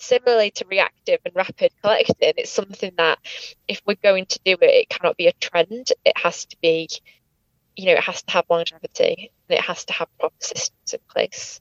similarly 0.00 0.50
to 0.50 0.64
reactive 0.68 1.20
and 1.24 1.34
rapid 1.36 1.72
collecting, 1.82 2.32
it's 2.38 2.50
something 2.50 2.92
that 2.96 3.18
if 3.68 3.82
we're 3.86 3.96
going 4.02 4.26
to 4.26 4.40
do 4.44 4.56
it, 4.60 4.64
it 4.64 4.88
cannot 4.88 5.16
be 5.16 5.26
a 5.26 5.32
trend. 5.32 5.92
It 6.04 6.16
has 6.16 6.46
to 6.46 6.56
be, 6.62 6.88
you 7.76 7.86
know, 7.86 7.92
it 7.92 8.04
has 8.04 8.22
to 8.22 8.30
have 8.32 8.46
longevity 8.48 9.30
and 9.48 9.58
it 9.58 9.64
has 9.64 9.84
to 9.84 9.92
have 9.92 10.08
proper 10.18 10.34
systems 10.40 10.94
in 10.94 11.00
place. 11.08 11.60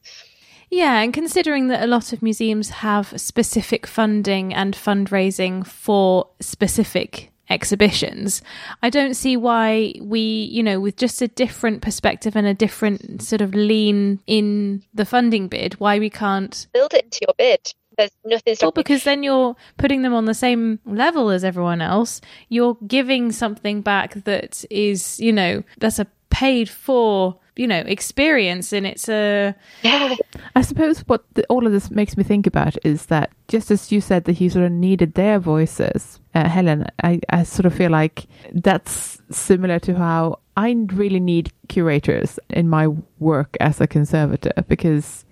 Yeah, 0.70 1.02
and 1.02 1.14
considering 1.14 1.68
that 1.68 1.84
a 1.84 1.88
lot 1.88 2.14
of 2.14 2.22
museums 2.22 2.70
have 2.70 3.14
specific 3.20 3.88
funding 3.88 4.54
and 4.54 4.76
fundraising 4.76 5.66
for 5.66 6.28
specific 6.40 7.32
exhibitions, 7.50 8.44
I 8.84 8.92
don't 8.92 9.16
see 9.16 9.36
why 9.36 9.96
we, 10.00 10.20
you 10.20 10.62
know, 10.62 10.80
with 10.80 10.96
just 10.98 11.22
a 11.22 11.28
different 11.28 11.82
perspective 11.82 12.36
and 12.36 12.46
a 12.46 12.54
different 12.54 13.24
sort 13.24 13.42
of 13.42 13.56
lean 13.56 14.20
in 14.28 14.84
the 14.94 15.06
funding 15.06 15.48
bid, 15.48 15.74
why 15.80 15.98
we 15.98 16.12
can't 16.12 16.68
build 16.74 16.94
it 16.94 17.06
into 17.06 17.20
your 17.22 17.34
bid. 17.38 17.74
There's 17.98 18.12
nothing 18.24 18.56
well, 18.62 18.72
because 18.72 19.04
then 19.04 19.24
you're 19.24 19.58
putting 19.78 20.04
them 20.04 20.14
on 20.14 20.26
the 20.26 20.34
same 20.34 20.80
level 20.86 21.32
as 21.32 21.44
everyone 21.44 21.82
else. 21.82 22.22
You're 22.48 22.78
giving 22.88 23.32
something 23.32 23.82
back 23.82 24.14
that 24.24 24.64
is, 24.70 25.20
you 25.20 25.34
know, 25.34 25.64
that's 25.80 26.00
a 26.00 26.08
paid 26.30 26.70
for 26.70 27.38
you 27.60 27.68
know 27.68 27.80
experience 27.80 28.72
and 28.72 28.88
it's 28.88 29.10
a 29.10 29.54
yeah. 29.84 30.16
I 30.56 30.62
suppose 30.62 31.02
what 31.02 31.26
the, 31.34 31.46
all 31.48 31.68
of 31.68 31.74
this 31.74 31.92
makes 31.92 32.16
me 32.16 32.24
think 32.24 32.48
about 32.48 32.78
is 32.86 33.08
that 33.08 33.32
just 33.50 33.70
as 33.70 33.92
you 33.92 34.00
said 34.00 34.24
that 34.24 34.40
you 34.40 34.50
sort 34.50 34.66
of 34.66 34.72
needed 34.72 35.16
their 35.16 35.40
voices 35.40 36.22
uh, 36.34 36.48
helen 36.48 36.88
I, 37.04 37.20
I 37.30 37.44
sort 37.44 37.66
of 37.66 37.74
feel 37.74 37.92
like 37.92 38.28
that's 38.54 39.22
similar 39.30 39.78
to 39.80 39.94
how 39.96 40.40
i 40.56 40.74
really 40.94 41.20
need 41.20 41.52
curators 41.68 42.40
in 42.50 42.70
my 42.70 42.88
work 43.20 43.58
as 43.60 43.82
a 43.82 43.88
conservator 43.88 44.54
because 44.70 45.26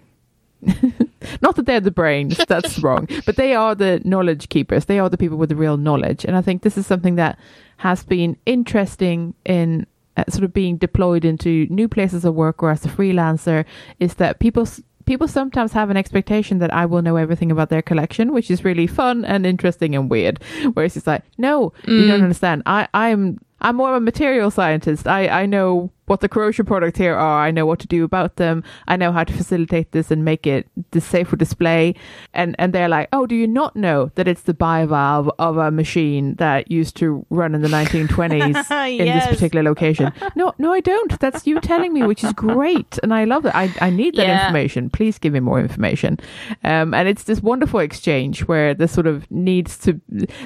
not 1.41 1.55
that 1.55 1.65
they're 1.65 1.79
the 1.79 1.91
brains 1.91 2.37
that's 2.49 2.79
wrong 2.79 3.07
but 3.25 3.37
they 3.37 3.55
are 3.55 3.75
the 3.75 4.01
knowledge 4.03 4.49
keepers. 4.49 4.85
They 4.85 4.99
are 4.99 5.07
the 5.07 5.17
people 5.17 5.37
with 5.37 5.49
the 5.49 5.55
real 5.55 5.77
knowledge. 5.77 6.25
And 6.25 6.35
i 6.35 6.41
think 6.41 6.63
this 6.63 6.77
is 6.77 6.85
something 6.87 7.15
that 7.15 7.39
has 7.77 8.03
been 8.03 8.35
interesting 8.45 9.33
in 9.45 9.85
uh, 10.17 10.23
sort 10.29 10.43
of 10.43 10.53
being 10.53 10.77
deployed 10.77 11.23
into 11.23 11.67
new 11.69 11.87
places 11.87 12.25
of 12.25 12.33
work 12.33 12.61
or 12.63 12.71
as 12.71 12.85
a 12.85 12.89
freelancer 12.89 13.65
is 13.99 14.15
that 14.15 14.39
people 14.39 14.67
people 15.05 15.27
sometimes 15.27 15.71
have 15.71 15.89
an 15.89 15.97
expectation 15.97 16.59
that 16.59 16.73
I 16.73 16.85
will 16.85 17.01
know 17.01 17.15
everything 17.15 17.51
about 17.51 17.69
their 17.69 17.81
collection, 17.81 18.33
which 18.33 18.51
is 18.51 18.65
really 18.65 18.87
fun 18.87 19.23
and 19.25 19.45
interesting 19.45 19.95
and 19.95 20.09
weird. 20.09 20.43
Whereas 20.73 20.97
it's 20.97 21.07
like, 21.07 21.23
no, 21.37 21.71
mm. 21.83 22.01
you 22.01 22.07
don't 22.07 22.19
mm. 22.19 22.23
understand. 22.23 22.63
I 22.65 22.87
I'm 22.93 23.39
I'm 23.61 23.77
more 23.77 23.89
of 23.89 23.95
a 23.95 24.01
material 24.01 24.51
scientist. 24.51 25.07
I 25.07 25.27
I 25.29 25.45
know 25.45 25.91
what 26.07 26.21
the 26.21 26.29
corrosion 26.29 26.65
products 26.65 26.97
here 26.97 27.15
are. 27.15 27.45
I 27.45 27.51
know 27.51 27.65
what 27.65 27.79
to 27.79 27.87
do 27.87 28.03
about 28.03 28.37
them. 28.37 28.63
I 28.87 28.95
know 28.95 29.11
how 29.11 29.23
to 29.23 29.33
facilitate 29.33 29.91
this 29.91 30.09
and 30.09 30.25
make 30.25 30.47
it 30.47 30.67
the 30.91 31.01
safe 31.01 31.27
for 31.27 31.35
display. 31.35 31.95
And 32.33 32.55
and 32.57 32.73
they're 32.73 32.89
like, 32.89 33.09
oh, 33.13 33.27
do 33.27 33.35
you 33.35 33.47
not 33.47 33.75
know 33.75 34.11
that 34.15 34.27
it's 34.27 34.41
the 34.41 34.53
bivalve 34.53 35.29
of 35.37 35.57
a 35.57 35.69
machine 35.69 36.35
that 36.35 36.71
used 36.71 36.95
to 36.97 37.25
run 37.29 37.53
in 37.53 37.61
the 37.61 37.67
1920s 37.67 38.53
yes. 38.53 38.71
in 38.99 39.05
this 39.05 39.27
particular 39.27 39.63
location? 39.63 40.11
no, 40.35 40.53
no, 40.57 40.73
I 40.73 40.79
don't. 40.79 41.19
That's 41.19 41.45
you 41.45 41.59
telling 41.59 41.93
me, 41.93 42.03
which 42.03 42.23
is 42.23 42.33
great, 42.33 42.97
and 43.03 43.13
I 43.13 43.25
love 43.25 43.43
that. 43.43 43.55
I 43.55 43.73
I 43.81 43.89
need 43.89 44.15
that 44.15 44.27
yeah. 44.27 44.45
information. 44.45 44.89
Please 44.89 45.19
give 45.19 45.33
me 45.33 45.39
more 45.39 45.59
information. 45.59 46.19
Um, 46.63 46.93
and 46.93 47.07
it's 47.07 47.23
this 47.23 47.41
wonderful 47.41 47.81
exchange 47.81 48.47
where 48.47 48.73
this 48.73 48.91
sort 48.91 49.07
of 49.07 49.29
needs 49.29 49.77
to, 49.79 49.99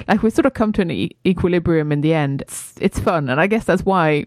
like, 0.08 0.22
we 0.22 0.30
sort 0.30 0.46
of 0.46 0.54
come 0.54 0.72
to 0.72 0.82
an 0.82 0.90
e- 0.90 1.16
equilibrium 1.24 1.92
in 1.92 2.00
the 2.00 2.14
end. 2.14 2.42
It's 2.42 2.74
it's 2.80 2.98
fun, 2.98 3.28
and 3.28 3.40
I 3.40 3.46
guess 3.46 3.64
that's 3.64 3.84
why 3.84 4.24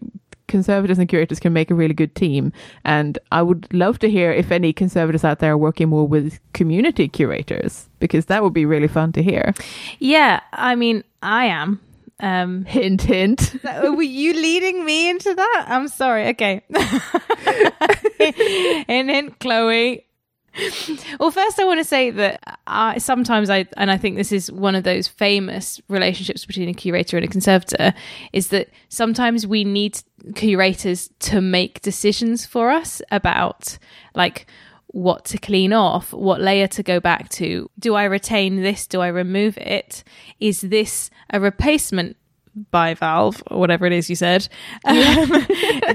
conservators 0.48 0.98
and 0.98 1.08
curators 1.08 1.40
can 1.40 1.52
make 1.52 1.70
a 1.70 1.74
really 1.74 1.94
good 1.94 2.14
team. 2.14 2.52
And 2.84 3.18
I 3.32 3.42
would 3.42 3.72
love 3.72 3.98
to 4.00 4.10
hear 4.10 4.32
if 4.32 4.50
any 4.50 4.72
conservators 4.72 5.24
out 5.24 5.38
there 5.38 5.52
are 5.52 5.58
working 5.58 5.88
more 5.88 6.06
with 6.06 6.38
community 6.52 7.08
curators, 7.08 7.88
because 7.98 8.26
that 8.26 8.42
would 8.42 8.54
be 8.54 8.66
really 8.66 8.88
fun 8.88 9.12
to 9.12 9.22
hear. 9.22 9.54
Yeah, 9.98 10.40
I 10.52 10.74
mean, 10.74 11.04
I 11.22 11.46
am. 11.46 11.80
Um, 12.20 12.64
hint, 12.66 13.02
hint. 13.02 13.56
Were 13.64 14.02
you 14.02 14.32
leading 14.34 14.84
me 14.84 15.10
into 15.10 15.34
that? 15.34 15.64
I'm 15.68 15.88
sorry. 15.88 16.28
Okay. 16.28 16.62
hint, 18.18 19.10
hint, 19.10 19.38
Chloe 19.38 20.06
well, 21.20 21.30
first 21.30 21.60
I 21.60 21.64
want 21.64 21.80
to 21.80 21.84
say 21.84 22.10
that 22.10 22.60
I 22.66 22.98
sometimes 22.98 23.50
I 23.50 23.66
and 23.76 23.90
I 23.90 23.96
think 23.96 24.16
this 24.16 24.32
is 24.32 24.50
one 24.50 24.74
of 24.74 24.84
those 24.84 25.06
famous 25.06 25.80
relationships 25.88 26.44
between 26.44 26.68
a 26.68 26.74
curator 26.74 27.16
and 27.16 27.24
a 27.24 27.28
conservator 27.28 27.94
is 28.32 28.48
that 28.48 28.68
sometimes 28.88 29.46
we 29.46 29.64
need 29.64 30.00
curators 30.34 31.10
to 31.20 31.40
make 31.40 31.82
decisions 31.82 32.46
for 32.46 32.70
us 32.70 33.02
about 33.10 33.78
like 34.14 34.46
what 34.88 35.26
to 35.26 35.38
clean 35.38 35.72
off, 35.72 36.12
what 36.12 36.40
layer 36.40 36.66
to 36.68 36.82
go 36.82 37.00
back 37.00 37.28
to. 37.28 37.70
Do 37.78 37.94
I 37.94 38.04
retain 38.04 38.62
this? 38.62 38.86
Do 38.86 39.00
I 39.00 39.08
remove 39.08 39.58
it? 39.58 40.04
Is 40.40 40.62
this 40.62 41.10
a 41.30 41.38
replacement 41.38 42.16
bivalve 42.72 43.42
or 43.50 43.58
whatever 43.58 43.86
it 43.86 43.92
is 43.92 44.08
you 44.08 44.16
said. 44.16 44.48
Um, 44.84 44.96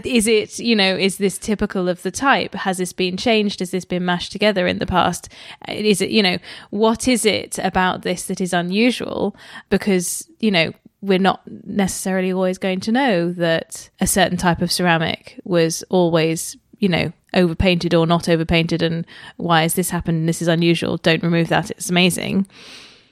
is 0.05 0.27
it, 0.27 0.59
you 0.59 0.75
know, 0.75 0.95
is 0.95 1.17
this 1.17 1.37
typical 1.37 1.89
of 1.89 2.01
the 2.03 2.11
type? 2.11 2.53
Has 2.53 2.77
this 2.77 2.93
been 2.93 3.17
changed? 3.17 3.59
Has 3.59 3.71
this 3.71 3.85
been 3.85 4.05
mashed 4.05 4.31
together 4.31 4.67
in 4.67 4.79
the 4.79 4.85
past? 4.85 5.29
Is 5.67 6.01
it, 6.01 6.09
you 6.09 6.23
know, 6.23 6.37
what 6.69 7.07
is 7.07 7.25
it 7.25 7.57
about 7.59 8.03
this 8.03 8.23
that 8.23 8.41
is 8.41 8.53
unusual? 8.53 9.35
Because, 9.69 10.29
you 10.39 10.51
know, 10.51 10.71
we're 11.01 11.19
not 11.19 11.41
necessarily 11.65 12.31
always 12.31 12.57
going 12.57 12.79
to 12.81 12.91
know 12.91 13.31
that 13.33 13.89
a 13.99 14.07
certain 14.07 14.37
type 14.37 14.61
of 14.61 14.71
ceramic 14.71 15.39
was 15.43 15.83
always, 15.89 16.57
you 16.77 16.89
know, 16.89 17.11
overpainted 17.33 17.93
or 17.93 18.05
not 18.05 18.27
overpainted 18.27 18.81
and 18.81 19.05
why 19.37 19.61
has 19.61 19.75
this 19.75 19.89
happened 19.89 20.27
this 20.27 20.41
is 20.41 20.49
unusual 20.49 20.97
don't 20.97 21.23
remove 21.23 21.47
that 21.47 21.71
it's 21.71 21.89
amazing 21.89 22.45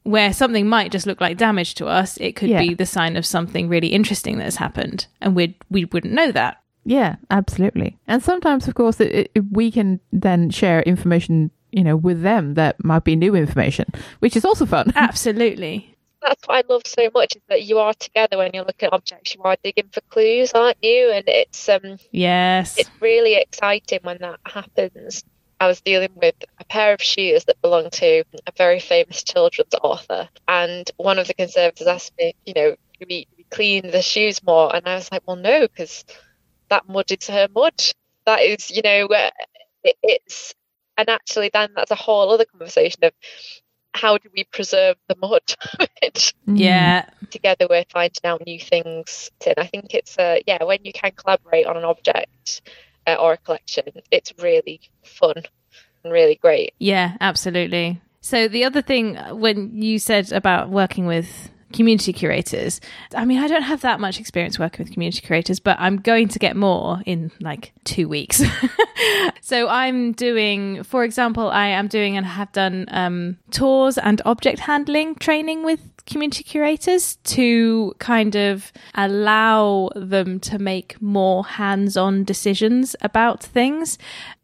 where 0.10 0.34
something 0.34 0.68
might 0.68 0.92
just 0.92 1.06
look 1.08 1.22
like 1.22 1.38
damage 1.38 1.76
to 1.76 1.86
us 1.88 2.18
it 2.18 2.36
could 2.36 2.50
Yeah. 2.50 2.60
be 2.66 2.74
the 2.74 2.86
sign 2.86 3.16
of 3.18 3.26
something 3.26 3.70
really 3.70 3.90
interesting 3.90 4.38
that 4.38 4.46
has 4.46 4.56
happened 4.58 5.08
and 5.22 5.36
we 5.36 5.56
we 5.70 5.86
wouldn't 5.86 6.14
know 6.14 6.32
that 6.32 6.58
Yeah, 6.86 7.16
absolutely. 7.30 7.98
And 8.08 8.24
sometimes, 8.24 8.68
of 8.68 8.74
course, 8.74 9.00
it, 9.06 9.30
it, 9.36 9.44
we 9.52 9.70
can 9.70 10.00
then 10.26 10.50
share 10.50 10.82
information, 10.94 11.52
you 11.72 11.84
know, 11.84 11.96
with 12.08 12.22
them 12.24 12.56
that 12.56 12.74
might 12.84 13.04
be 13.04 13.16
new 13.16 13.36
information, 13.36 13.86
which 14.24 14.36
is 14.38 14.46
also 14.46 14.66
fun. 14.66 14.92
absolutely 15.08 15.76
That's 16.26 16.48
what 16.48 16.56
I 16.60 16.74
love 16.74 16.84
so 16.86 17.04
much 17.14 17.36
is 17.36 17.42
that 17.50 17.64
you 17.70 17.78
are 17.80 17.94
together 17.94 18.38
when 18.38 18.52
you're 18.54 18.66
looking 18.66 18.88
at 18.88 18.94
objects. 18.94 19.36
You 19.36 19.42
are 19.44 19.58
digging 19.64 19.90
for 19.92 20.02
clues, 20.10 20.52
aren't 20.54 20.82
you? 20.82 21.12
And 21.16 21.26
it's 21.28 21.70
um 21.70 21.98
yes 22.12 22.78
it's 22.80 22.90
really 23.02 23.36
exciting 23.36 24.00
when 24.04 24.18
that 24.26 24.40
happens. 24.46 25.24
I 25.60 25.68
was 25.68 25.82
dealing 25.82 26.12
with 26.16 26.36
a 26.60 26.66
pair 26.66 26.94
of 26.94 27.02
shoes 27.02 27.46
that 27.46 27.62
belonged 27.62 27.92
to 27.94 28.24
a 28.48 28.52
very 28.58 28.80
famous 28.80 29.24
children's 29.24 29.74
author, 29.82 30.30
and 30.48 30.90
one 30.98 31.20
of 31.20 31.28
the 31.28 31.34
conservators 31.34 31.88
asked 31.88 32.14
me, 32.18 32.34
you 32.46 32.54
know, 32.54 32.72
do 33.00 33.06
we, 33.10 33.26
do 33.26 33.36
we 33.38 33.44
clean 33.52 33.92
the 33.92 34.02
shoes 34.02 34.42
more? 34.44 34.74
And 34.76 34.88
I 34.88 34.96
was 34.96 35.12
like, 35.12 35.24
well, 35.26 35.36
no, 35.36 35.62
because 35.62 36.06
that 36.70 36.88
mud 36.88 37.12
is 37.12 37.28
her 37.28 37.48
mud. 37.54 37.74
That 38.26 38.42
is, 38.42 38.72
you 38.72 38.82
know, 38.84 39.08
uh, 39.08 39.32
it, 39.84 39.96
it's, 40.04 40.54
and 40.98 41.10
actually, 41.10 41.50
then 41.54 41.72
that's 41.76 41.92
a 41.92 41.96
whole 41.96 42.30
other 42.32 42.46
conversation 42.46 43.04
of 43.04 43.14
how 43.94 44.18
do 44.18 44.30
we 44.36 44.44
preserve 44.46 44.98
the 45.08 45.16
mud? 45.16 45.42
Mm. 46.48 46.58
yeah 46.58 47.06
together 47.30 47.68
we're 47.70 47.86
finding 47.90 48.24
out 48.24 48.46
new 48.46 48.60
things. 48.60 49.32
And 49.46 49.56
I 49.58 49.66
think 49.66 49.94
it's 49.94 50.18
uh, 50.18 50.38
yeah, 50.48 50.64
when 50.64 50.80
you 50.84 50.94
can 50.94 51.12
collaborate 51.12 51.66
on 51.66 51.78
an 51.78 51.84
object 51.84 52.62
uh, 53.14 53.22
or 53.22 53.34
a 53.34 53.38
collection, 53.38 53.86
it's 54.12 54.34
really 54.40 54.82
fun 55.04 55.44
and 56.04 56.14
really 56.14 56.36
great. 56.36 56.74
Yeah, 56.80 57.18
absolutely. 57.22 58.02
So 58.22 58.48
the 58.48 58.64
other 58.66 58.82
thing 58.82 59.18
uh, 59.18 59.36
when 59.36 59.82
you 59.82 60.00
said 60.00 60.32
about 60.32 60.70
working 60.70 61.06
with 61.06 61.50
community 61.72 62.14
curators, 62.14 62.82
I 63.16 63.26
mean, 63.26 63.40
I 63.40 63.48
don't 63.48 63.62
have 63.62 63.82
that 63.82 64.00
much 64.00 64.20
experience 64.20 64.58
working 64.58 64.84
with 64.84 64.94
community 64.94 65.22
curators, 65.22 65.60
but 65.60 65.78
I'm 65.80 65.98
going 65.98 66.28
to 66.30 66.40
get 66.40 66.56
more 66.56 67.02
in 67.06 67.32
like 67.40 67.74
2 67.86 68.08
weeks. 68.08 68.42
so 69.42 69.68
I'm 69.68 70.14
doing 70.14 70.84
for 70.84 71.04
example, 71.04 71.50
I 71.50 71.68
am 71.68 71.88
doing 71.88 72.18
and 72.18 72.26
have 72.26 72.52
done 72.52 72.86
um 72.90 73.38
tours 73.52 73.98
and 73.98 74.22
object 74.26 74.60
handling 74.60 75.16
training 75.16 75.64
with 75.64 75.80
community 76.10 76.44
curators 76.44 77.18
to 77.18 77.94
kind 78.00 78.36
of 78.36 78.72
allow 78.96 79.90
them 79.96 80.40
to 80.40 80.60
make 80.60 81.02
more 81.02 81.46
hands-on 81.46 82.24
decisions 82.24 82.96
about 83.02 83.44
things. 83.44 83.98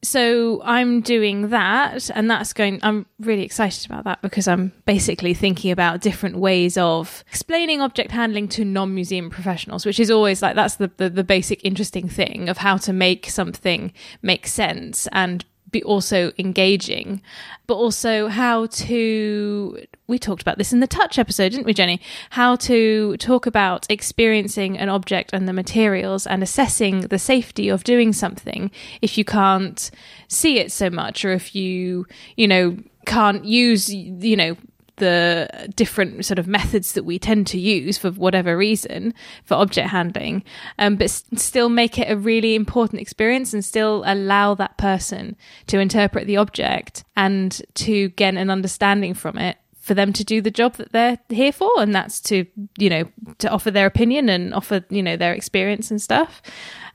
So 0.04 0.62
I'm 0.64 1.02
doing 1.02 1.50
that 1.50 2.10
and 2.14 2.30
that's 2.30 2.54
going 2.54 2.80
I'm 2.84 3.08
really 3.20 3.44
excited 3.44 3.86
about 3.86 4.04
that 4.04 4.22
because 4.22 4.48
I'm 4.48 4.72
basically 4.86 5.34
thinking 5.34 5.72
about 5.72 6.02
different 6.02 6.38
ways 6.38 6.78
of 6.78 7.24
explaining 7.28 7.82
object 7.82 8.12
handling 8.12 8.48
to 8.50 8.64
non-museum 8.64 9.30
professionals, 9.30 9.86
which 9.86 10.00
is 10.00 10.12
always 10.12 10.42
like 10.42 10.56
that's 10.56 10.76
the 10.76 10.92
the, 10.98 11.10
the 11.10 11.24
basic 11.24 11.66
interesting 11.66 12.08
thing 12.08 12.48
of 12.50 12.60
how 12.60 12.78
to 12.78 12.94
make 12.94 13.30
something 13.30 13.92
make 14.22 14.46
sense 14.48 15.08
and 15.12 15.44
be 15.76 15.84
also 15.84 16.32
engaging, 16.38 17.22
but 17.68 17.76
also 17.76 18.28
how 18.28 18.68
to. 18.68 19.78
We 20.08 20.18
talked 20.20 20.42
about 20.42 20.58
this 20.58 20.72
in 20.72 20.80
the 20.80 20.88
touch 20.88 21.20
episode, 21.20 21.50
didn't 21.50 21.66
we, 21.66 21.74
Jenny? 21.74 22.00
How 22.30 22.56
to 22.58 23.18
talk 23.18 23.46
about 23.46 23.86
experiencing 23.90 24.78
an 24.78 24.88
object 24.88 25.32
and 25.34 25.48
the 25.48 25.54
materials 25.54 26.26
and 26.26 26.42
assessing 26.42 27.02
the 27.02 27.20
safety 27.20 27.68
of 27.70 27.84
doing 27.84 28.14
something 28.14 28.72
if 29.02 29.18
you 29.18 29.26
can't 29.26 29.92
see 30.28 30.60
it 30.60 30.72
so 30.72 30.90
much, 30.90 31.26
or 31.26 31.32
if 31.32 31.54
you, 31.56 32.06
you 32.38 32.48
know, 32.48 32.78
can't 33.06 33.44
use, 33.44 33.94
you 33.94 34.38
know, 34.38 34.56
the 34.98 35.72
different 35.76 36.26
sort 36.26 36.40
of 36.40 36.48
methods 36.48 36.94
that 36.94 37.04
we 37.04 37.20
tend 37.20 37.48
to 37.48 37.60
use 37.60 37.98
for 37.98 38.12
whatever 38.12 38.58
reason 38.58 39.14
for 39.44 39.56
object 39.56 39.90
handling, 39.90 40.44
um, 40.80 40.96
but 40.96 41.06
s- 41.06 41.24
still 41.36 41.70
make 41.70 42.00
it 42.00 42.10
a 42.10 42.18
really 42.18 42.56
important 42.56 43.02
experience 43.02 43.54
and 43.54 43.64
still 43.64 44.04
allow 44.06 44.54
that 44.56 44.78
person 44.78 45.36
to 45.68 45.80
interpret 45.80 46.28
the 46.28 46.38
object 46.38 47.04
and 47.16 47.62
to 47.76 48.10
get 48.10 48.36
an 48.36 48.50
understanding 48.50 49.14
from 49.14 49.38
it 49.38 49.58
for 49.80 49.94
them 49.94 50.12
to 50.12 50.24
do 50.24 50.42
the 50.42 50.50
job 50.50 50.74
that 50.76 50.92
they're 50.94 51.20
here 51.30 51.52
for. 51.52 51.70
And 51.78 51.94
that's 51.94 52.20
to 52.22 52.46
you 52.78 52.90
know 52.90 53.04
to 53.40 53.50
offer 53.50 53.72
their 53.72 53.86
opinion 53.86 54.30
and 54.30 54.54
offer 54.54 54.84
you 54.90 55.04
know 55.04 55.18
their 55.18 55.34
experience 55.34 55.92
and 55.92 56.02
stuff 56.02 56.42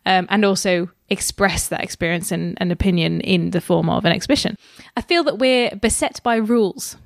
um, 0.07 0.26
and 0.30 0.44
also 0.44 0.88
express 1.09 1.68
that 1.68 1.82
experience 1.82 2.32
and, 2.32 2.57
and 2.61 2.72
opinion 2.72 3.20
in 3.20 3.51
the 3.51 3.61
form 3.61 3.88
of 3.88 4.05
an 4.05 4.12
exhibition. 4.12 4.57
I 4.96 5.03
feel 5.03 5.24
that 5.24 5.38
we're 5.38 5.74
beset 5.76 6.20
by 6.22 6.36
rules 6.36 6.96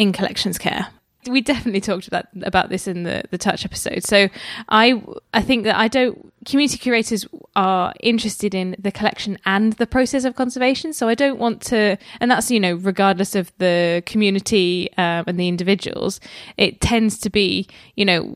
in 0.00 0.12
collections 0.12 0.56
care. 0.58 0.88
We 1.28 1.42
definitely 1.42 1.82
talked 1.82 2.08
about 2.08 2.24
about 2.40 2.70
this 2.70 2.88
in 2.88 3.02
the 3.02 3.22
the 3.30 3.36
touch 3.36 3.66
episode. 3.66 4.02
So 4.04 4.30
I 4.70 5.02
I 5.34 5.42
think 5.42 5.64
that 5.64 5.76
I 5.76 5.86
don't 5.86 6.32
community 6.46 6.78
curators 6.78 7.26
are 7.54 7.92
interested 8.00 8.54
in 8.54 8.74
the 8.78 8.90
collection 8.90 9.36
and 9.44 9.74
the 9.74 9.86
process 9.86 10.24
of 10.24 10.34
conservation. 10.34 10.94
So 10.94 11.10
I 11.10 11.14
don't 11.14 11.38
want 11.38 11.60
to, 11.66 11.98
and 12.20 12.30
that's 12.30 12.50
you 12.50 12.58
know 12.58 12.76
regardless 12.76 13.34
of 13.34 13.52
the 13.58 14.02
community 14.06 14.88
um, 14.96 15.24
and 15.26 15.38
the 15.38 15.48
individuals, 15.48 16.20
it 16.56 16.80
tends 16.80 17.18
to 17.18 17.28
be 17.28 17.68
you 17.96 18.06
know 18.06 18.34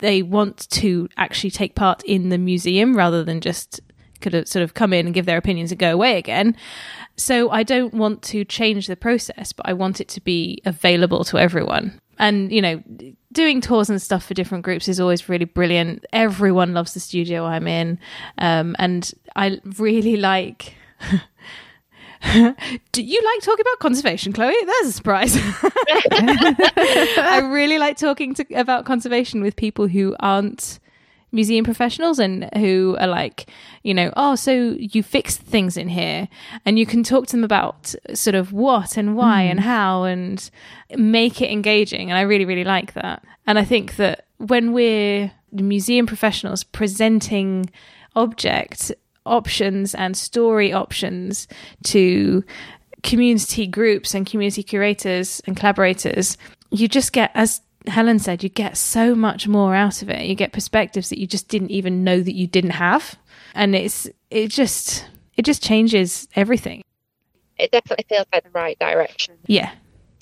they 0.00 0.20
want 0.20 0.68
to 0.82 1.08
actually 1.16 1.52
take 1.52 1.74
part 1.74 2.02
in 2.04 2.28
the 2.28 2.36
museum 2.36 2.94
rather 2.94 3.24
than 3.24 3.40
just 3.40 3.80
could 4.20 4.32
have 4.34 4.48
sort 4.48 4.62
of 4.62 4.74
come 4.74 4.92
in 4.92 5.06
and 5.06 5.14
give 5.14 5.26
their 5.26 5.38
opinions 5.38 5.72
and 5.72 5.78
go 5.78 5.92
away 5.92 6.18
again. 6.18 6.56
So 7.16 7.50
I 7.50 7.62
don't 7.62 7.94
want 7.94 8.22
to 8.24 8.44
change 8.44 8.86
the 8.86 8.96
process, 8.96 9.52
but 9.52 9.68
I 9.68 9.72
want 9.72 10.00
it 10.00 10.08
to 10.08 10.20
be 10.20 10.60
available 10.64 11.24
to 11.24 11.38
everyone. 11.38 12.00
And, 12.18 12.52
you 12.52 12.60
know, 12.60 12.82
doing 13.32 13.60
tours 13.60 13.88
and 13.88 14.00
stuff 14.00 14.26
for 14.26 14.34
different 14.34 14.64
groups 14.64 14.88
is 14.88 15.00
always 15.00 15.28
really 15.28 15.44
brilliant. 15.46 16.04
Everyone 16.12 16.74
loves 16.74 16.94
the 16.94 17.00
studio 17.00 17.44
I'm 17.44 17.66
in. 17.66 17.98
Um, 18.38 18.76
and 18.78 19.12
I 19.36 19.60
really 19.78 20.16
like. 20.16 20.74
Do 22.92 23.02
you 23.02 23.22
like 23.24 23.42
talking 23.42 23.64
about 23.66 23.78
conservation, 23.78 24.34
Chloe? 24.34 24.54
There's 24.64 24.88
a 24.88 24.92
surprise. 24.92 25.34
I 26.12 27.48
really 27.50 27.78
like 27.78 27.96
talking 27.96 28.34
to, 28.34 28.44
about 28.54 28.84
conservation 28.84 29.40
with 29.40 29.56
people 29.56 29.88
who 29.88 30.14
aren't 30.20 30.78
museum 31.32 31.64
professionals 31.64 32.18
and 32.18 32.48
who 32.56 32.96
are 33.00 33.06
like, 33.06 33.50
you 33.82 33.94
know, 33.94 34.12
oh, 34.16 34.34
so 34.34 34.76
you 34.78 35.02
fixed 35.02 35.40
things 35.40 35.76
in 35.76 35.88
here, 35.88 36.28
and 36.64 36.78
you 36.78 36.86
can 36.86 37.02
talk 37.02 37.26
to 37.28 37.32
them 37.32 37.44
about 37.44 37.94
sort 38.14 38.34
of 38.34 38.52
what 38.52 38.96
and 38.96 39.16
why 39.16 39.44
hmm. 39.44 39.50
and 39.50 39.60
how 39.60 40.04
and 40.04 40.50
make 40.96 41.40
it 41.40 41.50
engaging. 41.50 42.10
And 42.10 42.18
I 42.18 42.22
really, 42.22 42.44
really 42.44 42.64
like 42.64 42.94
that. 42.94 43.24
And 43.46 43.58
I 43.58 43.64
think 43.64 43.96
that 43.96 44.26
when 44.38 44.72
we're 44.72 45.32
museum 45.52 46.06
professionals 46.06 46.64
presenting 46.64 47.70
object 48.16 48.92
options 49.26 49.94
and 49.94 50.16
story 50.16 50.72
options 50.72 51.46
to 51.84 52.44
community 53.02 53.66
groups 53.66 54.14
and 54.14 54.26
community 54.26 54.62
curators 54.62 55.40
and 55.46 55.56
collaborators, 55.56 56.36
you 56.70 56.88
just 56.88 57.12
get, 57.12 57.30
as 57.34 57.60
Helen 57.86 58.18
said, 58.18 58.42
you 58.42 58.48
get 58.48 58.76
so 58.76 59.14
much 59.14 59.48
more 59.48 59.74
out 59.74 60.02
of 60.02 60.10
it. 60.10 60.26
You 60.26 60.34
get 60.34 60.52
perspectives 60.52 61.08
that 61.08 61.18
you 61.18 61.26
just 61.26 61.48
didn't 61.48 61.70
even 61.70 62.04
know 62.04 62.20
that 62.20 62.34
you 62.34 62.46
didn't 62.46 62.70
have. 62.70 63.18
And 63.54 63.74
it's, 63.74 64.08
it 64.30 64.48
just, 64.48 65.06
it 65.36 65.44
just 65.44 65.62
changes 65.62 66.28
everything. 66.36 66.82
It 67.58 67.72
definitely 67.72 68.06
feels 68.08 68.26
like 68.32 68.44
the 68.44 68.50
right 68.50 68.78
direction. 68.78 69.34
Yeah. 69.46 69.72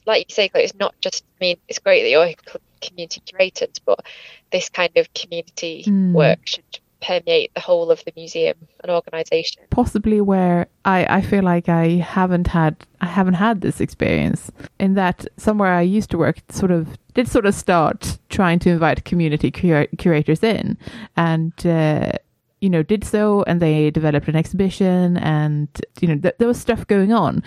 Like 0.06 0.26
you 0.28 0.34
say, 0.34 0.50
it's 0.54 0.74
not 0.74 0.94
just. 1.00 1.24
I 1.40 1.44
mean, 1.44 1.56
it's 1.68 1.78
great 1.78 2.02
that 2.02 2.08
you're 2.10 2.32
community 2.80 3.20
curators, 3.26 3.78
but 3.84 4.00
this 4.50 4.68
kind 4.68 4.96
of 4.96 5.12
community 5.14 5.84
Mm. 5.86 6.12
work 6.12 6.38
should 6.46 6.64
permeate 7.00 7.52
the 7.54 7.60
whole 7.60 7.90
of 7.90 8.04
the 8.04 8.12
museum 8.16 8.56
and 8.82 8.90
organisation. 8.90 9.62
possibly 9.70 10.20
where 10.20 10.66
I, 10.84 11.18
I 11.18 11.22
feel 11.22 11.42
like 11.44 11.68
I 11.68 11.88
haven't 11.90 12.48
had 12.48 12.76
I 13.00 13.06
haven't 13.06 13.34
had 13.34 13.60
this 13.60 13.80
experience 13.80 14.50
in 14.80 14.94
that 14.94 15.26
somewhere 15.36 15.72
I 15.72 15.82
used 15.82 16.10
to 16.10 16.18
work 16.18 16.38
sort 16.50 16.70
of 16.70 16.98
did 17.14 17.28
sort 17.28 17.46
of 17.46 17.54
start 17.54 18.18
trying 18.30 18.58
to 18.60 18.70
invite 18.70 19.04
community 19.04 19.50
cura- 19.50 19.88
curators 19.98 20.42
in 20.42 20.76
and 21.16 21.52
uh, 21.64 22.12
you 22.60 22.68
know 22.68 22.82
did 22.82 23.04
so 23.04 23.44
and 23.46 23.62
they 23.62 23.90
developed 23.90 24.28
an 24.28 24.36
exhibition 24.36 25.16
and 25.18 25.68
you 26.00 26.08
know 26.08 26.16
th- 26.16 26.34
there 26.38 26.48
was 26.48 26.60
stuff 26.60 26.86
going 26.86 27.12
on 27.12 27.42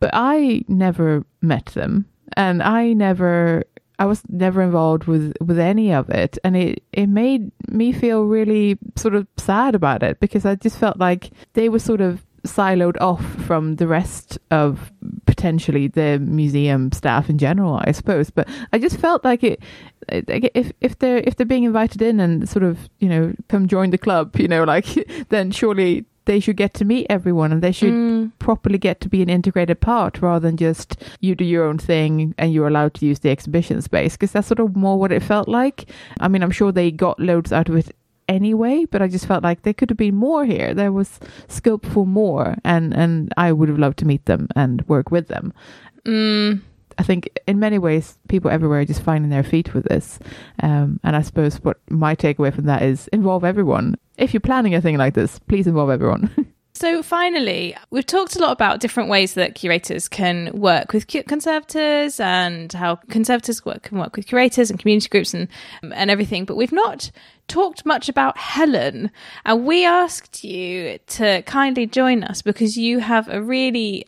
but 0.00 0.10
I 0.12 0.64
never 0.66 1.24
met 1.42 1.66
them 1.66 2.06
and 2.36 2.62
I 2.62 2.92
never 2.92 3.64
I 4.00 4.06
was 4.06 4.22
never 4.30 4.62
involved 4.62 5.04
with 5.04 5.34
with 5.40 5.58
any 5.58 5.92
of 5.92 6.08
it, 6.08 6.38
and 6.42 6.56
it 6.56 6.82
it 6.90 7.06
made 7.06 7.52
me 7.68 7.92
feel 7.92 8.24
really 8.24 8.78
sort 8.96 9.14
of 9.14 9.26
sad 9.36 9.74
about 9.74 10.02
it 10.02 10.18
because 10.20 10.46
I 10.46 10.54
just 10.54 10.78
felt 10.78 10.96
like 10.98 11.30
they 11.52 11.68
were 11.68 11.78
sort 11.78 12.00
of 12.00 12.24
siloed 12.46 12.96
off 12.98 13.22
from 13.44 13.76
the 13.76 13.86
rest 13.86 14.38
of 14.50 14.90
potentially 15.26 15.88
the 15.88 16.18
museum 16.18 16.90
staff 16.92 17.28
in 17.28 17.36
general, 17.36 17.78
I 17.84 17.92
suppose. 17.92 18.30
But 18.30 18.48
I 18.72 18.78
just 18.78 18.98
felt 18.98 19.22
like 19.22 19.44
it. 19.44 19.62
If 20.08 20.72
if 20.80 20.98
they're 20.98 21.18
if 21.18 21.36
they're 21.36 21.44
being 21.44 21.64
invited 21.64 22.00
in 22.00 22.20
and 22.20 22.48
sort 22.48 22.62
of 22.62 22.88
you 23.00 23.08
know 23.10 23.34
come 23.48 23.68
join 23.68 23.90
the 23.90 23.98
club, 23.98 24.36
you 24.38 24.48
know, 24.48 24.64
like 24.64 24.86
then 25.28 25.50
surely 25.50 26.06
they 26.26 26.40
should 26.40 26.56
get 26.56 26.74
to 26.74 26.84
meet 26.84 27.06
everyone 27.08 27.52
and 27.52 27.62
they 27.62 27.72
should 27.72 27.92
mm. 27.92 28.30
properly 28.38 28.78
get 28.78 29.00
to 29.00 29.08
be 29.08 29.22
an 29.22 29.30
integrated 29.30 29.80
part 29.80 30.20
rather 30.20 30.46
than 30.48 30.56
just 30.56 31.02
you 31.20 31.34
do 31.34 31.44
your 31.44 31.64
own 31.64 31.78
thing 31.78 32.34
and 32.38 32.52
you're 32.52 32.68
allowed 32.68 32.94
to 32.94 33.06
use 33.06 33.20
the 33.20 33.30
exhibition 33.30 33.80
space 33.82 34.14
because 34.14 34.32
that's 34.32 34.48
sort 34.48 34.60
of 34.60 34.76
more 34.76 34.98
what 34.98 35.12
it 35.12 35.22
felt 35.22 35.48
like. 35.48 35.90
I 36.20 36.28
mean, 36.28 36.42
I'm 36.42 36.50
sure 36.50 36.72
they 36.72 36.90
got 36.90 37.18
loads 37.18 37.52
out 37.52 37.68
of 37.68 37.76
it 37.76 37.94
anyway, 38.28 38.84
but 38.84 39.02
I 39.02 39.08
just 39.08 39.26
felt 39.26 39.42
like 39.42 39.62
there 39.62 39.74
could 39.74 39.90
have 39.90 39.96
been 39.96 40.14
more 40.14 40.44
here. 40.44 40.72
There 40.72 40.92
was 40.92 41.18
scope 41.48 41.84
for 41.84 42.06
more, 42.06 42.56
and 42.64 42.94
and 42.94 43.32
I 43.36 43.52
would 43.52 43.68
have 43.68 43.78
loved 43.78 43.98
to 43.98 44.06
meet 44.06 44.24
them 44.26 44.48
and 44.54 44.86
work 44.88 45.10
with 45.10 45.28
them. 45.28 45.52
Mm. 46.06 46.62
I 46.98 47.02
think 47.02 47.30
in 47.46 47.58
many 47.58 47.78
ways, 47.78 48.18
people 48.28 48.50
everywhere 48.50 48.80
are 48.80 48.84
just 48.84 49.02
finding 49.02 49.30
their 49.30 49.42
feet 49.42 49.72
with 49.72 49.84
this. 49.84 50.18
Um, 50.62 51.00
and 51.02 51.16
I 51.16 51.22
suppose 51.22 51.56
what 51.56 51.78
my 51.88 52.14
takeaway 52.14 52.54
from 52.54 52.66
that 52.66 52.82
is 52.82 53.08
involve 53.08 53.42
everyone. 53.42 53.96
If 54.20 54.34
you're 54.34 54.40
planning 54.40 54.74
a 54.74 54.82
thing 54.82 54.98
like 54.98 55.14
this, 55.14 55.38
please 55.38 55.66
involve 55.66 55.90
everyone. 55.90 56.30
So, 56.72 57.02
finally, 57.02 57.76
we've 57.90 58.06
talked 58.06 58.36
a 58.36 58.38
lot 58.38 58.52
about 58.52 58.80
different 58.80 59.10
ways 59.10 59.34
that 59.34 59.54
curators 59.54 60.08
can 60.08 60.50
work 60.52 60.94
with 60.94 61.08
conservators 61.08 62.18
and 62.20 62.72
how 62.72 62.94
conservators 63.10 63.66
work, 63.66 63.82
can 63.82 63.98
work 63.98 64.16
with 64.16 64.26
curators 64.26 64.70
and 64.70 64.78
community 64.78 65.08
groups 65.08 65.34
and, 65.34 65.48
and 65.82 66.10
everything, 66.10 66.46
but 66.46 66.56
we've 66.56 66.72
not 66.72 67.10
talked 67.48 67.84
much 67.84 68.08
about 68.08 68.38
Helen. 68.38 69.10
And 69.44 69.66
we 69.66 69.84
asked 69.84 70.42
you 70.42 70.98
to 71.08 71.42
kindly 71.42 71.86
join 71.86 72.24
us 72.24 72.40
because 72.40 72.78
you 72.78 73.00
have 73.00 73.28
a 73.28 73.42
really 73.42 74.06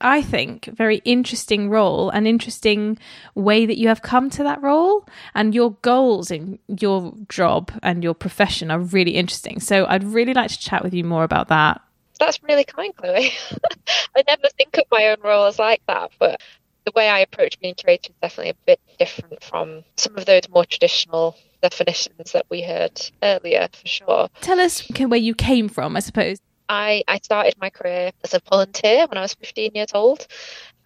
I 0.00 0.22
think, 0.22 0.66
very 0.66 1.00
interesting 1.04 1.70
role, 1.70 2.10
an 2.10 2.26
interesting 2.26 2.98
way 3.34 3.66
that 3.66 3.78
you 3.78 3.88
have 3.88 4.02
come 4.02 4.30
to 4.30 4.42
that 4.42 4.62
role, 4.62 5.06
and 5.34 5.54
your 5.54 5.72
goals 5.82 6.30
in 6.30 6.58
your 6.66 7.12
job 7.28 7.70
and 7.82 8.02
your 8.02 8.14
profession 8.14 8.70
are 8.70 8.80
really 8.80 9.12
interesting. 9.12 9.60
So 9.60 9.86
I'd 9.86 10.04
really 10.04 10.34
like 10.34 10.50
to 10.50 10.58
chat 10.58 10.82
with 10.82 10.94
you 10.94 11.04
more 11.04 11.24
about 11.24 11.48
that 11.48 11.80
that's 12.18 12.42
really 12.42 12.64
kind, 12.64 12.94
Chloe. 12.96 13.32
I 14.16 14.22
never 14.26 14.48
think 14.56 14.76
of 14.76 14.84
my 14.90 15.08
own 15.08 15.18
role 15.22 15.46
as 15.46 15.58
like 15.58 15.82
that, 15.86 16.10
but 16.18 16.40
the 16.84 16.92
way 16.94 17.08
I 17.08 17.20
approach 17.20 17.58
being 17.60 17.74
curator 17.74 18.10
is 18.10 18.16
definitely 18.20 18.50
a 18.50 18.66
bit 18.66 18.80
different 18.98 19.42
from 19.42 19.84
some 19.96 20.16
of 20.16 20.24
those 20.24 20.48
more 20.48 20.64
traditional 20.64 21.36
definitions 21.62 22.32
that 22.32 22.46
we 22.48 22.62
heard 22.62 23.00
earlier, 23.22 23.68
for 23.72 23.86
sure. 23.86 24.28
Tell 24.40 24.60
us 24.60 24.80
where 24.98 25.18
you 25.18 25.34
came 25.34 25.68
from, 25.68 25.96
I 25.96 26.00
suppose. 26.00 26.38
I, 26.68 27.02
I 27.08 27.18
started 27.18 27.54
my 27.60 27.70
career 27.70 28.12
as 28.22 28.34
a 28.34 28.40
volunteer 28.50 29.06
when 29.06 29.18
I 29.18 29.22
was 29.22 29.34
15 29.34 29.72
years 29.74 29.90
old 29.94 30.26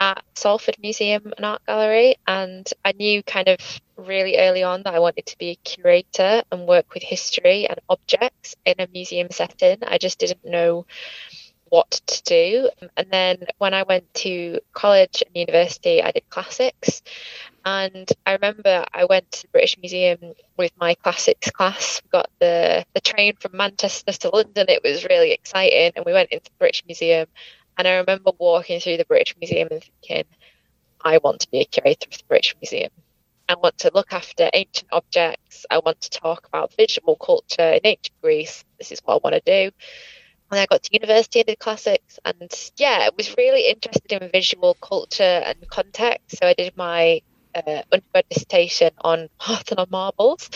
at 0.00 0.24
Salford 0.34 0.76
Museum 0.80 1.32
and 1.36 1.44
Art 1.46 1.62
Gallery, 1.66 2.16
and 2.26 2.68
I 2.84 2.92
knew 2.92 3.22
kind 3.22 3.48
of 3.48 3.58
really 3.96 4.36
early 4.38 4.62
on 4.62 4.82
that 4.82 4.94
I 4.94 4.98
wanted 4.98 5.26
to 5.26 5.38
be 5.38 5.50
a 5.50 5.54
curator 5.56 6.42
and 6.50 6.66
work 6.66 6.94
with 6.94 7.02
history 7.02 7.68
and 7.68 7.78
objects 7.88 8.56
in 8.64 8.74
a 8.78 8.88
museum 8.92 9.28
setting. 9.30 9.78
I 9.86 9.98
just 9.98 10.18
didn't 10.18 10.44
know 10.44 10.86
what 11.72 11.90
to 11.90 12.22
do. 12.24 12.68
And 12.98 13.06
then 13.10 13.46
when 13.56 13.72
I 13.72 13.82
went 13.84 14.12
to 14.26 14.60
college 14.74 15.22
and 15.26 15.34
university, 15.34 16.02
I 16.02 16.10
did 16.10 16.28
classics. 16.28 17.02
And 17.64 18.06
I 18.26 18.32
remember 18.32 18.84
I 18.92 19.06
went 19.06 19.32
to 19.32 19.42
the 19.42 19.48
British 19.48 19.78
Museum 19.78 20.18
with 20.58 20.72
my 20.78 20.94
classics 20.96 21.50
class. 21.50 22.02
We 22.04 22.10
got 22.10 22.28
the, 22.40 22.84
the 22.92 23.00
train 23.00 23.36
from 23.40 23.56
Manchester 23.56 24.12
to 24.12 24.28
London. 24.28 24.66
It 24.68 24.82
was 24.84 25.06
really 25.06 25.32
exciting. 25.32 25.92
And 25.96 26.04
we 26.04 26.12
went 26.12 26.30
into 26.30 26.50
the 26.50 26.58
British 26.58 26.84
Museum. 26.86 27.26
And 27.78 27.88
I 27.88 27.96
remember 27.96 28.32
walking 28.38 28.78
through 28.78 28.98
the 28.98 29.06
British 29.06 29.34
Museum 29.40 29.68
and 29.70 29.82
thinking, 29.82 30.24
I 31.02 31.20
want 31.24 31.40
to 31.40 31.50
be 31.50 31.60
a 31.60 31.64
curator 31.64 32.06
of 32.12 32.18
the 32.18 32.24
British 32.28 32.54
Museum. 32.60 32.90
I 33.48 33.54
want 33.54 33.78
to 33.78 33.90
look 33.94 34.12
after 34.12 34.50
ancient 34.52 34.88
objects. 34.92 35.64
I 35.70 35.78
want 35.78 36.02
to 36.02 36.10
talk 36.10 36.46
about 36.46 36.74
visual 36.76 37.16
culture 37.16 37.72
in 37.72 37.80
ancient 37.84 38.20
Greece. 38.20 38.62
This 38.76 38.92
is 38.92 39.00
what 39.04 39.14
I 39.14 39.20
want 39.24 39.42
to 39.42 39.70
do. 39.70 39.74
I 40.58 40.66
got 40.66 40.82
to 40.84 40.90
university 40.92 41.40
and 41.40 41.46
did 41.46 41.58
classics. 41.58 42.18
And 42.24 42.50
yeah, 42.76 42.98
I 43.00 43.10
was 43.16 43.36
really 43.36 43.68
interested 43.68 44.12
in 44.12 44.30
visual 44.30 44.74
culture 44.74 45.22
and 45.22 45.56
context. 45.70 46.38
So 46.38 46.46
I 46.46 46.54
did 46.54 46.76
my 46.76 47.22
uh, 47.54 47.82
undergrad 47.90 48.24
dissertation 48.30 48.90
on 49.02 49.28
Parthenon 49.38 49.88
marbles. 49.90 50.50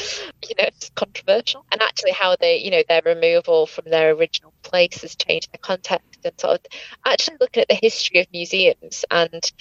You 0.49 0.55
know, 0.59 0.65
it's 0.67 0.91
controversial, 0.91 1.65
and 1.73 1.83
actually 1.83 2.13
how 2.13 2.37
they, 2.39 2.59
you 2.59 2.71
know, 2.71 2.83
their 2.89 3.03
removal 3.05 3.67
from 3.67 3.85
their 3.91 4.13
original 4.13 4.53
place 4.63 5.03
has 5.03 5.17
changed 5.17 5.51
the 5.53 5.59
context, 5.59 6.21
and 6.25 6.41
sort 6.41 6.55
of 6.55 6.61
actually 7.05 7.37
looking 7.41 7.63
at 7.63 7.69
the 7.69 7.79
history 7.81 8.21
of 8.21 8.27
museums 8.33 9.05
and 9.11 9.53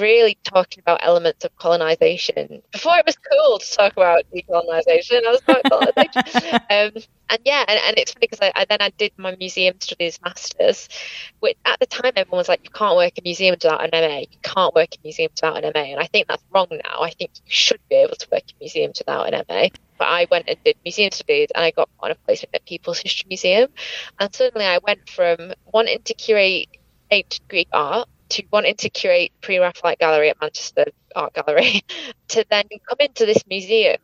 really 0.00 0.36
talking 0.44 0.80
about 0.80 1.00
elements 1.02 1.44
of 1.44 1.56
colonization. 1.56 2.62
Before 2.72 2.96
it 2.98 3.06
was 3.06 3.16
cool 3.16 3.58
to 3.58 3.72
talk 3.72 3.92
about 3.92 4.24
decolonization, 4.34 5.24
I 5.26 5.30
was 5.30 5.42
about 5.42 5.62
colonization. 5.64 6.54
um, 6.70 7.02
and 7.30 7.38
yeah, 7.44 7.64
and, 7.66 7.80
and 7.86 7.98
it's 7.98 8.12
funny 8.12 8.26
because 8.30 8.40
I, 8.40 8.52
I, 8.54 8.64
then 8.66 8.78
I 8.80 8.90
did 8.90 9.12
my 9.16 9.34
museum 9.36 9.74
studies 9.80 10.20
masters, 10.22 10.88
which 11.40 11.56
at 11.64 11.80
the 11.80 11.86
time 11.86 12.12
everyone 12.16 12.38
was 12.38 12.48
like, 12.48 12.60
you 12.64 12.70
can't 12.70 12.96
work 12.96 13.16
in 13.16 13.24
museums 13.24 13.64
without 13.64 13.82
an 13.82 13.90
MA. 13.92 14.20
You 14.20 14.38
can't 14.42 14.74
work 14.74 14.94
in 14.94 15.00
museums 15.02 15.32
without 15.36 15.64
an 15.64 15.72
MA, 15.74 15.92
and 15.92 16.00
I 16.00 16.06
think 16.06 16.28
that's 16.28 16.44
wrong 16.50 16.68
now. 16.70 17.00
I 17.00 17.10
think 17.10 17.30
you 17.34 17.42
should 17.46 17.80
be 17.88 17.96
able 17.96 18.16
to 18.16 18.28
work 18.30 18.42
in 18.48 18.56
museums 18.60 18.98
without 18.98 19.32
an 19.32 19.44
MA. 19.48 19.68
But 19.96 20.08
I 20.08 20.26
went 20.30 20.48
and 20.48 20.58
did 20.64 20.76
museum 20.84 21.12
studies, 21.12 21.48
and 21.54 21.64
I 21.64 21.70
got 21.70 21.88
on 22.00 22.10
a 22.10 22.14
placement 22.14 22.54
at 22.54 22.66
People's 22.66 22.98
History 22.98 23.26
Museum, 23.28 23.70
and 24.18 24.34
suddenly 24.34 24.66
I 24.66 24.78
went 24.78 25.08
from 25.08 25.52
wanting 25.72 26.02
to 26.02 26.14
curate 26.14 26.68
ancient 27.10 27.48
Greek 27.48 27.68
art 27.72 28.08
to 28.34 28.42
wanting 28.50 28.74
to 28.74 28.90
curate 28.90 29.30
pre-Raphaelite 29.40 30.00
gallery 30.00 30.28
at 30.28 30.40
Manchester 30.40 30.86
Art 31.14 31.34
Gallery 31.34 31.82
to 32.28 32.44
then 32.50 32.64
come 32.88 32.96
into 32.98 33.26
this 33.26 33.46
museum, 33.46 33.98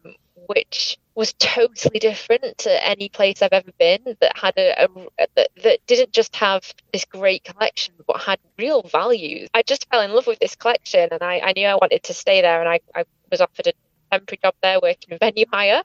which 0.46 0.98
was 1.16 1.32
totally 1.34 1.98
different 1.98 2.58
to 2.58 2.86
any 2.86 3.08
place 3.08 3.42
I've 3.42 3.52
ever 3.52 3.72
been 3.78 4.16
that 4.20 4.36
had 4.36 4.54
a, 4.56 4.84
a 4.84 4.88
that, 5.34 5.48
that 5.64 5.80
didn't 5.88 6.12
just 6.12 6.36
have 6.36 6.62
this 6.92 7.04
great 7.04 7.42
collection 7.42 7.94
but 8.06 8.20
had 8.20 8.38
real 8.56 8.82
values. 8.82 9.48
I 9.52 9.62
just 9.62 9.88
fell 9.90 10.00
in 10.00 10.12
love 10.12 10.28
with 10.28 10.38
this 10.38 10.54
collection 10.54 11.08
and 11.10 11.22
I, 11.22 11.40
I 11.40 11.52
knew 11.56 11.66
I 11.66 11.74
wanted 11.74 12.04
to 12.04 12.14
stay 12.14 12.40
there 12.40 12.60
and 12.60 12.68
I, 12.68 12.80
I 12.94 13.04
was 13.32 13.40
offered 13.40 13.66
a 13.66 13.72
temporary 14.10 14.38
job 14.42 14.54
there 14.62 14.80
working 14.80 15.10
in 15.10 15.18
venue 15.18 15.46
hire 15.52 15.82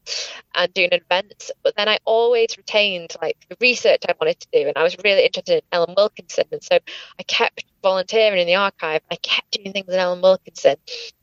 and 0.55 0.73
doing 0.73 0.89
events. 0.91 1.51
But 1.63 1.76
then 1.76 1.88
I 1.88 1.99
always 2.05 2.57
retained 2.57 3.15
like 3.21 3.38
the 3.49 3.57
research 3.59 4.03
I 4.07 4.13
wanted 4.19 4.39
to 4.39 4.47
do, 4.51 4.67
and 4.67 4.78
I 4.78 4.84
was 4.84 4.97
really 5.03 5.26
interested 5.26 5.55
in 5.55 5.61
Ellen 5.71 5.93
Wilkinson, 5.95 6.45
and 6.51 6.63
so 6.63 6.80
I 7.19 7.23
kept 7.23 7.65
volunteering 7.82 8.41
in 8.41 8.47
the 8.47 8.55
archive. 8.55 9.01
I 9.11 9.15
kept 9.17 9.51
doing 9.51 9.73
things 9.73 9.89
in 9.89 9.99
Ellen 9.99 10.21
Wilkinson, 10.21 10.76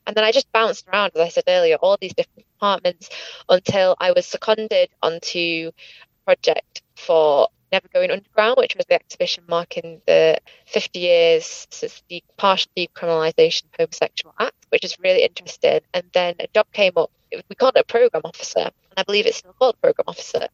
and 0.07 0.15
then 0.15 0.23
I 0.23 0.31
just 0.31 0.51
bounced 0.51 0.87
around, 0.87 1.11
as 1.15 1.21
I 1.21 1.29
said 1.29 1.45
earlier, 1.47 1.75
all 1.75 1.97
these 1.99 2.13
different 2.13 2.47
departments 2.53 3.09
until 3.49 3.95
I 3.99 4.11
was 4.11 4.25
seconded 4.25 4.89
onto 5.01 5.71
a 5.71 6.25
project 6.25 6.81
for 6.95 7.49
Never 7.73 7.87
Going 7.91 8.11
Underground, 8.11 8.57
which 8.59 8.75
was 8.75 8.85
the 8.85 8.93
exhibition 8.93 9.45
marking 9.49 9.99
the 10.05 10.37
50 10.67 10.99
years 10.99 11.67
since 11.71 12.03
the 12.07 12.23
partial 12.37 12.71
decriminalisation 12.77 13.63
of 13.63 13.71
homosexual 13.79 14.35
act, 14.39 14.67
which 14.69 14.85
is 14.85 14.99
really 14.99 15.23
interesting. 15.23 15.79
And 15.91 16.03
then 16.13 16.35
a 16.39 16.45
job 16.53 16.67
came 16.71 16.93
up. 16.97 17.09
We 17.31 17.55
called 17.55 17.75
it 17.75 17.79
a 17.79 17.83
program 17.83 18.21
officer, 18.25 18.59
and 18.59 18.95
I 18.95 19.01
believe 19.01 19.25
it's 19.25 19.37
still 19.37 19.55
called 19.57 19.81
program 19.81 20.05
officer, 20.07 20.45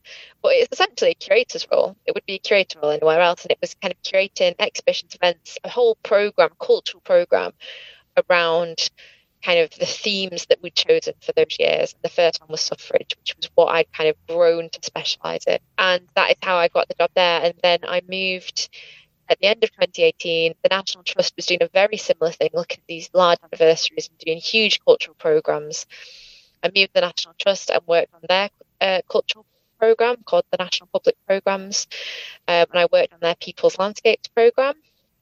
but 0.42 0.54
it's 0.54 0.70
essentially 0.72 1.12
a 1.12 1.16
curator's 1.16 1.68
role. 1.70 1.98
It 2.06 2.16
would 2.16 2.26
be 2.26 2.36
a 2.36 2.40
curator 2.40 2.80
role 2.80 2.92
anywhere 2.92 3.20
else, 3.20 3.44
and 3.44 3.52
it 3.52 3.58
was 3.60 3.74
kind 3.74 3.94
of 3.94 4.02
curating 4.02 4.56
exhibitions, 4.58 5.14
events, 5.14 5.58
a 5.66 5.70
whole 5.70 5.96
program, 6.04 6.52
cultural 6.58 7.02
program 7.02 7.52
around 8.30 8.90
kind 9.44 9.60
of 9.60 9.70
the 9.72 9.86
themes 9.86 10.46
that 10.48 10.62
we'd 10.62 10.76
chosen 10.76 11.14
for 11.22 11.32
those 11.34 11.58
years. 11.60 11.96
The 12.02 12.10
first 12.10 12.42
one 12.42 12.50
was 12.50 12.62
suffrage, 12.62 13.16
which 13.18 13.36
was 13.38 13.50
what 13.56 13.74
I'd 13.74 13.92
kind 13.94 14.10
of 14.10 14.16
grown 14.28 14.70
to 14.70 14.80
specialise 14.82 15.46
in. 15.46 15.60
And 15.78 16.08
that 16.16 16.32
is 16.32 16.38
how 16.42 16.58
I 16.58 16.68
got 16.68 16.88
the 16.88 16.96
job 16.96 17.12
there. 17.16 17.42
And 17.44 17.54
then 17.64 17.80
I 17.84 18.02
moved 18.08 18.70
at 19.30 19.40
the 19.40 19.48
end 19.48 19.64
of 19.64 19.72
2018. 19.72 20.56
The 20.62 20.70
National 20.70 21.04
Trust 21.04 21.36
was 21.36 21.46
doing 21.46 21.64
a 21.64 21.70
very 21.70 21.98
similar 21.98 22.32
thing, 22.32 22.50
looking 22.54 22.80
at 22.80 22.88
these 22.88 23.10
large 23.14 23.40
anniversaries 23.44 24.10
and 24.10 24.18
doing 24.20 24.38
huge 24.38 24.80
cultural 24.84 25.16
programmes. 25.18 25.86
I 26.64 26.68
moved 26.68 26.90
to 26.90 26.94
the 26.96 27.02
National 27.02 27.36
Trust 27.40 27.70
and 27.70 27.82
worked 27.88 28.14
on 28.14 28.22
their 28.28 28.50
uh, 28.82 29.02
cultural 29.10 29.46
programme 29.80 30.18
called 30.26 30.44
the 30.52 30.58
National 30.58 30.90
Public 30.92 31.16
Programmes. 31.26 31.88
Um, 32.48 32.66
and 32.72 32.80
I 32.80 32.88
worked 32.92 33.14
on 33.14 33.20
their 33.22 33.36
People's 33.36 33.80
Landscapes 33.80 34.28
programme. 34.28 34.76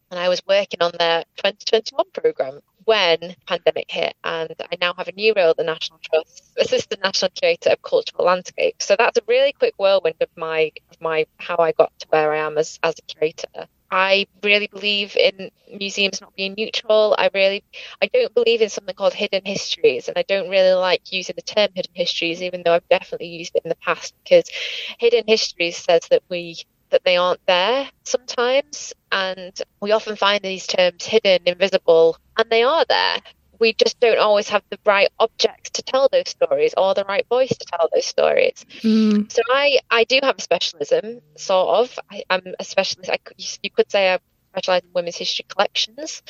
And 0.09 0.19
I 0.19 0.29
was 0.29 0.41
working 0.47 0.81
on 0.81 0.93
their 0.97 1.25
2021 1.35 2.05
programme 2.13 2.61
when 2.87 3.35
pandemic 3.45 3.91
hit 3.91 4.15
and 4.23 4.55
I 4.71 4.77
now 4.79 4.93
have 4.93 5.09
a 5.09 5.11
new 5.11 5.33
role 5.35 5.49
at 5.49 5.57
the 5.57 5.63
National 5.65 5.99
Trust, 6.01 6.53
Assistant 6.57 7.03
National 7.03 7.29
Curator 7.31 7.71
of 7.71 7.81
Cultural 7.81 8.25
Landscapes. 8.25 8.85
So 8.85 8.95
that's 8.97 9.17
a 9.17 9.21
really 9.27 9.51
quick 9.51 9.73
whirlwind 9.77 10.15
of 10.21 10.29
my 10.37 10.71
of 10.89 11.01
my 11.01 11.25
how 11.37 11.57
I 11.57 11.73
got 11.73 11.91
to 11.99 12.07
where 12.09 12.31
I 12.31 12.37
am 12.37 12.57
as, 12.57 12.79
as 12.83 12.95
a 12.97 13.01
curator. 13.13 13.67
I 13.91 14.27
really 14.41 14.67
believe 14.67 15.17
in 15.17 15.51
museums 15.73 16.21
not 16.21 16.35
being 16.35 16.55
neutral. 16.57 17.13
I 17.17 17.29
really, 17.33 17.63
I 18.01 18.07
don't 18.07 18.33
believe 18.33 18.61
in 18.61 18.69
something 18.69 18.95
called 18.95 19.13
hidden 19.13 19.41
histories, 19.45 20.07
and 20.07 20.17
I 20.17 20.23
don't 20.23 20.49
really 20.49 20.73
like 20.73 21.11
using 21.11 21.35
the 21.35 21.41
term 21.41 21.69
hidden 21.75 21.93
histories, 21.93 22.41
even 22.41 22.63
though 22.63 22.73
I've 22.73 22.89
definitely 22.89 23.27
used 23.27 23.55
it 23.55 23.63
in 23.65 23.69
the 23.69 23.75
past. 23.75 24.13
Because 24.23 24.49
hidden 24.97 25.23
histories 25.27 25.77
says 25.77 26.01
that 26.09 26.23
we 26.29 26.57
that 26.89 27.03
they 27.03 27.17
aren't 27.17 27.45
there 27.47 27.89
sometimes, 28.03 28.93
and 29.11 29.61
we 29.81 29.91
often 29.91 30.15
find 30.15 30.41
these 30.41 30.67
terms 30.67 31.05
hidden, 31.05 31.41
invisible, 31.45 32.17
and 32.37 32.49
they 32.49 32.63
are 32.63 32.85
there 32.87 33.17
we 33.59 33.73
just 33.73 33.99
don't 33.99 34.19
always 34.19 34.49
have 34.49 34.63
the 34.69 34.79
right 34.85 35.09
objects 35.19 35.71
to 35.71 35.83
tell 35.83 36.09
those 36.11 36.29
stories 36.29 36.73
or 36.77 36.93
the 36.93 37.05
right 37.05 37.25
voice 37.27 37.49
to 37.49 37.65
tell 37.65 37.89
those 37.93 38.05
stories. 38.05 38.65
Mm. 38.81 39.31
So 39.31 39.41
I, 39.49 39.79
I 39.89 40.03
do 40.03 40.19
have 40.23 40.37
a 40.37 40.41
specialism, 40.41 41.21
sort 41.37 41.69
of. 41.69 41.99
I, 42.11 42.23
am 42.29 42.53
a 42.59 42.63
specialist. 42.63 43.09
I, 43.09 43.17
you 43.63 43.69
could 43.71 43.91
say 43.91 44.13
I 44.13 44.19
specialize 44.53 44.83
in 44.83 44.89
women's 44.93 45.17
history 45.17 45.45
collections 45.47 46.21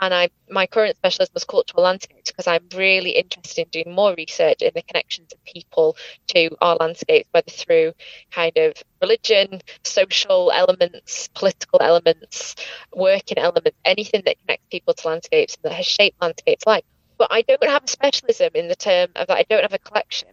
and 0.00 0.14
I 0.14 0.30
my 0.50 0.66
current 0.66 0.96
specialism 0.96 1.32
was 1.34 1.44
cultural 1.44 1.82
landscapes 1.82 2.30
because 2.30 2.46
I'm 2.46 2.66
really 2.74 3.10
interested 3.10 3.62
in 3.62 3.68
doing 3.70 3.94
more 3.94 4.14
research 4.16 4.62
in 4.62 4.70
the 4.74 4.82
connections 4.82 5.32
of 5.32 5.44
people 5.44 5.96
to 6.28 6.50
our 6.60 6.76
landscapes, 6.76 7.28
whether 7.32 7.50
through 7.50 7.92
kind 8.30 8.56
of 8.56 8.74
religion, 9.02 9.60
social 9.84 10.50
elements, 10.52 11.28
political 11.34 11.80
elements, 11.82 12.54
working 12.94 13.38
elements, 13.38 13.78
anything 13.84 14.22
that 14.24 14.38
connects 14.40 14.66
people 14.70 14.94
to 14.94 15.08
landscapes 15.08 15.56
and 15.56 15.70
that 15.70 15.76
has 15.76 15.86
shaped 15.86 16.20
landscapes 16.20 16.66
like. 16.66 16.84
But 17.18 17.28
I 17.32 17.42
don't 17.42 17.64
have 17.64 17.84
a 17.84 17.88
specialism 17.88 18.50
in 18.54 18.68
the 18.68 18.76
term 18.76 19.10
of 19.16 19.26
that 19.26 19.36
I 19.36 19.44
don't 19.48 19.62
have 19.62 19.74
a 19.74 19.78
collection. 19.78 20.28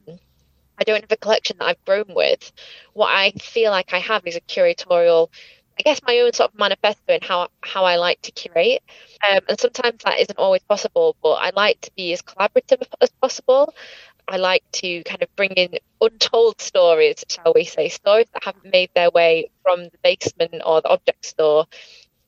I 0.78 0.84
don't 0.84 1.02
have 1.02 1.12
a 1.12 1.18
collection 1.18 1.58
that 1.60 1.66
I've 1.66 1.86
grown 1.86 2.06
with. 2.10 2.52
What 2.94 3.08
I 3.08 3.32
feel 3.32 3.72
like 3.72 3.94
I 3.94 4.00
have 4.00 4.28
is 4.28 4.36
a 4.36 4.42
curatorial 4.42 5.30
I 5.78 5.84
guess 5.84 6.02
my 6.04 6.20
own 6.20 6.34
sort 6.34 6.54
of 6.54 6.60
manifesto 6.60 7.14
in 7.14 7.20
how 7.22 7.50
how 7.62 7.84
I 7.84 7.98
like 7.98 8.22
to 8.24 8.32
curate. 8.32 8.82
Um, 9.30 9.42
and 9.50 9.60
sometimes 9.60 10.04
that 10.04 10.20
isn't 10.20 10.40
always 10.40 10.64
possible, 10.64 11.16
but 11.22 11.34
I 11.34 11.52
like 11.56 11.82
to 11.82 11.92
be 11.96 12.14
as 12.14 12.22
collaborative 12.22 12.84
as 13.02 13.10
possible. 13.22 13.74
I 14.28 14.38
like 14.38 14.64
to 14.74 15.04
kind 15.04 15.22
of 15.22 15.36
bring 15.36 15.52
in 15.52 15.78
untold 16.02 16.60
stories, 16.60 17.24
shall 17.30 17.54
we 17.54 17.66
say, 17.66 17.90
stories 17.90 18.28
that 18.34 18.44
haven't 18.44 18.72
made 18.72 18.90
their 18.96 19.12
way 19.12 19.50
from 19.62 19.84
the 19.84 19.98
basement 20.04 20.62
or 20.66 20.82
the 20.82 20.90
object 20.90 21.26
store 21.26 21.68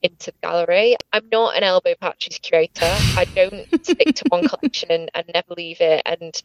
into 0.03 0.31
the 0.31 0.37
gallery. 0.41 0.95
I'm 1.11 1.27
not 1.31 1.57
an 1.57 1.63
elbow 1.63 1.95
patches 1.99 2.39
curator. 2.39 2.85
I 3.15 3.25
don't 3.35 3.65
stick 3.85 4.15
to 4.15 4.25
one 4.29 4.47
collection 4.47 5.09
and 5.13 5.31
never 5.33 5.53
leave 5.55 5.81
it 5.81 6.03
and 6.05 6.41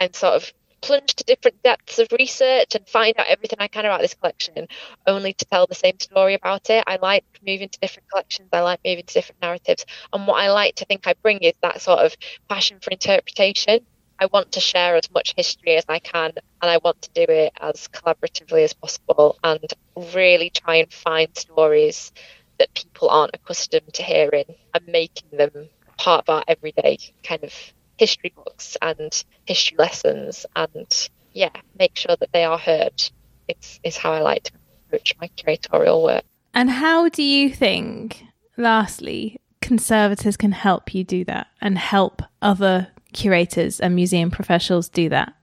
and 0.00 0.14
sort 0.14 0.34
of 0.34 0.52
plunge 0.80 1.14
to 1.14 1.24
different 1.24 1.62
depths 1.62 1.98
of 1.98 2.08
research 2.12 2.74
and 2.74 2.88
find 2.88 3.14
out 3.18 3.26
everything 3.28 3.58
I 3.60 3.68
can 3.68 3.84
about 3.84 4.00
this 4.00 4.14
collection, 4.14 4.68
only 5.06 5.32
to 5.34 5.44
tell 5.44 5.66
the 5.66 5.74
same 5.74 5.98
story 6.00 6.34
about 6.34 6.70
it. 6.70 6.84
I 6.86 6.98
like 7.00 7.24
moving 7.46 7.68
to 7.68 7.80
different 7.80 8.08
collections, 8.10 8.48
I 8.52 8.60
like 8.60 8.80
moving 8.84 9.04
to 9.04 9.14
different 9.14 9.42
narratives. 9.42 9.86
And 10.12 10.26
what 10.26 10.40
I 10.40 10.50
like 10.50 10.76
to 10.76 10.84
think 10.84 11.06
I 11.06 11.14
bring 11.22 11.38
is 11.38 11.54
that 11.62 11.80
sort 11.80 12.00
of 12.00 12.16
passion 12.48 12.78
for 12.80 12.90
interpretation. 12.90 13.80
I 14.20 14.26
want 14.26 14.52
to 14.52 14.60
share 14.60 14.96
as 14.96 15.10
much 15.12 15.34
history 15.36 15.76
as 15.76 15.84
I 15.88 16.00
can, 16.00 16.32
and 16.60 16.70
I 16.70 16.78
want 16.78 17.02
to 17.02 17.10
do 17.14 17.32
it 17.32 17.52
as 17.60 17.86
collaboratively 17.88 18.64
as 18.64 18.72
possible 18.72 19.38
and 19.44 19.72
really 20.14 20.50
try 20.50 20.76
and 20.76 20.92
find 20.92 21.28
stories 21.36 22.12
that 22.58 22.74
people 22.74 23.08
aren't 23.08 23.34
accustomed 23.34 23.94
to 23.94 24.02
hearing 24.02 24.56
and 24.74 24.86
making 24.88 25.30
them 25.32 25.68
part 25.98 26.24
of 26.24 26.34
our 26.34 26.44
everyday 26.48 26.98
kind 27.22 27.44
of 27.44 27.52
history 27.98 28.32
books 28.34 28.76
and 28.80 29.24
history 29.44 29.76
lessons 29.78 30.46
and 30.56 31.08
yeah, 31.32 31.50
make 31.78 31.96
sure 31.96 32.16
that 32.16 32.32
they 32.32 32.44
are 32.44 32.58
heard. 32.58 33.02
It's 33.48 33.80
is 33.82 33.96
how 33.96 34.12
I 34.12 34.20
like 34.20 34.44
to 34.44 34.52
approach 34.86 35.14
my 35.20 35.28
curatorial 35.36 36.02
work. 36.02 36.24
And 36.54 36.70
how 36.70 37.08
do 37.08 37.22
you 37.22 37.50
think, 37.50 38.24
lastly, 38.56 39.40
conservators 39.60 40.36
can 40.36 40.52
help 40.52 40.94
you 40.94 41.04
do 41.04 41.24
that 41.26 41.48
and 41.60 41.78
help 41.78 42.22
other 42.40 42.88
curators 43.12 43.80
and 43.80 43.94
museum 43.94 44.30
professionals 44.30 44.88
do 44.88 45.08
that? 45.10 45.34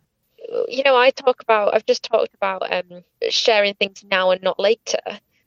You 0.67 0.83
know, 0.83 0.95
I 0.95 1.09
talk 1.11 1.41
about, 1.41 1.73
I've 1.73 1.85
just 1.85 2.03
talked 2.03 2.33
about 2.35 2.71
um, 2.71 3.03
sharing 3.29 3.73
things 3.75 4.03
now 4.09 4.31
and 4.31 4.41
not 4.41 4.59
later. 4.59 4.99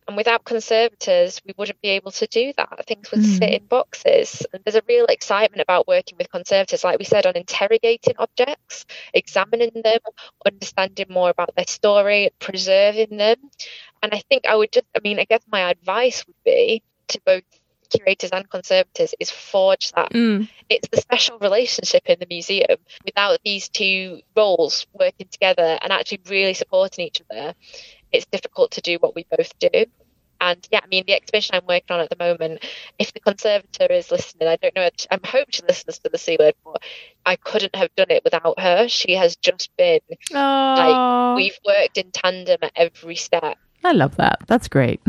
And 0.09 0.17
without 0.17 0.45
conservators, 0.45 1.39
we 1.45 1.53
wouldn't 1.59 1.83
be 1.83 1.91
able 1.91 2.13
to 2.13 2.27
do 2.27 2.55
that. 2.57 2.87
Things 2.87 3.11
would 3.11 3.21
mm. 3.21 3.39
sit 3.39 3.51
in 3.51 3.67
boxes. 3.67 4.47
And 4.55 4.65
there's 4.65 4.75
a 4.75 4.83
real 4.89 5.05
excitement 5.05 5.61
about 5.61 5.87
working 5.87 6.17
with 6.17 6.31
conservators, 6.31 6.83
like 6.83 6.99
we 6.99 7.05
said, 7.05 7.27
on 7.27 7.37
interrogating 7.37 8.15
objects, 8.19 8.87
examining 9.13 9.83
them, 9.85 10.01
understanding 10.47 11.07
more 11.11 11.29
about 11.29 11.55
their 11.55 11.67
story, 11.67 12.31
preserving 12.39 13.19
them. 13.19 13.37
And 14.03 14.15
I 14.15 14.23
think 14.31 14.47
I 14.47 14.57
would 14.57 14.73
just, 14.73 14.87
I 14.97 15.01
mean, 15.05 15.19
I 15.21 15.25
guess 15.25 15.43
my 15.47 15.71
advice 15.71 16.27
would 16.27 16.43
be 16.43 16.83
to 17.09 17.21
both 17.27 17.43
curators 17.91 18.31
and 18.31 18.49
conservators 18.49 19.15
is 19.19 19.31
forge 19.31 19.93
that. 19.93 20.13
Mm. 20.13 20.49
It's 20.69 20.89
the 20.89 21.01
special 21.01 21.39
relationship 21.39 22.05
in 22.07 22.19
the 22.19 22.27
museum. 22.29 22.77
Without 23.05 23.41
these 23.45 23.69
two 23.69 24.21
roles 24.37 24.87
working 24.93 25.29
together 25.31 25.79
and 25.83 25.93
actually 25.93 26.21
really 26.29 26.55
supporting 26.55 27.07
each 27.07 27.23
other, 27.31 27.55
it's 28.13 28.27
difficult 28.27 28.73
to 28.73 28.81
do 28.81 28.97
what 29.01 29.15
we 29.15 29.27
both 29.31 29.59
do. 29.59 29.87
And 30.41 30.67
yeah, 30.71 30.81
I 30.83 30.87
mean, 30.87 31.05
the 31.07 31.15
exhibition 31.15 31.57
I'm 31.57 31.67
working 31.67 31.97
on 31.97 32.01
at 32.01 32.11
the 32.11 32.17
moment, 32.17 32.65
if 32.99 33.13
the 33.13 33.21
conservator 33.21 33.87
is 33.91 34.11
listening, 34.11 34.49
I 34.49 34.57
don't 34.57 34.75
know, 34.77 34.89
I'm 35.11 35.21
hoping 35.25 35.47
she 35.51 35.63
listens 35.67 35.99
to 35.99 36.11
the 36.11 36.19
C 36.19 36.37
word, 36.39 36.55
but 36.65 36.81
I 37.27 37.37
couldn't 37.37 37.75
have 37.75 37.95
done 37.97 38.11
it 38.11 38.23
without 38.23 38.61
her. 38.61 38.87
She 38.89 39.15
has 39.15 39.35
just 39.37 39.71
been 39.77 40.01
Aww. 40.31 40.77
like, 40.77 41.37
we've 41.37 41.59
worked 41.67 41.99
in 41.99 42.13
tandem 42.13 42.59
at 42.63 42.73
every 42.77 43.17
step. 43.17 43.59
I 43.83 43.93
love 43.93 44.17
that. 44.17 44.39
That's 44.47 44.69
great. 44.69 45.01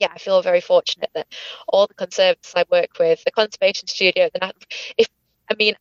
Yeah, 0.00 0.08
I 0.12 0.18
feel 0.18 0.42
very 0.42 0.60
fortunate 0.60 1.10
that 1.14 1.28
all 1.68 1.86
the 1.86 1.94
conservators 1.94 2.52
I 2.56 2.64
work 2.68 2.90
with, 2.98 3.22
the 3.24 3.30
conservation 3.30 3.86
studio, 3.86 4.28
the 4.34 4.52
if 4.98 5.06
I 5.48 5.54
mean, 5.54 5.76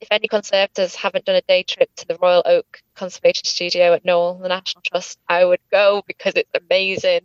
if 0.00 0.08
any 0.10 0.28
conservators 0.28 0.94
haven't 0.94 1.24
done 1.24 1.36
a 1.36 1.42
day 1.42 1.62
trip 1.62 1.90
to 1.96 2.06
the 2.06 2.16
Royal 2.20 2.42
Oak 2.44 2.82
Conservation 2.94 3.44
Studio 3.44 3.92
at 3.94 4.04
Knole, 4.04 4.40
the 4.40 4.48
National 4.48 4.82
Trust, 4.82 5.18
I 5.28 5.44
would 5.44 5.60
go 5.70 6.02
because 6.06 6.34
it's 6.36 6.50
amazing. 6.54 7.22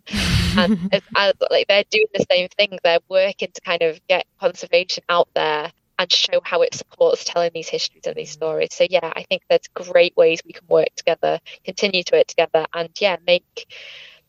and 0.57 0.89
as, 0.93 1.01
as, 1.15 1.33
like 1.49 1.67
they're 1.67 1.83
doing 1.89 2.07
the 2.13 2.25
same 2.29 2.47
thing, 2.49 2.77
they're 2.83 2.99
working 3.09 3.49
to 3.53 3.61
kind 3.61 3.81
of 3.81 3.99
get 4.07 4.25
conservation 4.39 5.03
out 5.09 5.29
there 5.33 5.71
and 5.99 6.11
show 6.11 6.41
how 6.43 6.61
it 6.61 6.73
supports 6.73 7.23
telling 7.23 7.51
these 7.53 7.69
histories 7.69 8.07
and 8.07 8.15
these 8.15 8.31
stories. 8.31 8.69
So 8.71 8.87
yeah, 8.89 9.11
I 9.15 9.23
think 9.23 9.43
there's 9.49 9.67
great 9.73 10.17
ways 10.17 10.41
we 10.45 10.53
can 10.53 10.67
work 10.67 10.89
together, 10.95 11.39
continue 11.63 12.03
to 12.03 12.15
work 12.15 12.27
together, 12.27 12.65
and 12.73 12.89
yeah, 12.99 13.17
make 13.25 13.71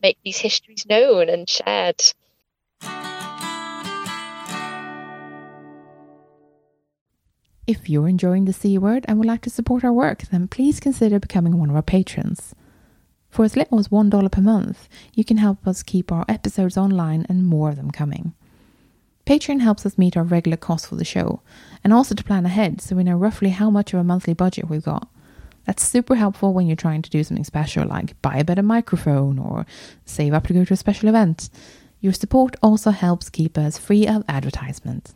make 0.03 0.19
these 0.25 0.39
histories 0.39 0.85
known 0.87 1.29
and 1.29 1.49
shared. 1.49 2.03
If 7.73 7.89
you're 7.89 8.07
enjoying 8.07 8.45
the 8.45 8.53
C 8.53 8.77
word 8.77 9.07
and 9.09 9.17
would 9.17 9.27
like 9.27 9.41
to 9.45 9.49
support 9.49 9.83
our 9.83 9.95
work, 9.95 10.25
then 10.31 10.47
please 10.47 10.79
consider 10.79 11.19
becoming 11.19 11.57
one 11.57 11.71
of 11.71 11.75
our 11.75 11.81
patrons. 11.81 12.55
For 13.31 13.47
as 13.47 13.57
little 13.57 13.79
as 13.79 13.89
$1 13.89 14.31
per 14.31 14.43
month, 14.43 14.91
you 15.15 15.25
can 15.25 15.39
help 15.39 15.67
us 15.67 15.83
keep 15.83 16.13
our 16.13 16.27
episodes 16.29 16.77
online 16.77 17.25
and 17.31 17.47
more 17.47 17.71
of 17.71 17.77
them 17.77 17.91
coming. 17.91 18.35
Patreon 19.25 19.63
helps 19.63 19.87
us 19.87 19.97
meet 19.97 20.19
our 20.19 20.23
regular 20.23 20.59
costs 20.59 20.87
for 20.87 20.97
the 20.97 21.05
show 21.07 21.41
and 21.83 21.95
also 21.95 22.15
to 22.15 22.23
plan 22.23 22.45
ahead 22.45 22.83
so 22.83 22.95
we 22.95 23.05
know 23.05 23.17
roughly 23.17 23.49
how 23.49 23.71
much 23.71 23.95
of 23.95 24.01
a 24.01 24.05
monthly 24.05 24.35
budget 24.35 24.69
we've 24.69 24.85
got. 24.85 25.09
That's 25.65 25.83
super 25.83 26.17
helpful 26.17 26.53
when 26.53 26.67
you're 26.67 26.77
trying 26.77 27.01
to 27.01 27.09
do 27.09 27.25
something 27.25 27.43
special 27.43 27.87
like 27.87 28.21
buy 28.21 28.37
a 28.37 28.45
better 28.45 28.63
microphone 28.63 29.39
or 29.39 29.65
save 30.05 30.35
up 30.35 30.47
to 30.49 30.53
go 30.53 30.67
to 30.67 30.75
a 30.75 30.77
special 30.77 31.09
event. 31.09 31.49
Your 32.01 32.13
support 32.13 32.55
also 32.63 32.91
helps 32.91 33.31
keep 33.31 33.57
us 33.57 33.79
free 33.79 34.07
of 34.07 34.25
advertisement. 34.29 35.15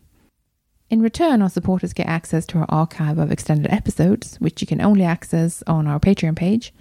In 0.89 1.03
return, 1.03 1.43
our 1.43 1.49
supporters 1.49 1.93
get 1.93 2.07
access 2.07 2.47
to 2.47 2.59
our 2.59 2.66
archive 2.68 3.18
of 3.18 3.32
extended 3.32 3.72
episodes, 3.72 4.37
which 4.37 4.61
you 4.61 4.66
can 4.66 4.80
only 4.80 5.05
access 5.05 5.62
on 5.66 5.87
our 5.89 5.99
Patreon 5.99 6.37
page. 6.37 6.72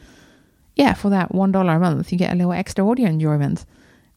Yeah, 0.76 0.94
for 0.94 1.10
that 1.10 1.32
$1 1.32 1.76
a 1.76 1.80
month, 1.80 2.12
you 2.12 2.18
get 2.18 2.32
a 2.32 2.36
little 2.36 2.54
extra 2.54 2.88
audio 2.88 3.08
enjoyment. 3.08 3.66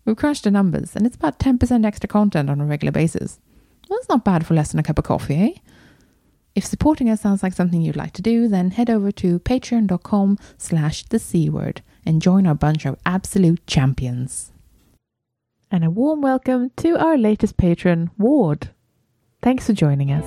We've 0.05 0.17
crunched 0.17 0.45
the 0.45 0.51
numbers, 0.51 0.95
and 0.95 1.07
it's 1.07 1.17
about 1.17 1.39
10% 1.39 1.87
extra 1.87 2.09
content 2.09 2.51
on 2.51 2.61
a 2.61 2.67
regular 2.67 2.93
basis. 2.93 3.39
Well 3.89 3.99
that's 3.99 4.09
not 4.09 4.25
bad 4.25 4.47
for 4.47 4.55
less 4.55 4.71
than 4.73 4.81
a 4.81 4.83
cup 4.83 4.99
of 4.99 5.05
coffee, 5.05 5.37
eh? 5.37 5.53
If 6.55 6.67
supporting 6.67 7.09
us 7.09 7.23
sounds 7.23 7.43
like 7.43 7.53
something 7.55 7.81
you'd 7.81 7.97
like 7.97 8.13
to 8.15 8.23
do, 8.23 8.49
then 8.49 8.73
head 8.73 8.91
over 8.91 9.11
to 9.13 9.39
patreon.com 9.39 10.39
slash 10.59 11.05
the 11.05 11.19
C 11.19 11.49
word 11.49 11.83
and 12.05 12.21
join 12.21 12.47
our 12.47 12.55
bunch 12.55 12.85
of 12.85 12.99
absolute 13.07 13.67
champions. 13.67 14.53
And 15.71 15.85
a 15.85 15.91
warm 15.91 16.21
welcome 16.21 16.71
to 16.79 16.99
our 16.99 17.17
latest 17.17 17.57
patron, 17.57 18.11
Ward. 18.19 18.71
Thanks 19.41 19.67
for 19.67 19.73
joining 19.73 20.11
us. 20.11 20.25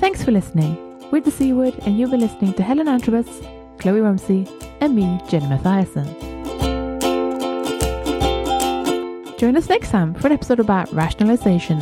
Thanks 0.00 0.22
for 0.22 0.32
listening. 0.32 0.76
We're 1.10 1.22
the 1.22 1.52
Word, 1.54 1.74
and 1.86 1.98
you'll 1.98 2.10
be 2.10 2.18
listening 2.18 2.52
to 2.54 2.62
Helen 2.62 2.88
Antrobus, 2.88 3.78
Chloe 3.78 4.00
Rumsey, 4.00 4.46
and 4.80 4.94
me, 4.94 5.18
Jenny 5.28 5.46
Mathiasson. 5.46 6.06
Join 9.38 9.56
us 9.56 9.68
next 9.68 9.90
time 9.90 10.12
for 10.14 10.26
an 10.26 10.34
episode 10.34 10.60
about 10.60 10.92
rationalization. 10.92 11.80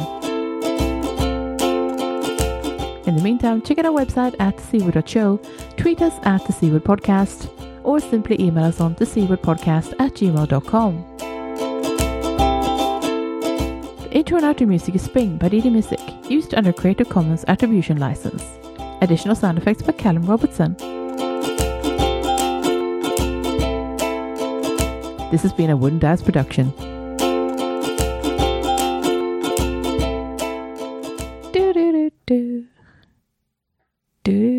In 3.07 3.17
the 3.17 3.23
meantime, 3.23 3.61
check 3.61 3.79
out 3.79 3.87
our 3.87 3.93
website 3.93 4.37
at 4.39 4.57
thecword.show, 4.57 5.41
tweet 5.77 6.01
us 6.01 6.15
at 6.23 6.45
the 6.47 6.71
Word 6.71 6.85
Podcast, 6.85 7.51
or 7.83 7.99
simply 7.99 8.41
email 8.41 8.65
us 8.65 8.81
on 8.81 8.95
the 8.95 9.07
C 9.07 9.25
Word 9.27 9.43
Podcast 9.43 9.95
at 9.99 10.15
gmail.com. 10.15 11.34
Intro 14.15 14.37
and 14.37 14.47
outro 14.47 14.69
music 14.69 14.95
is 14.95 15.03
Spring 15.03 15.37
by 15.39 15.49
DD 15.49 15.73
Music, 15.73 15.99
used 16.31 16.55
under 16.55 16.73
Creative 16.73 17.09
Commons 17.09 17.45
Attribution 17.49 17.99
License. 17.99 18.45
Additional 19.01 19.35
sound 19.35 19.59
effects 19.59 19.83
by 19.83 19.91
Callum 19.91 20.25
Robertson. 20.25 20.77
This 25.33 25.43
has 25.43 25.53
been 25.53 25.69
a 25.69 25.77
Wooden 25.77 25.99
Dice 25.99 26.23
production. 26.23 26.71
Do 31.51 31.73
do 31.73 31.93
do 31.93 32.11
do. 32.25 32.67
Do. 34.23 34.54